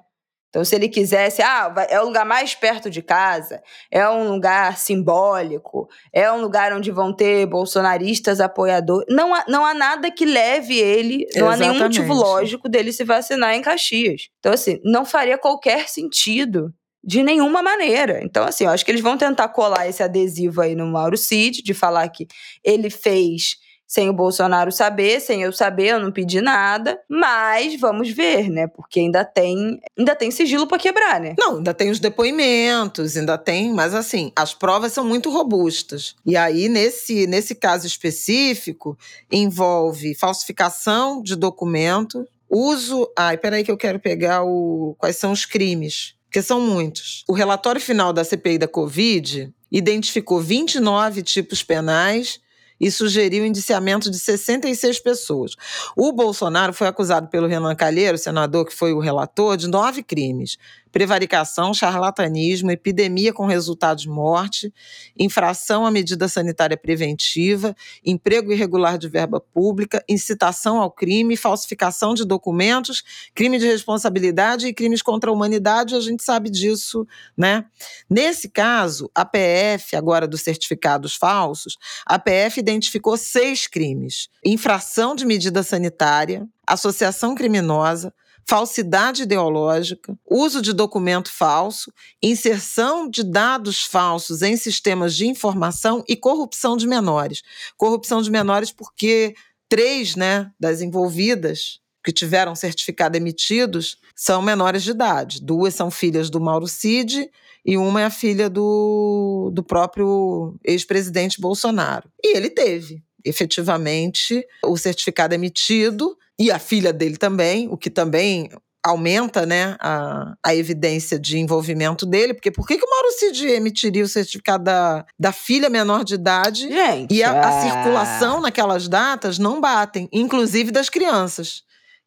[0.55, 3.61] Então, se ele quisesse, ah, é o lugar mais perto de casa,
[3.91, 9.05] é um lugar simbólico, é um lugar onde vão ter bolsonaristas apoiadores.
[9.13, 11.99] Não há, não há nada que leve ele, não há nenhum Exatamente.
[11.99, 14.29] motivo lógico dele se vacinar em Caxias.
[14.39, 16.73] Então, assim, não faria qualquer sentido.
[17.07, 18.21] De nenhuma maneira.
[18.23, 21.61] Então, assim, eu acho que eles vão tentar colar esse adesivo aí no Mauro Cid,
[21.61, 22.25] de falar que
[22.63, 23.57] ele fez
[23.87, 26.99] sem o Bolsonaro saber, sem eu saber, eu não pedi nada.
[27.07, 28.67] Mas vamos ver, né?
[28.67, 31.35] Porque ainda tem, ainda tem sigilo pra quebrar, né?
[31.37, 36.15] Não, ainda tem os depoimentos, ainda tem, mas assim, as provas são muito robustas.
[36.25, 38.97] E aí, nesse, nesse caso específico,
[39.31, 43.11] envolve falsificação de documento, uso.
[43.17, 44.95] Ai, peraí, que eu quero pegar o.
[44.97, 46.15] Quais são os crimes?
[46.25, 47.23] Porque são muitos.
[47.29, 52.39] O relatório final da CPI da Covid identificou 29 tipos penais
[52.79, 55.55] e sugeriu o indiciamento de 66 pessoas.
[55.95, 60.57] O Bolsonaro foi acusado pelo Renan Calheiro, senador que foi o relator, de nove crimes:
[60.95, 64.73] prevaricação, charlatanismo, epidemia com resultado de morte,
[65.19, 72.23] infração à medida sanitária preventiva, emprego irregular de verba pública, incitação ao crime, falsificação de
[72.23, 73.03] documentos,
[73.35, 75.95] crime de responsabilidade e crimes contra a humanidade.
[75.95, 77.05] A gente sabe disso,
[77.37, 77.65] né?
[78.09, 85.25] Nesse caso, a PF, agora dos certificados falsos, a PF identificou seis crimes: infração de
[85.25, 88.13] medida sanitária, associação criminosa,
[88.47, 91.91] falsidade ideológica, uso de documento falso,
[92.21, 97.41] inserção de dados falsos em sistemas de informação e corrupção de menores.
[97.75, 99.35] Corrupção de menores porque
[99.67, 105.41] três né, das envolvidas que tiveram certificado emitidos são menores de idade.
[105.41, 107.29] Duas são filhas do Mauro Cid
[107.65, 112.07] e uma é a filha do, do próprio ex-presidente Bolsonaro.
[112.23, 118.49] E ele teve, efetivamente, o certificado emitido, e a filha dele também, o que também
[118.85, 123.47] aumenta né, a, a evidência de envolvimento dele, porque por que, que o Mauro Cid
[123.47, 127.11] emitiria o certificado da, da filha menor de idade Gente.
[127.11, 131.63] e a, a ah, circulação naquelas datas não batem, inclusive das crianças,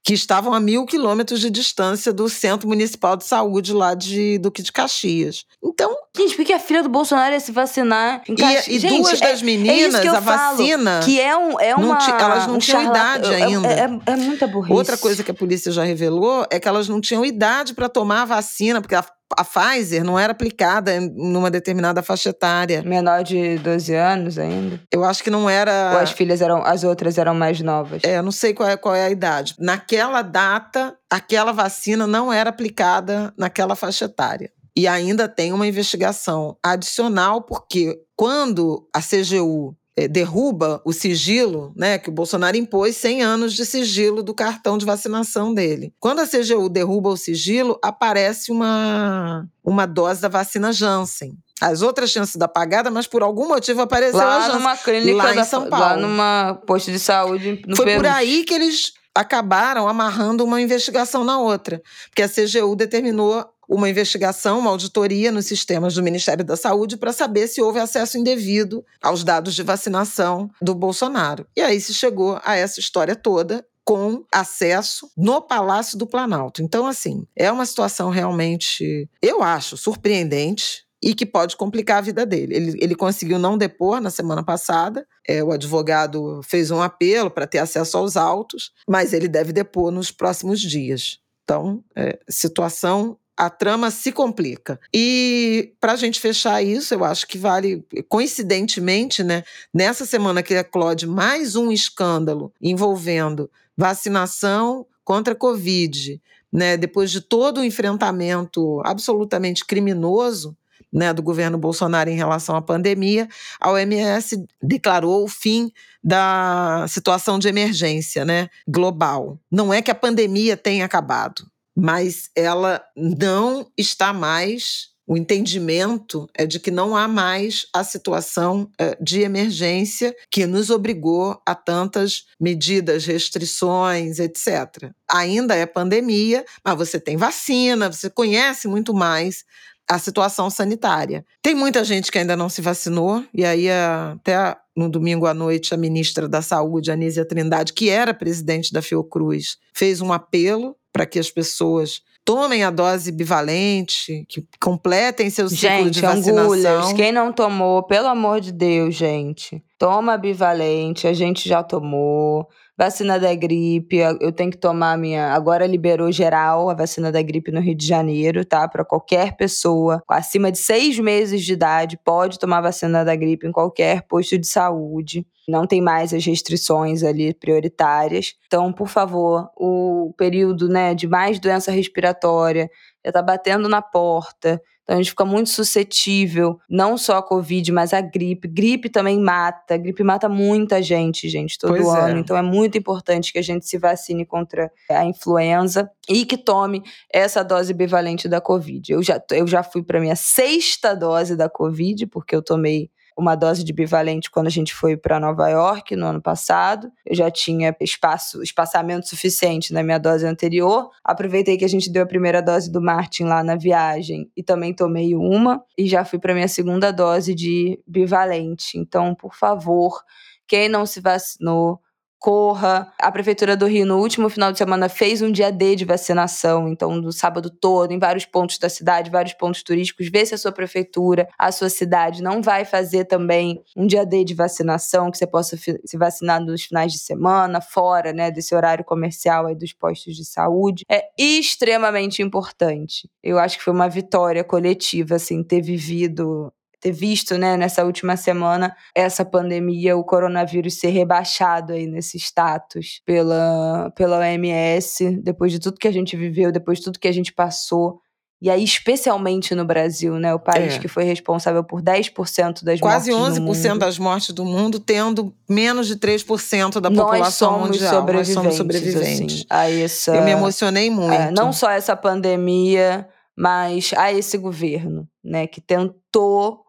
[0.08, 4.62] que estavam a mil quilômetros de distância do Centro Municipal de Saúde lá de Duque
[4.62, 5.44] de Caxias.
[5.62, 8.66] Então, Gente, porque a filha do Bolsonaro ia se vacinar em e, Caxias.
[8.68, 11.00] e Gente, duas é- das meninas, que eu a falo, vacina.
[11.04, 11.98] Que é, um, é Não uma.
[11.98, 13.68] ti- elas não um tinham charlatan- idade é- ainda.
[13.68, 14.72] É, é, é muita burrice.
[14.72, 18.22] Outra coisa que a polícia já revelou é que elas não tinham idade para tomar
[18.22, 19.04] a vacina, porque a,
[19.36, 22.82] a Pfizer não era aplicada em numa determinada faixa etária.
[22.82, 24.80] Menor de 12 anos ainda.
[24.92, 25.92] Eu acho que não era.
[25.94, 26.62] Ou as filhas eram.
[26.64, 28.02] As outras eram mais novas.
[28.04, 29.54] É, eu não sei qual é, qual é a idade.
[29.58, 34.50] Naquela data, aquela vacina não era aplicada naquela faixa etária.
[34.76, 39.76] E ainda tem uma investigação adicional, porque quando a CGU
[40.06, 44.84] derruba o sigilo, né, que o Bolsonaro impôs 100 anos de sigilo do cartão de
[44.84, 45.92] vacinação dele.
[45.98, 51.32] Quando a CGU derruba o sigilo, aparece uma, uma dose da vacina Janssen.
[51.60, 54.54] As outras tinham sido apagadas, mas por algum motivo apareceu a Lá Janssen.
[54.58, 56.02] numa clínica lá em da- São Lá Paulo.
[56.02, 57.98] numa posto de saúde no Foi Peru.
[58.02, 61.82] por aí que eles acabaram amarrando uma investigação na outra.
[62.08, 67.12] Porque a CGU determinou uma investigação, uma auditoria nos sistemas do Ministério da Saúde para
[67.12, 71.46] saber se houve acesso indevido aos dados de vacinação do Bolsonaro.
[71.54, 76.62] E aí se chegou a essa história toda com acesso no Palácio do Planalto.
[76.62, 82.26] Então, assim, é uma situação realmente, eu acho, surpreendente e que pode complicar a vida
[82.26, 82.54] dele.
[82.54, 87.46] Ele, ele conseguiu não depor na semana passada, é, o advogado fez um apelo para
[87.46, 91.18] ter acesso aos autos, mas ele deve depor nos próximos dias.
[91.44, 94.80] Então, é, situação a trama se complica.
[94.92, 100.54] E para a gente fechar isso, eu acho que vale, coincidentemente, né, nessa semana que
[100.54, 106.20] eclode mais um escândalo envolvendo vacinação contra a Covid,
[106.52, 110.56] né, depois de todo o enfrentamento absolutamente criminoso
[110.92, 113.28] né, do governo Bolsonaro em relação à pandemia,
[113.60, 115.70] a OMS declarou o fim
[116.02, 119.38] da situação de emergência né, global.
[119.48, 121.46] Não é que a pandemia tenha acabado,
[121.78, 124.88] mas ela não está mais.
[125.06, 130.70] O entendimento é de que não há mais a situação eh, de emergência que nos
[130.70, 134.90] obrigou a tantas medidas, restrições, etc.
[135.08, 139.44] Ainda é pandemia, mas você tem vacina, você conhece muito mais
[139.88, 141.24] a situação sanitária.
[141.40, 145.72] Tem muita gente que ainda não se vacinou, e aí até no domingo à noite
[145.72, 151.06] a ministra da Saúde, Anísia Trindade, que era presidente da Fiocruz, fez um apelo para
[151.06, 156.42] que as pessoas tomem a dose bivalente, que completem seu ciclo gente, de vacinação.
[156.42, 162.48] Angulhas, quem não tomou, pelo amor de Deus, gente, toma bivalente, a gente já tomou.
[162.78, 165.32] Vacina da gripe, eu tenho que tomar minha.
[165.32, 168.68] Agora liberou geral a vacina da gripe no Rio de Janeiro, tá?
[168.68, 173.50] Para qualquer pessoa acima de seis meses de idade pode tomar vacina da gripe em
[173.50, 175.26] qualquer posto de saúde.
[175.48, 178.34] Não tem mais as restrições ali prioritárias.
[178.46, 182.70] Então, por favor, o período né, de mais doença respiratória
[183.04, 184.62] já está batendo na porta.
[184.88, 188.48] Então a gente fica muito suscetível, não só a Covid, mas a gripe.
[188.48, 189.76] Gripe também mata.
[189.76, 192.16] Gripe mata muita gente, gente, todo Pois ano.
[192.16, 192.20] é.
[192.20, 196.82] Então é muito importante que a gente se vacine contra a influenza e que tome
[197.12, 198.90] essa dose bivalente da Covid.
[198.90, 203.34] Eu já, eu já fui para minha sexta dose da Covid, porque eu tomei uma
[203.34, 206.88] dose de bivalente quando a gente foi para Nova York no ano passado.
[207.04, 210.88] Eu já tinha espaço, espaçamento suficiente na minha dose anterior.
[211.02, 214.72] Aproveitei que a gente deu a primeira dose do Martin lá na viagem e também
[214.72, 218.78] tomei uma e já fui para minha segunda dose de bivalente.
[218.78, 220.00] Então, por favor,
[220.46, 221.80] quem não se vacinou,
[222.18, 222.92] corra.
[222.98, 226.68] A Prefeitura do Rio, no último final de semana, fez um dia D de vacinação,
[226.68, 230.08] então, do sábado todo, em vários pontos da cidade, vários pontos turísticos.
[230.10, 234.24] Vê se a sua prefeitura, a sua cidade, não vai fazer também um dia D
[234.24, 238.84] de vacinação, que você possa se vacinar nos finais de semana, fora né, desse horário
[238.84, 240.84] comercial aí dos postos de saúde.
[240.90, 243.08] É extremamente importante.
[243.22, 248.16] Eu acho que foi uma vitória coletiva, assim, ter vivido ter visto, né, nessa última
[248.16, 255.58] semana, essa pandemia, o coronavírus ser rebaixado aí nesse status pela, pela OMS, depois de
[255.58, 258.00] tudo que a gente viveu, depois de tudo que a gente passou.
[258.40, 260.32] E aí, especialmente no Brasil, né?
[260.32, 260.78] O país É.
[260.78, 263.80] que foi responsável por 10% das Quase mortes no 11% mundo.
[263.80, 267.92] das mortes do mundo, tendo menos de 3% da Nós população somos mundial.
[267.94, 269.34] sobreviventes, Nós somos sobreviventes.
[269.34, 270.14] assim, a essa...
[270.14, 271.12] Eu me emocionei muito.
[271.12, 276.60] É, não só essa pandemia, mas a esse governo, né, que tentou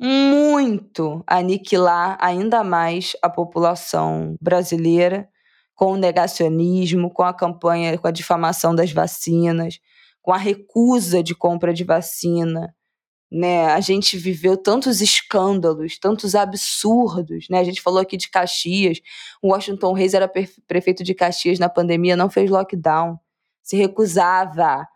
[0.00, 5.28] muito aniquilar ainda mais a população brasileira
[5.74, 9.78] com o negacionismo, com a campanha, com a difamação das vacinas,
[10.22, 12.74] com a recusa de compra de vacina.
[13.30, 13.66] Né?
[13.66, 17.46] A gente viveu tantos escândalos, tantos absurdos.
[17.48, 17.60] Né?
[17.60, 19.00] A gente falou aqui de Caxias.
[19.42, 20.30] O Washington Reis era
[20.66, 23.18] prefeito de Caxias na pandemia, não fez lockdown.
[23.62, 24.86] Se recusava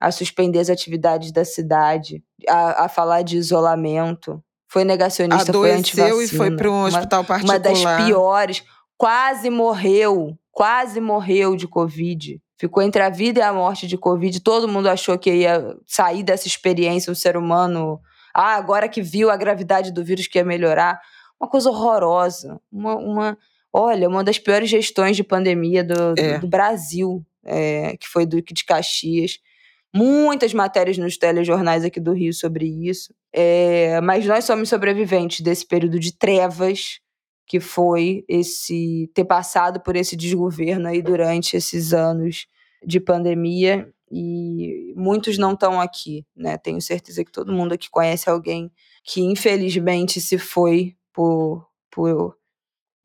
[0.00, 4.42] a suspender as atividades da cidade, a, a falar de isolamento.
[4.68, 6.24] Foi negacionista, foi Adoeceu antivacina.
[6.24, 7.54] e foi para um Uma- hospital particular.
[7.56, 8.62] uma das piores.
[8.96, 12.40] Quase morreu, quase morreu de Covid.
[12.58, 14.40] Ficou entre a vida e a morte de Covid.
[14.40, 18.00] Todo mundo achou que ia sair dessa experiência, o ser humano.
[18.34, 21.00] Ah, agora que viu a gravidade do vírus que ia melhorar.
[21.40, 22.60] Uma coisa horrorosa.
[22.70, 23.38] Uma, uma-
[23.72, 26.38] olha, uma das piores gestões de pandemia do, do- É.
[26.40, 29.38] do Brasil, é, que foi do de Caxias.
[29.94, 33.14] Muitas matérias nos telejornais aqui do Rio sobre isso.
[33.32, 37.00] É, mas nós somos sobreviventes desse período de trevas
[37.46, 42.46] que foi esse ter passado por esse desgoverno aí durante esses anos
[42.84, 46.58] de pandemia e muitos não estão aqui, né?
[46.58, 48.70] Tenho certeza que todo mundo aqui conhece alguém
[49.02, 52.36] que infelizmente se foi por, por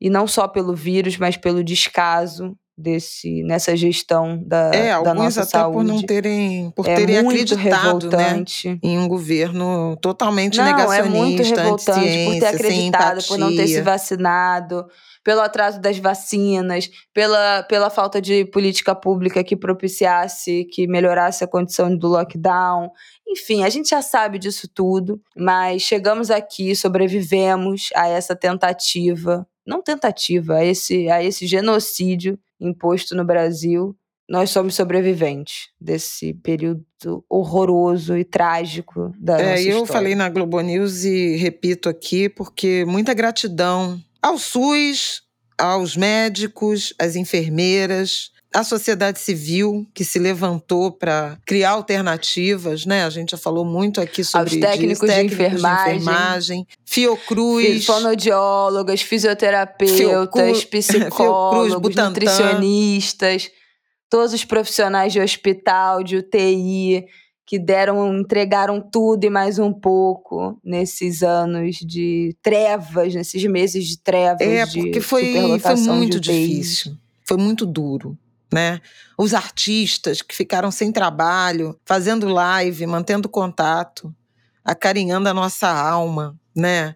[0.00, 5.38] e não só pelo vírus, mas pelo descaso desse nessa gestão da, É, da alguns
[5.38, 5.76] até saúde.
[5.76, 8.16] por não terem, por é terem acreditado, né?
[8.16, 8.78] revoltante.
[8.82, 13.68] Em um governo totalmente Não, é negacionista, muito revoltante por ter acreditado, por não ter
[13.68, 14.86] se vacinado,
[15.22, 21.48] pelo atraso das vacinas, pela, pela falta de política pública que propiciasse, que melhorasse a
[21.48, 22.90] condição do lockdown.
[23.26, 29.82] Enfim, a gente já sabe disso tudo, mas chegamos aqui, sobrevivemos a essa tentativa, não
[29.82, 33.96] tentativa, a esse, a esse genocídio imposto no Brasil
[34.28, 36.84] nós somos sobreviventes desse período
[37.28, 39.78] horroroso e trágico da é, nossa história.
[39.78, 45.22] Eu falei na Globo News e repito aqui porque muita gratidão ao SUS,
[45.58, 53.04] aos médicos, às enfermeiras, a sociedade civil que se levantou para criar alternativas, né?
[53.04, 57.84] A gente já falou muito aqui sobre Os técnicos, técnicos de, enfermagem, de enfermagem, Fiocruz,
[57.84, 63.50] fonoaudiólogas, fisioterapeutas, Fiocru, psicólogos, Fiocruz, nutricionistas,
[64.08, 67.06] todos os profissionais de hospital, de UTI,
[67.44, 73.98] que deram, entregaram tudo e mais um pouco nesses anos de trevas, nesses meses de
[73.98, 74.40] trevas.
[74.46, 76.96] É, porque foi, foi muito difícil.
[77.26, 78.16] Foi muito duro
[78.54, 78.80] né?
[79.18, 84.14] Os artistas que ficaram sem trabalho, fazendo live, mantendo contato,
[84.64, 86.94] acarinhando a nossa alma, né?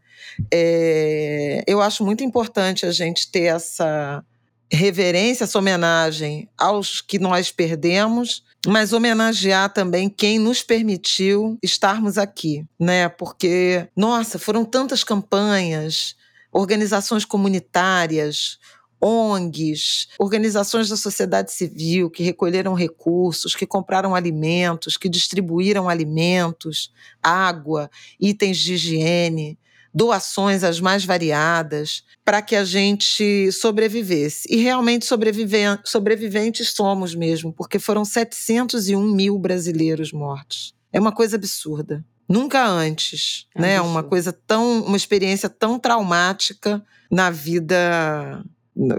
[0.55, 4.25] É, eu acho muito importante a gente ter essa
[4.71, 12.65] reverência, essa homenagem aos que nós perdemos, mas homenagear também quem nos permitiu estarmos aqui,
[12.79, 13.09] né?
[13.09, 16.15] Porque, nossa, foram tantas campanhas,
[16.53, 18.59] organizações comunitárias,
[19.01, 26.93] ONGs, organizações da sociedade civil que recolheram recursos, que compraram alimentos, que distribuíram alimentos,
[27.23, 29.59] água, itens de higiene,
[29.95, 34.47] doações as mais variadas, para que a gente sobrevivesse.
[34.51, 40.75] E realmente sobreviventes somos mesmo, porque foram 701 mil brasileiros mortos.
[40.93, 42.05] É uma coisa absurda.
[42.29, 43.77] Nunca antes, é né?
[43.77, 43.91] Absurdo.
[43.91, 48.45] Uma coisa tão, uma experiência tão traumática na vida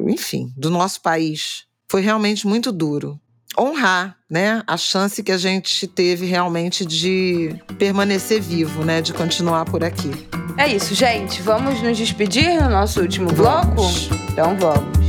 [0.07, 1.63] enfim, do nosso país.
[1.87, 3.19] Foi realmente muito duro.
[3.57, 9.65] Honrar, né, a chance que a gente teve realmente de permanecer vivo, né, de continuar
[9.65, 10.11] por aqui.
[10.57, 11.41] É isso, gente.
[11.41, 13.75] Vamos nos despedir no nosso último bloco?
[13.75, 14.09] Vamos.
[14.31, 14.99] Então vamos.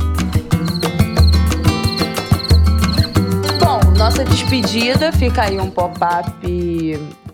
[3.59, 6.31] Bom, nossa despedida fica aí um pop-up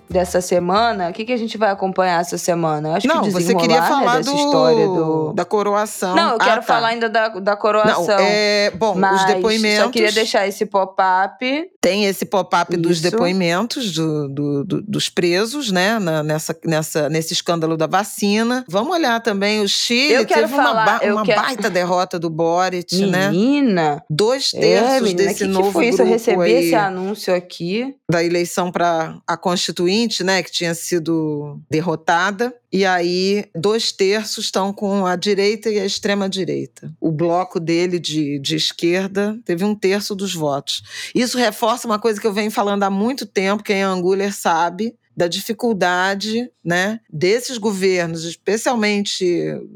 [0.09, 2.95] dessa semana, o que, que a gente vai acompanhar essa semana?
[2.95, 5.33] Acho não, que você queria falar né, do, história do...
[5.33, 6.15] da coroação.
[6.15, 6.61] Não, eu quero ah, tá.
[6.61, 8.07] falar ainda da, da coroação.
[8.07, 9.85] Não, é, bom, os depoimentos...
[9.85, 11.71] só queria deixar esse pop-up.
[11.81, 17.33] Tem esse pop-up dos depoimentos do, do, do, dos presos, né, na, nessa, nessa, nesse
[17.33, 18.63] escândalo da vacina.
[18.67, 21.41] Vamos olhar também o Chile, eu quero teve falar, uma, uma quero...
[21.41, 23.29] baita derrota do Boric, menina, né?
[23.29, 24.03] Menina!
[24.09, 26.01] Dois terços é, menina, desse que novo que foi isso?
[26.01, 27.95] Eu recebi esse anúncio aqui.
[28.09, 32.53] Da eleição para a Constituinte, né, que tinha sido derrotada.
[32.71, 36.93] E aí, dois terços estão com a direita e a extrema-direita.
[36.99, 40.83] O bloco dele de, de esquerda teve um terço dos votos.
[41.15, 44.93] Isso reforça uma coisa que eu venho falando há muito tempo, quem é Anguler sabe,
[45.17, 49.25] da dificuldade né, desses governos, especialmente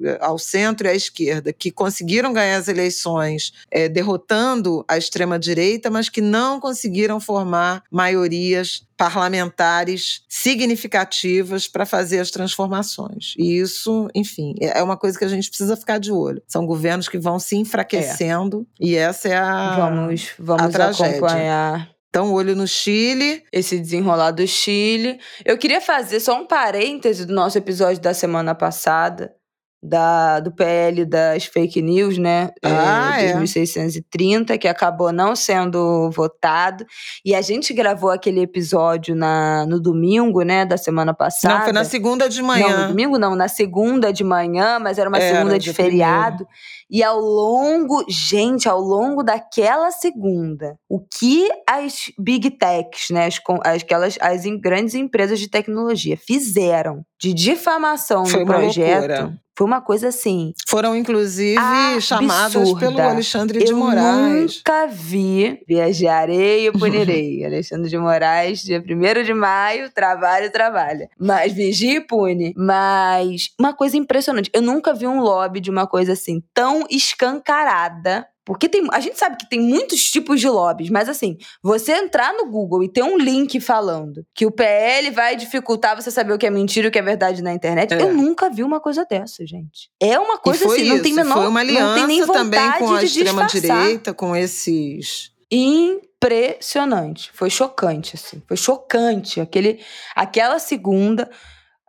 [0.04, 5.90] eh, ao centro e à esquerda, que conseguiram ganhar as eleições é, derrotando a extrema-direita,
[5.90, 13.34] mas que não conseguiram formar maiorias parlamentares significativas para fazer as transformações.
[13.36, 16.44] E isso, enfim, é, é uma coisa que a gente precisa ficar de olho.
[16.48, 18.86] São governos que vão se enfraquecendo é.
[18.86, 23.42] e essa é a vamos vamos a acompanhar então, olho no Chile.
[23.54, 25.18] Esse desenrolar do Chile.
[25.46, 29.34] Eu queria fazer só um parêntese do nosso episódio da semana passada,
[29.82, 32.52] da, do PL das fake news, né?
[32.62, 36.86] Ah, é, 2630, que acabou não sendo votado.
[37.26, 40.66] E a gente gravou aquele episódio na, no domingo, né?
[40.66, 41.56] Da semana passada.
[41.56, 42.68] Não, foi na segunda de manhã.
[42.68, 46.46] Não, no domingo não, na segunda de manhã, mas era uma era segunda de feriado.
[46.46, 46.82] Primeiro.
[46.92, 53.82] E ao longo, gente, ao longo daquela segunda, o que as big techs, né, as,
[53.82, 59.08] aquelas, as grandes empresas de tecnologia fizeram de difamação Foi no projeto.
[59.08, 59.41] Loucura.
[59.56, 60.54] Foi uma coisa assim.
[60.68, 62.02] Foram, inclusive, absurda.
[62.02, 64.58] chamadas pelo Alexandre de Moraes.
[64.58, 67.44] Nunca vi viajarei e punirei.
[67.46, 71.10] Alexandre de Moraes, dia 1 de maio, trabalho, trabalha.
[71.20, 72.54] Mas vigia e pune.
[72.56, 74.50] Mas uma coisa impressionante.
[74.54, 79.18] Eu nunca vi um lobby de uma coisa assim tão escancarada porque tem, a gente
[79.20, 83.04] sabe que tem muitos tipos de lobbies, mas assim, você entrar no Google e ter
[83.04, 86.90] um link falando que o PL vai dificultar você saber o que é mentira e
[86.90, 88.02] o que é verdade na internet, é.
[88.02, 89.92] eu nunca vi uma coisa dessa, gente.
[90.02, 90.96] É uma coisa assim, isso.
[90.96, 95.32] não tem menor Foi uma aliança não tem nem também com a extrema-direita, com esses.
[95.52, 97.30] Impressionante.
[97.34, 98.42] Foi chocante, assim.
[98.48, 99.42] Foi chocante.
[99.42, 99.82] Aquele,
[100.16, 101.30] aquela segunda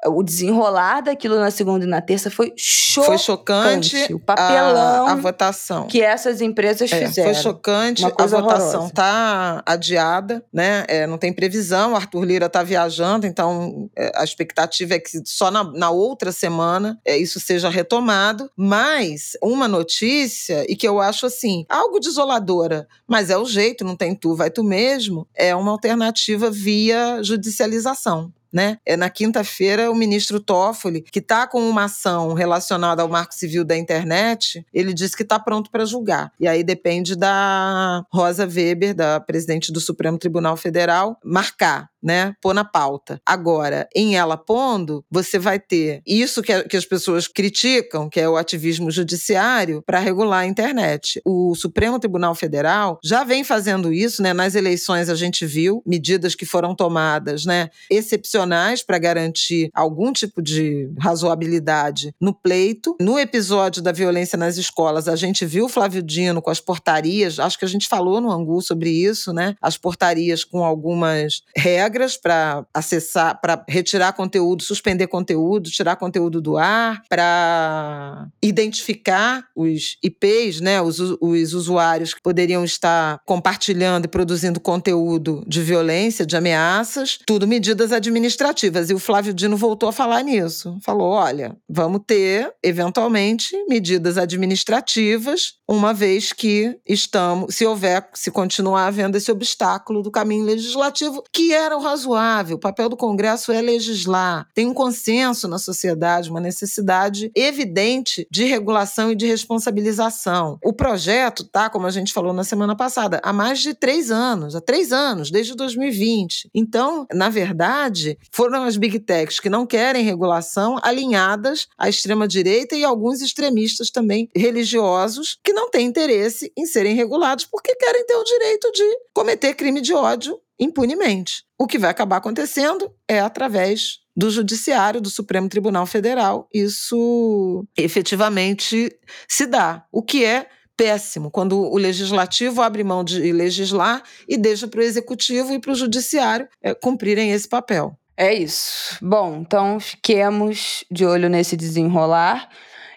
[0.06, 3.06] o desenrolar daquilo na segunda e na terça foi chocante.
[3.06, 5.86] Foi chocante o papelão a, a votação.
[5.86, 7.32] que essas empresas É, fizeram.
[7.32, 8.86] foi chocante, Uma a coisa votação horrorosa.
[8.88, 10.84] está adiada, né?
[10.88, 15.22] É, não tem previsão, o Arthur Lira está viajando, então é, a expectativa é que
[15.24, 18.50] só na, na outra semana é, isso seja retomado.
[18.56, 23.96] Mas uma notícia, e que eu acho assim, algo desoladora, mas é o jeito, não
[23.96, 28.32] tem tu, vai tu mesmo, é uma alternativa via judicialização.
[28.52, 28.78] Né?
[28.84, 33.64] É na quinta-feira o ministro Toffoli, que está com uma ação relacionada ao Marco Civil
[33.64, 36.30] da Internet, ele disse que está pronto para julgar.
[36.38, 41.91] E aí depende da Rosa Weber, da presidente do Supremo Tribunal Federal, marcar.
[42.02, 43.20] Né, pôr na pauta.
[43.24, 48.18] Agora, em ela pondo, você vai ter isso que, a- que as pessoas criticam, que
[48.18, 51.20] é o ativismo judiciário, para regular a internet.
[51.24, 54.32] O Supremo Tribunal Federal já vem fazendo isso, né?
[54.32, 57.68] Nas eleições a gente viu medidas que foram tomadas, né?
[57.88, 62.96] Excepcionais para garantir algum tipo de razoabilidade no pleito.
[63.00, 67.38] No episódio da violência nas escolas, a gente viu o Flávio Dino com as portarias,
[67.38, 69.54] acho que a gente falou no Angu sobre isso, né?
[69.62, 76.56] As portarias com algumas regras para acessar, para retirar conteúdo, suspender conteúdo, tirar conteúdo do
[76.56, 80.80] ar, para identificar os IPs, né?
[80.80, 87.46] Os, os usuários que poderiam estar compartilhando e produzindo conteúdo de violência, de ameaças, tudo
[87.46, 88.90] medidas administrativas.
[88.90, 90.76] E o Flávio Dino voltou a falar nisso.
[90.82, 98.86] Falou: olha, vamos ter, eventualmente, medidas administrativas, uma vez que estamos, se houver, se continuar
[98.86, 102.56] havendo esse obstáculo do caminho legislativo, que era razoável.
[102.56, 104.48] O papel do Congresso é legislar.
[104.54, 110.58] Tem um consenso na sociedade, uma necessidade evidente de regulação e de responsabilização.
[110.64, 114.56] O projeto tá, como a gente falou na semana passada, há mais de três anos,
[114.56, 116.48] há três anos, desde 2020.
[116.54, 122.84] Então, na verdade, foram as big techs que não querem regulação alinhadas à extrema-direita e
[122.84, 128.24] alguns extremistas também religiosos que não têm interesse em serem regulados porque querem ter o
[128.24, 128.84] direito de
[129.14, 131.44] cometer crime de ódio impunemente.
[131.62, 136.48] O que vai acabar acontecendo é através do Judiciário, do Supremo Tribunal Federal.
[136.52, 138.90] Isso efetivamente
[139.28, 144.66] se dá, o que é péssimo, quando o legislativo abre mão de legislar e deixa
[144.66, 147.96] para o executivo e para o judiciário eh, cumprirem esse papel.
[148.16, 148.98] É isso.
[149.00, 152.48] Bom, então fiquemos de olho nesse desenrolar.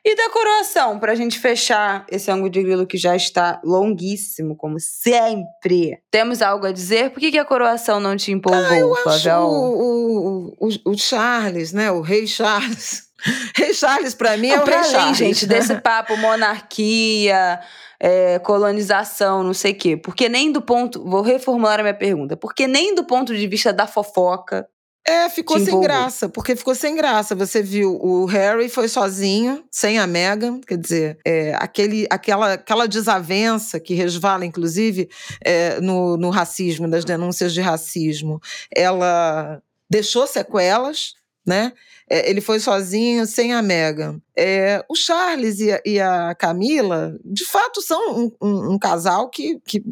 [0.07, 4.80] E da coroação, pra gente fechar esse ângulo de grilo que já está longuíssimo, como
[4.80, 5.98] sempre.
[6.11, 7.10] Temos algo a dizer?
[7.10, 9.41] Por que, que a coroação não te empolgou, Acho Flavel?
[9.41, 11.91] o, o, o, o Charles, né?
[11.91, 13.03] O rei Charles.
[13.56, 15.18] Rei Charles, para mim, é o pra rei além, Charles.
[15.18, 17.60] gente, desse papo monarquia,
[17.99, 19.98] é, colonização, não sei o quê.
[19.98, 21.03] Porque nem do ponto.
[21.03, 22.38] Vou reformular a minha pergunta.
[22.38, 24.68] Porque nem do ponto de vista da fofoca.
[25.07, 27.36] É, ficou sem graça, porque ficou sem graça.
[27.36, 32.88] Você viu, o Harry foi sozinho, sem a Meghan, quer dizer, é, aquele, aquela, aquela
[32.88, 35.07] desavença que resvala, inclusive,
[35.44, 38.40] é, no, no racismo, das denúncias de racismo,
[38.76, 41.14] ela deixou sequelas,
[41.45, 41.72] né?
[42.10, 44.19] É, ele foi sozinho, sem a Meghan.
[44.36, 49.30] É, o Charles e a, e a Camila, de fato, são um, um- um casal
[49.30, 49.84] que, que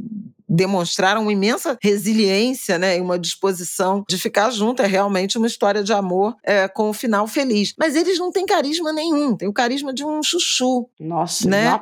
[0.53, 4.83] demonstraram uma imensa resiliência né, e uma disposição de ficar junto.
[4.83, 7.73] É realmente uma história de amor é, com um final feliz.
[7.77, 10.87] Mas eles não têm carisma nenhum, tem o carisma de um chuchu.
[10.99, 11.79] Nossa, Né?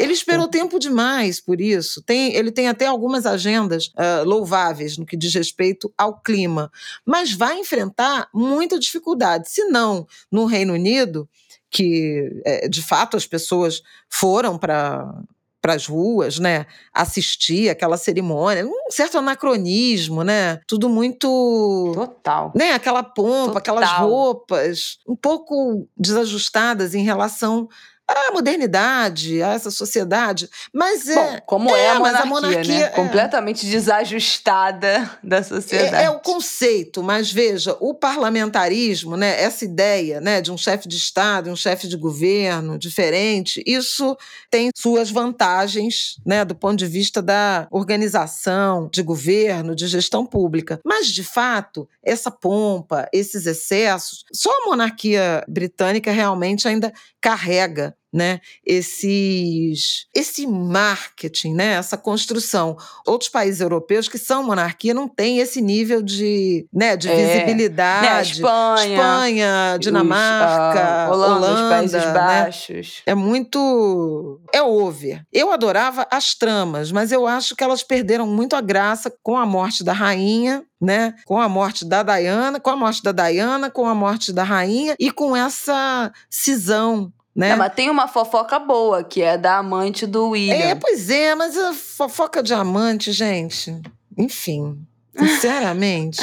[0.00, 2.00] Ele esperou tempo demais por isso.
[2.02, 6.70] Tem, ele tem até algumas agendas ah, louváveis no que diz respeito ao clima,
[7.04, 9.50] mas vai enfrentar muita dificuldade.
[9.50, 11.28] Se não no Reino Unido,
[11.70, 15.22] que eh, de fato as pessoas foram para
[15.62, 22.52] para as ruas, né, assistir aquela cerimônia, um certo anacronismo, né, tudo muito Total.
[22.54, 24.08] né, aquela pompa, aquelas Total.
[24.08, 27.68] roupas um pouco desajustadas em relação
[28.12, 30.48] à modernidade, a essa sociedade.
[30.72, 32.82] Mas é, Bom, como é, a mas monarquia, a monarquia né?
[32.82, 35.94] é- Completamente desajustada da sociedade.
[35.94, 40.88] é, é o conceito, mas veja, o parlamentarismo, né, essa ideia né, de um chefe
[40.88, 44.16] de Estado, um chefe de governo diferente, isso
[44.50, 50.80] tem suas vantagens né, do ponto de vista da organização de governo, de gestão pública.
[50.84, 58.40] Mas, de fato, essa pompa, esses excessos, só a monarquia britânica realmente ainda carrega né,
[58.64, 62.76] esses, esse marketing, né, essa construção.
[63.06, 67.14] Outros países europeus que são monarquia não têm esse nível de, né, de É.
[67.34, 68.06] visibilidade.
[68.06, 72.12] Né, Espanha, Espanha, os, Dinamarca, ah, Holanda, os Países né?
[72.12, 73.02] Baixos.
[73.06, 74.40] É muito.
[74.52, 75.24] É over.
[75.32, 79.46] Eu adorava as tramas, mas eu acho que elas perderam muito a graça com a
[79.46, 81.14] morte da rainha, né?
[81.24, 84.94] Com a morte da Diana, com a morte da Diana, com a morte da rainha
[84.98, 87.12] e com essa cisão.
[87.34, 87.50] Né?
[87.50, 90.54] Não, mas tem uma fofoca boa, que é da amante do William.
[90.54, 93.80] É, pois é, mas a fofoca diamante, gente.
[94.18, 96.20] Enfim, sinceramente.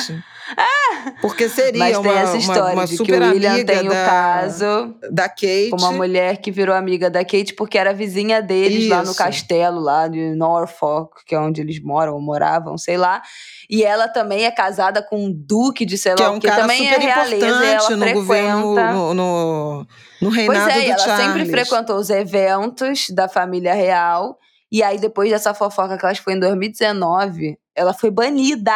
[1.21, 3.87] Porque seria Mas tem uma, essa história uma, uma de que o William amiga tem
[3.87, 5.71] o da, caso da Kate.
[5.77, 9.15] uma mulher que virou amiga da Kate porque era vizinha deles lá no Isso.
[9.15, 13.21] castelo, lá de Norfolk, que é onde eles moram ou moravam, sei lá.
[13.69, 16.39] E ela também é casada com um duque de sei lá que é o um
[16.39, 18.13] que também é realeza e importante ela no frequenta.
[18.13, 19.87] governo, no, no,
[20.21, 21.25] no Pois reinado é, e do ela Charles.
[21.25, 24.37] sempre frequentou os eventos da família real.
[24.71, 28.72] E aí, depois dessa fofoca que ela foi em 2019, ela foi banida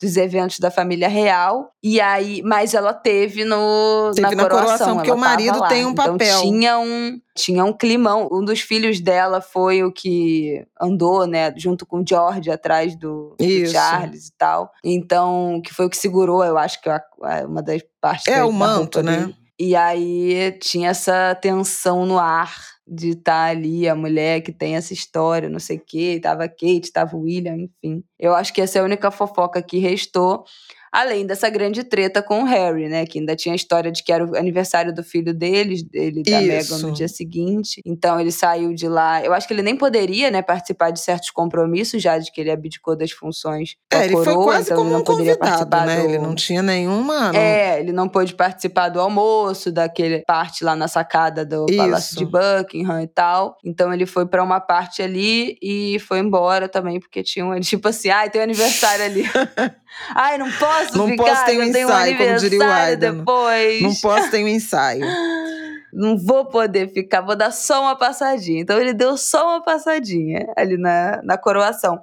[0.00, 1.70] dos eventos da família real.
[1.82, 5.68] E aí, mas ela teve no Teve na na coroação, coroação, porque o marido lá.
[5.68, 6.40] tem um Então, papel.
[6.40, 8.28] tinha um tinha um climão.
[8.30, 13.34] Um dos filhos dela foi o que andou, né, junto com o George atrás do,
[13.38, 13.66] do.
[13.70, 14.70] Charles e tal.
[14.84, 18.44] Então, que foi o que segurou, eu acho que a- a- uma das partes É,
[18.44, 19.32] o manto, né?
[19.58, 22.52] E aí tinha essa tensão no ar
[22.86, 26.92] de estar ali, a mulher que tem essa história, não sei o quê, tava Kate,
[26.92, 28.02] tava William, enfim.
[28.18, 30.44] Eu acho que essa é a única fofoca que restou.
[30.92, 33.06] Além dessa grande treta com o Harry, né?
[33.06, 36.40] Que ainda tinha a história de que era o aniversário do filho deles, dele da
[36.42, 36.74] Isso.
[36.74, 37.80] Meghan no dia seguinte.
[37.86, 39.22] Então ele saiu de lá.
[39.24, 42.50] Eu acho que ele nem poderia, né, participar de certos compromissos, já de que ele
[42.50, 45.86] abdicou das funções É, ele foi coroa, quase então como ele não um poderia participar
[45.86, 45.96] né?
[46.00, 46.04] do...
[46.08, 47.32] Ele não tinha nenhuma.
[47.32, 52.10] não- É, ele não pôde participar do almoço, daquele parte lá na sacada do Palácio
[52.10, 52.18] Isso.
[52.18, 53.56] de Buckingham e tal.
[53.64, 57.88] Então ele foi pra uma parte ali e foi embora também, porque tinha um, tipo
[57.88, 59.24] assim, ai, tem um aniversário ali.
[60.14, 63.14] ai, não posso Não ficar, posso ter um tenho um ensaio, como diria o Aidan.
[63.16, 63.82] depois.
[63.82, 65.04] Não posso ter um ensaio.
[65.94, 68.62] Não vou poder ficar, vou dar só uma passadinha.
[68.62, 72.00] Então ele deu só uma passadinha ali na, na coroação.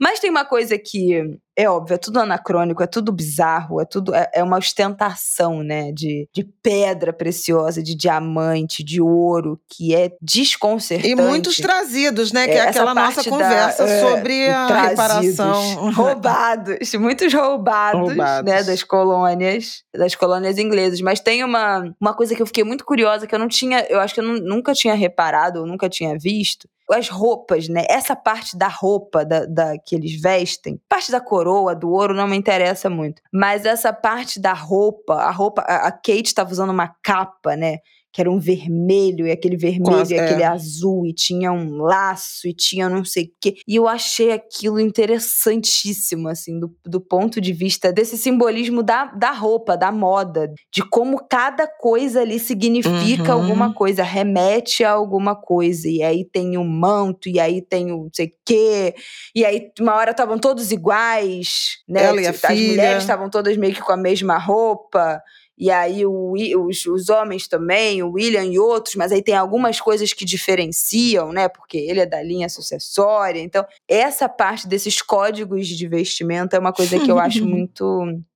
[0.00, 4.14] Mas tem uma coisa que é óbvio, é tudo anacrônico, é tudo bizarro, é tudo
[4.14, 10.12] é, é uma ostentação, né, de, de pedra preciosa, de diamante, de ouro, que é
[10.20, 11.10] desconcertante.
[11.10, 12.46] E muitos trazidos, né?
[12.46, 14.90] Que é, essa aquela nossa parte da- conversa é, sobre a trazidos,
[15.38, 15.90] reparação.
[15.92, 18.50] Roubados, muitos roubados, Roubados.
[18.50, 21.00] né, das colônias, das colônias inglesas.
[21.00, 24.00] Mas tem uma, uma coisa que eu fiquei muito curiosa, que eu não tinha, eu
[24.00, 26.68] acho que eu nu- nunca tinha reparado, ou nunca tinha visto.
[26.90, 27.84] As roupas, né?
[27.88, 32.26] Essa parte da roupa da, da- que eles vestem, parte da coroa, do ouro, não
[32.26, 33.22] me interessa muito.
[33.32, 37.78] Mas essa parte da roupa, a roupa, a, a Kate estava usando uma capa, né?
[38.12, 40.46] Que era um vermelho, e aquele vermelho as- e aquele é.
[40.46, 43.54] azul, e tinha um laço, e tinha não sei o quê.
[43.66, 49.30] E eu achei aquilo interessantíssimo, assim, do, do ponto de vista desse simbolismo da, da
[49.32, 53.42] roupa, da moda, de como cada coisa ali significa Uhum.
[53.42, 55.88] alguma coisa, remete a alguma coisa.
[55.88, 58.94] E aí tem o manto, e aí tem o não sei o quê,
[59.34, 62.04] e aí uma hora estavam todos iguais, né?
[62.04, 62.68] Ela e a As filha.
[62.70, 65.20] mulheres estavam todas meio que com a mesma roupa.
[65.58, 69.80] E aí o os, os homens também, o William e outros, mas aí tem algumas
[69.80, 71.48] coisas que diferenciam, né?
[71.48, 73.40] Porque ele é da linha sucessória.
[73.40, 77.84] Então, essa parte desses códigos de vestimenta é uma coisa que eu acho muito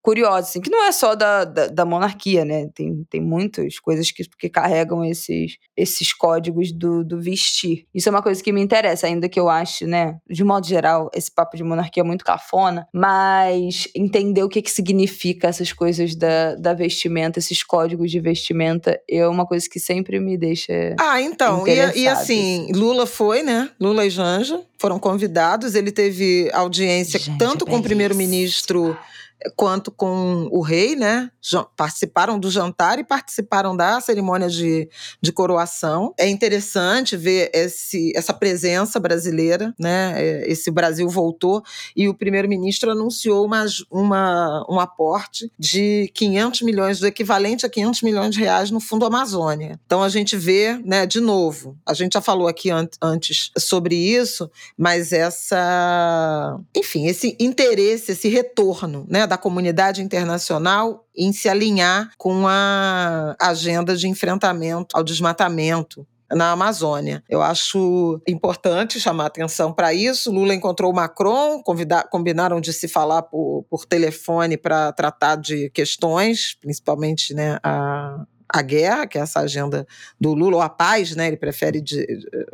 [0.07, 2.69] curiosa, assim, que não é só da, da, da monarquia, né?
[2.73, 7.87] Tem, tem muitas coisas que, que carregam esses, esses códigos do, do vestir.
[7.93, 10.17] Isso é uma coisa que me interessa, ainda que eu ache, né?
[10.31, 14.71] De modo geral, esse papo de monarquia é muito cafona, mas entender o que, que
[14.71, 20.21] significa essas coisas da, da vestimenta, esses códigos de vestimenta, é uma coisa que sempre
[20.21, 20.95] me deixa.
[21.01, 22.21] Ah, então, e, e Interessados.
[22.21, 23.71] assim, Lula foi, né?
[23.81, 25.75] Lula e Janja foram convidados.
[25.75, 27.83] Ele teve audiência Janja, tanto com o belíssima.
[27.83, 28.97] primeiro-ministro
[29.55, 31.31] quanto com o rei, né?
[31.77, 34.89] Participaram do jantar e participaram da cerimônia de,
[35.21, 36.13] de coroação.
[36.19, 40.15] É interessante ver esse, essa presença brasileira, né?
[40.17, 41.63] É, Esse Brasil voltou
[41.95, 48.03] e o primeiro-ministro anunciou uma, uma, um aporte de 500 milhões, do equivalente a 500
[48.03, 49.79] milhões de reais no Fundo Amazônia.
[49.87, 53.95] Então a gente vê, né, de novo, a gente já falou aqui an- antes sobre
[53.95, 62.11] isso, mas essa, enfim, esse interesse, esse retorno, né, da comunidade internacional em se alinhar
[62.17, 67.23] com a agenda de enfrentamento ao desmatamento na Amazônia.
[67.29, 70.33] Eu acho importante chamar atenção para isso.
[70.33, 71.63] Lula encontrou o Macron,
[72.11, 78.63] combinaram de se falar por, por telefone para tratar de questões, principalmente né, a, a
[78.63, 79.87] guerra, que é essa agenda
[80.21, 81.29] do Lula, ou a paz, né?
[81.29, 82.07] Ele prefere de,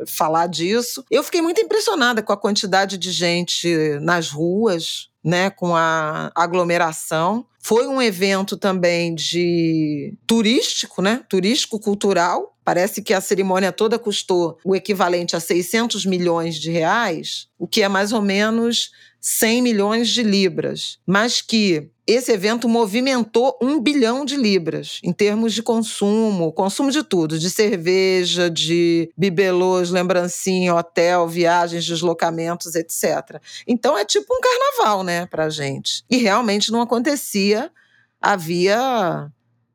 [0.07, 1.03] falar disso.
[1.09, 7.45] Eu fiquei muito impressionada com a quantidade de gente nas ruas, né, com a aglomeração.
[7.65, 12.53] Foi um evento também de turístico, né, turístico cultural.
[12.61, 17.81] Parece que a cerimônia toda custou o equivalente a 600 milhões de reais, o que
[17.81, 18.91] é mais ou menos
[19.21, 25.53] 100 milhões de libras, mas que esse evento movimentou um bilhão de libras em termos
[25.53, 33.41] de consumo, consumo de tudo, de cerveja, de bibelôs, lembrancinha, hotel, viagens, deslocamentos, etc.
[33.65, 36.03] Então é tipo um carnaval, né, pra gente.
[36.09, 37.52] E realmente não acontecia
[38.21, 39.29] havia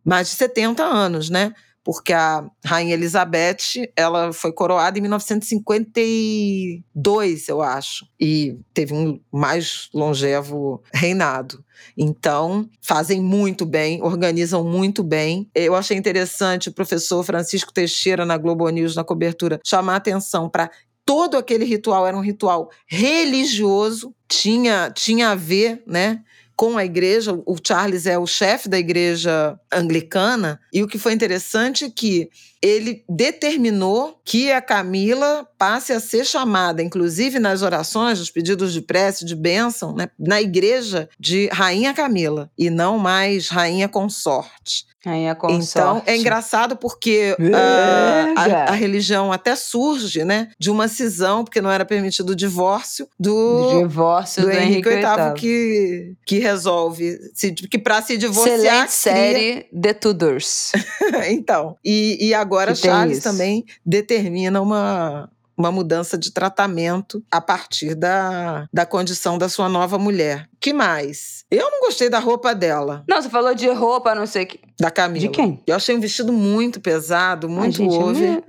[0.05, 1.53] mais de 70 anos, né?
[1.89, 9.89] porque a rainha Elizabeth ela foi coroada em 1952, eu acho, e teve um mais
[9.95, 11.65] longevo reinado.
[11.97, 15.49] Então, fazem muito bem, organizam muito bem.
[15.55, 20.71] Eu achei interessante o professor Francisco Teixeira na Globo News na cobertura chamar atenção para
[21.07, 26.23] todo aquele ritual era um ritual religioso, tinha tinha a ver, né,
[26.59, 27.41] com a igreja.
[27.47, 30.61] O Charles é o chefe da igreja anglicana.
[30.73, 32.29] E o que foi interessante é que
[32.61, 38.83] ele determinou que a Camila passe a ser chamada, inclusive nas orações, nos pedidos de
[38.83, 44.85] prece, de bênção, né, na igreja de Rainha Camila, e não mais Rainha Consorte.
[45.05, 45.71] Rainha Consorte.
[45.71, 51.61] Então, é engraçado porque uh, a, a, religião até surge né, de uma cisão, porque
[51.61, 57.53] não era permitido o divórcio do, divórcio do, do Henrique VIII, que, que resolve, se,
[57.53, 58.59] que para se divorciar...
[58.59, 60.73] Excelente série The Tudors.
[61.31, 68.69] então, e, e agora Charles também determina uma, uma mudança de tratamento a partir da,
[68.73, 70.49] da condição da sua nova mulher.
[70.61, 71.45] Que mais?
[71.51, 73.05] Eu não gostei da roupa dela.
[73.09, 74.61] Não, você falou de roupa, não sei que.
[74.79, 75.27] Da Camila.
[75.27, 75.63] De quem?
[75.67, 78.45] Eu achei um vestido muito pesado, muito Ai, over.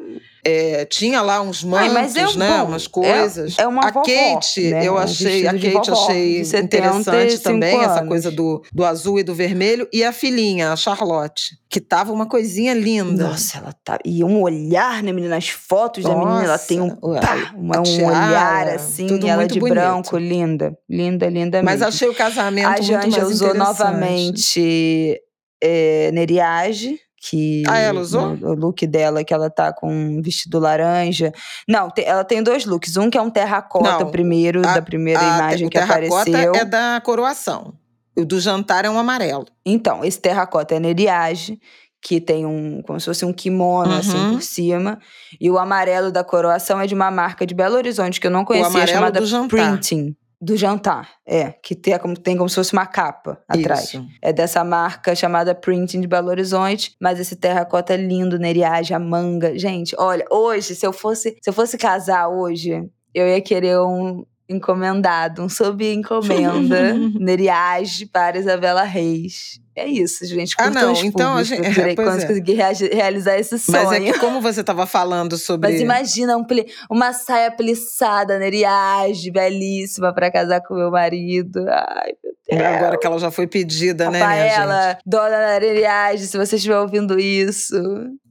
[0.46, 2.60] É, tinha lá uns mantos, Ai, é né?
[2.60, 3.60] Bom, umas coisas.
[3.60, 4.88] É, é uma a vovó, Kate, né?
[4.88, 7.92] eu achei, a Kate achei interessante também, anos.
[7.92, 9.88] essa coisa do, do azul e do vermelho.
[9.92, 13.28] E a filhinha, a Charlotte, que tava uma coisinha linda.
[13.28, 14.00] Nossa, ela tá.
[14.06, 15.36] E um olhar, né, menina?
[15.36, 19.60] As fotos Nossa, da menina, ela tem um, pá, uma, um olhar assim, ela de
[19.60, 19.76] bonito.
[19.76, 20.78] branco, linda.
[20.90, 25.20] Linda, linda Mas achei o casamento a muito mais usou novamente
[25.62, 28.34] é, Neriage que ah, ela usou?
[28.42, 31.34] O, look dela, que ela tá com um vestido laranja.
[31.68, 32.96] Não, te, ela tem dois looks.
[32.96, 36.56] Um que é um terracota Não, primeiro, a, da primeira a, imagem que apareceu.
[36.56, 37.74] é da coroação.
[38.18, 39.46] O do jantar é um amarelo.
[39.66, 41.60] Então, esse terracota é neriage,
[42.02, 43.98] que tem um, como se fosse um kimono uhum.
[43.98, 45.00] assim por cima.
[45.40, 48.46] E o amarelo da coroação é de uma marca de Belo Horizonte que eu não
[48.46, 53.42] conhecia, chamada Printing do jantar, é, que tem como, tem como se fosse uma capa
[53.48, 53.86] atrás.
[53.94, 54.06] Isso.
[54.22, 59.00] É dessa marca chamada Printing de Belo Horizonte, mas esse terracota é lindo, neriage, a
[59.00, 59.58] manga.
[59.58, 64.26] Gente, olha, hoje, se eu fosse, se eu fosse casar hoje, eu ia querer um
[64.48, 69.60] encomendado, um sob encomenda, neriage para Isabela Reis.
[69.80, 70.54] É isso, gente.
[70.58, 70.94] Ah, não.
[70.94, 71.60] Então, a gente.
[71.80, 72.28] É, quando é.
[72.28, 73.86] conseguir realizar esse sonho.
[73.86, 75.72] Mas é que, como você estava falando sobre.
[75.72, 76.46] Mas imagina um
[76.90, 81.60] uma saia plissada, neriage, belíssima, para casar com meu marido.
[81.70, 82.76] Ai, meu Deus.
[82.76, 85.02] Agora que ela já foi pedida, Rafaela, né, minha gente?
[85.06, 87.76] dona Neriage, se você estiver ouvindo isso.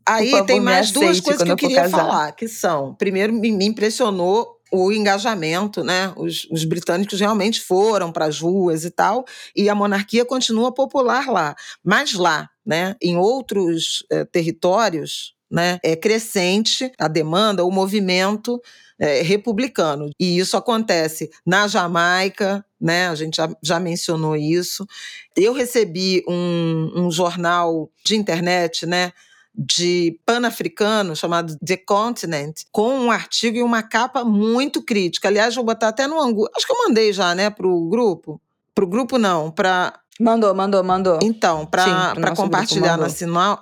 [0.07, 4.58] Aí favor, tem mais duas coisas que eu queria falar, que são: primeiro, me impressionou
[4.73, 6.13] o engajamento, né?
[6.17, 9.25] Os, os britânicos realmente foram para as ruas e tal,
[9.55, 11.55] e a monarquia continua popular lá.
[11.85, 18.61] Mas lá, né, em outros eh, territórios, né, é crescente a demanda, o movimento
[18.99, 20.11] é, republicano.
[20.19, 23.09] E isso acontece na Jamaica, né?
[23.09, 24.87] A gente já, já mencionou isso.
[25.37, 29.13] Eu recebi um, um jornal de internet, né?
[29.59, 35.27] De pan-africano chamado The Continent, com um artigo e uma capa muito crítica.
[35.27, 36.49] Aliás, vou botar até no ângulo.
[36.57, 38.41] Acho que eu mandei já, né, para o grupo.
[38.73, 41.19] Para o grupo, não, para Mandou, mandou, mandou.
[41.23, 43.09] Então, para compartilhar na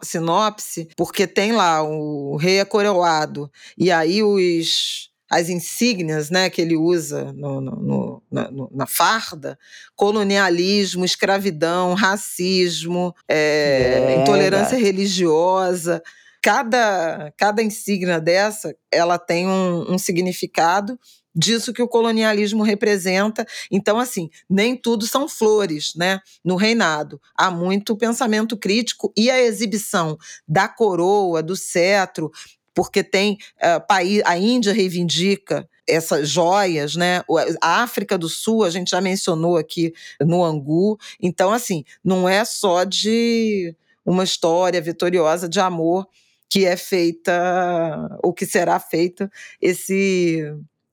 [0.02, 6.76] sinopse, porque tem lá o rei acoroado, e aí os as insígnias né, que ele
[6.76, 9.58] usa no, no, no, na, na, farda,
[9.94, 16.02] colonialismo, escravidão, racismo, é, é, intolerância religiosa.
[16.42, 20.98] Cada, cada insígnia dessa, ela tem um, um significado
[21.36, 23.46] disso que o colonialismo representa.
[23.70, 26.20] Então, assim, nem tudo são flores, né?
[26.42, 27.20] No reinado.
[27.36, 30.16] Há muito pensamento crítico e a exibição
[30.48, 32.30] da coroa, do cetro,
[32.76, 37.22] porque tem uh, país, a Índia reivindica essas joias, né?
[37.62, 40.98] A África do Sul, a gente já mencionou aqui no Angu.
[41.22, 43.74] Então, assim, não é só de
[44.04, 46.06] uma história vitoriosa de amor
[46.50, 49.30] que é feita, ou que será feita,
[49.60, 50.44] esse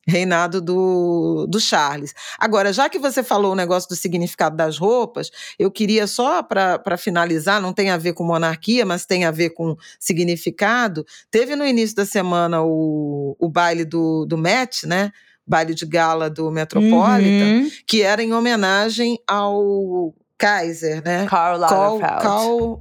[0.07, 2.13] reinado do, do Charles.
[2.37, 6.97] Agora, já que você falou o negócio do significado das roupas, eu queria só para
[6.97, 11.05] finalizar, não tem a ver com monarquia, mas tem a ver com significado.
[11.31, 15.11] Teve no início da semana o, o baile do, do Met, né?
[15.45, 17.69] Baile de gala do Metropolitan, uhum.
[17.85, 20.13] que era em homenagem ao
[20.43, 21.25] Kaiser, né?
[21.25, 22.21] Karl Lagerfeld.
[22.21, 22.77] Karl,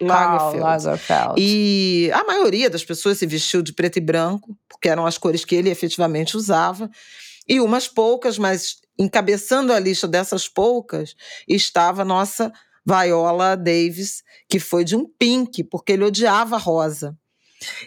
[0.00, 0.58] Lagerfeld.
[0.58, 1.34] Lagerfeld.
[1.38, 5.44] E a maioria das pessoas se vestiu de preto e branco, porque eram as cores
[5.44, 6.90] que ele efetivamente usava.
[7.48, 11.14] E umas poucas, mas encabeçando a lista dessas poucas
[11.48, 12.52] estava a nossa
[12.84, 17.16] Viola Davis, que foi de um pink, porque ele odiava rosa.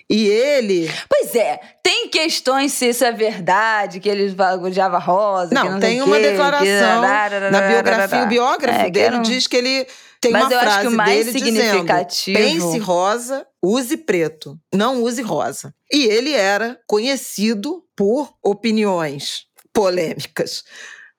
[0.09, 0.91] E ele.
[1.09, 5.53] Pois é, tem questões se isso é verdade, que ele odiava rosa.
[5.53, 7.51] Não, não tem uma declaração que...
[7.51, 8.23] na biografia.
[8.23, 9.87] O biógrafo é, dele diz que ele
[10.19, 12.37] tem Mas uma eu frase acho que o mais dele significativo.
[12.37, 15.73] Dizendo, Pense rosa, use preto, não use rosa.
[15.91, 20.63] E ele era conhecido por opiniões polêmicas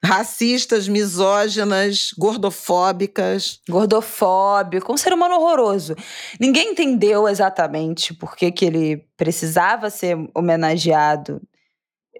[0.05, 3.61] racistas, misóginas, gordofóbicas.
[3.69, 5.95] Gordofóbico, um ser humano horroroso.
[6.41, 11.43] Ninguém entendeu exatamente por que, que ele precisava ser homenageado.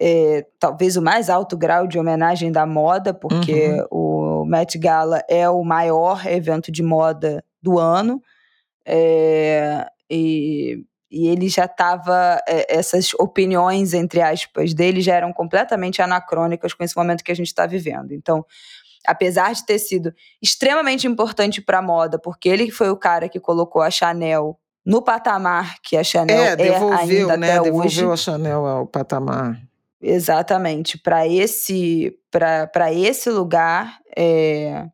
[0.01, 4.43] É, talvez o mais alto grau de homenagem da moda, porque uhum.
[4.43, 8.23] o Met Gala é o maior evento de moda do ano.
[8.85, 16.03] É, e e ele já estava é, essas opiniões entre aspas dele já eram completamente
[16.03, 18.13] anacrônicas com esse momento que a gente está vivendo.
[18.13, 18.45] Então,
[19.07, 20.13] apesar de ter sido
[20.43, 25.03] extremamente importante para a moda, porque ele foi o cara que colocou a Chanel no
[25.03, 27.53] patamar que a Chanel é, devolveu, é ainda né?
[27.53, 28.13] até devolveu hoje.
[28.13, 29.61] a Chanel ao patamar.
[30.01, 34.87] Exatamente, para esse para esse lugar é,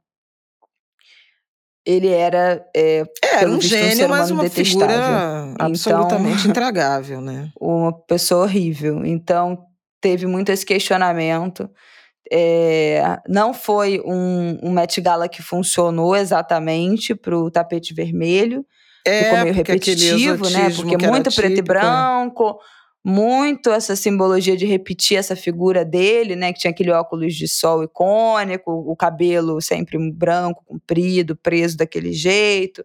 [1.86, 2.65] ele era.
[2.74, 3.05] É,
[3.40, 4.89] é um gênio, um mas uma detestável.
[4.89, 7.51] figura absolutamente então, intragável, né?
[7.61, 9.05] Uma pessoa horrível.
[9.05, 9.66] Então,
[10.01, 11.69] teve muito esse questionamento.
[12.32, 18.65] É, não foi um, um Met Gala que funcionou exatamente para o tapete vermelho.
[19.06, 20.70] É, ficou meio repetitivo, né?
[20.70, 22.59] Porque muito preto e branco
[23.05, 27.85] muito essa simbologia de repetir essa figura dele, né, que tinha aquele óculos de sol
[27.85, 32.82] icônico, o cabelo sempre branco, comprido, preso daquele jeito,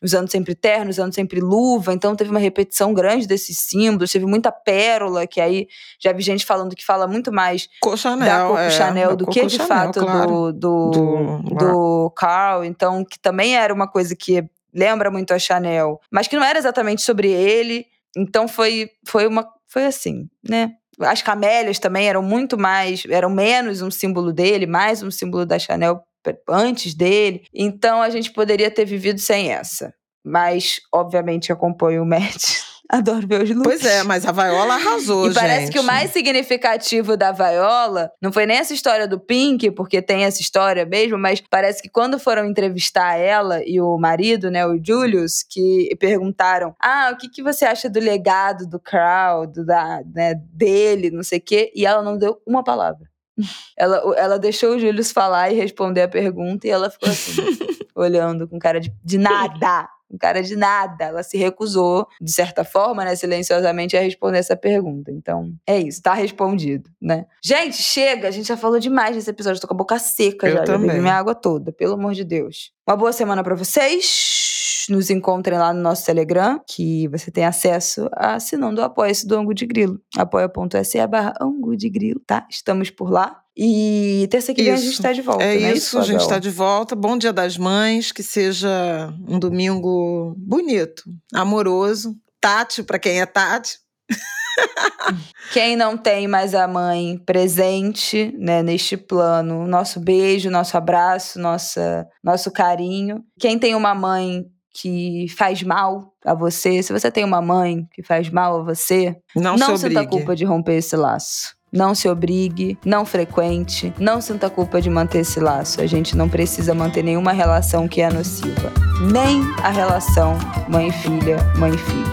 [0.00, 4.52] usando sempre terno, usando sempre luva, então teve uma repetição grande desses símbolos, teve muita
[4.52, 5.66] pérola, que aí
[5.98, 9.44] já vi gente falando que fala muito mais Chanel, da Coco é, Chanel do que
[9.44, 10.52] de Chanel, fato claro.
[10.52, 15.38] do, do, do, do Carl, então que também era uma coisa que lembra muito a
[15.38, 17.86] Chanel, mas que não era exatamente sobre ele,
[18.16, 19.46] então foi, foi uma.
[19.68, 20.72] Foi assim, né?
[21.00, 25.58] As camélias também eram muito mais, eram menos um símbolo dele, mais um símbolo da
[25.58, 26.02] Chanel
[26.48, 27.44] antes dele.
[27.52, 29.92] Então a gente poderia ter vivido sem essa.
[30.24, 33.64] Mas, obviamente, acompanho o Matt Adoro ver os looks.
[33.64, 35.72] Pois é, mas a Viola arrasou, E parece gente.
[35.72, 40.24] que o mais significativo da Viola não foi nem essa história do Pink, porque tem
[40.24, 44.78] essa história mesmo, mas parece que quando foram entrevistar ela e o marido, né, o
[44.84, 50.34] Julius, que perguntaram: "Ah, o que, que você acha do legado do crowd, da, né,
[50.52, 53.10] dele, não sei o quê", e ela não deu uma palavra.
[53.78, 57.32] Ela, ela deixou o Julius falar e responder a pergunta e ela ficou assim,
[57.96, 61.04] olhando com cara de, de nada um cara de nada.
[61.06, 65.10] Ela se recusou, de certa forma, né, silenciosamente, a responder essa pergunta.
[65.10, 67.26] Então, é isso, tá respondido, né?
[67.42, 68.28] Gente, chega!
[68.28, 70.88] A gente já falou demais nesse episódio, tô com a boca seca Eu já, também.
[70.88, 72.72] já bebi minha água toda, pelo amor de Deus.
[72.86, 74.86] Uma boa semana para vocês.
[74.88, 79.54] Nos encontrem lá no nosso Telegram, que você tem acesso assinando o apoia-se do Angu
[79.54, 80.00] de Grilo.
[80.16, 82.44] apoia.se barra Angu de Grilo, tá?
[82.50, 83.41] Estamos por lá.
[83.56, 85.44] E terça que vem a gente está de volta.
[85.44, 85.72] É né?
[85.74, 86.96] isso, a gente está de volta.
[86.96, 91.02] Bom Dia das Mães, que seja um domingo bonito,
[91.34, 93.78] amoroso, tátil para quem é tátil.
[95.52, 102.06] Quem não tem mais a mãe presente né, neste plano, nosso beijo, nosso abraço, nossa,
[102.22, 103.22] nosso carinho.
[103.38, 108.02] Quem tem uma mãe que faz mal a você, se você tem uma mãe que
[108.02, 110.10] faz mal a você, não, não se sinta obrigue.
[110.10, 111.54] culpa de romper esse laço.
[111.72, 115.80] Não se obrigue, não frequente, não sinta culpa de manter esse laço.
[115.80, 118.70] A gente não precisa manter nenhuma relação que é nociva.
[119.10, 120.36] Nem a relação
[120.68, 122.12] mãe-filha, mãe-filho.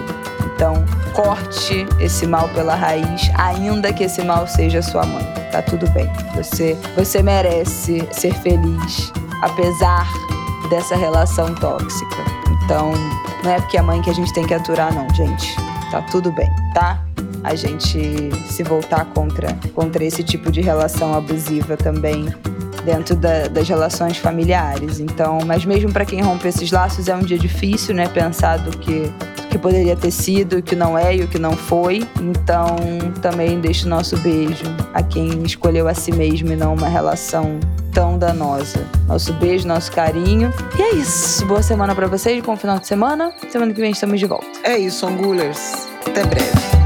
[0.55, 0.75] Então,
[1.13, 5.25] corte esse mal pela raiz, ainda que esse mal seja sua mãe.
[5.51, 6.09] Tá tudo bem.
[6.35, 9.11] Você, você merece ser feliz,
[9.41, 10.09] apesar
[10.69, 12.23] dessa relação tóxica.
[12.63, 12.93] Então,
[13.43, 15.53] não é porque é mãe que a gente tem que aturar, não, gente.
[15.91, 17.03] Tá tudo bem, tá?
[17.43, 22.27] A gente se voltar contra, contra esse tipo de relação abusiva também
[22.83, 24.99] dentro da, das relações familiares.
[24.99, 28.07] Então, mas mesmo para quem rompe esses laços é um dia difícil, né?
[28.07, 29.11] Pensar do que
[29.49, 32.07] que poderia ter sido, o que não é e o que não foi.
[32.21, 32.75] Então,
[33.21, 34.63] também deixo o nosso beijo
[34.93, 37.59] a quem escolheu a si mesmo e não uma relação
[37.91, 38.85] tão danosa.
[39.07, 40.53] Nosso beijo, nosso carinho.
[40.77, 41.45] E é isso.
[41.45, 43.33] Boa semana para vocês, bom final de semana.
[43.49, 44.47] Semana que vem estamos de volta.
[44.63, 45.87] É isso, Angulers.
[46.05, 46.78] Até breve.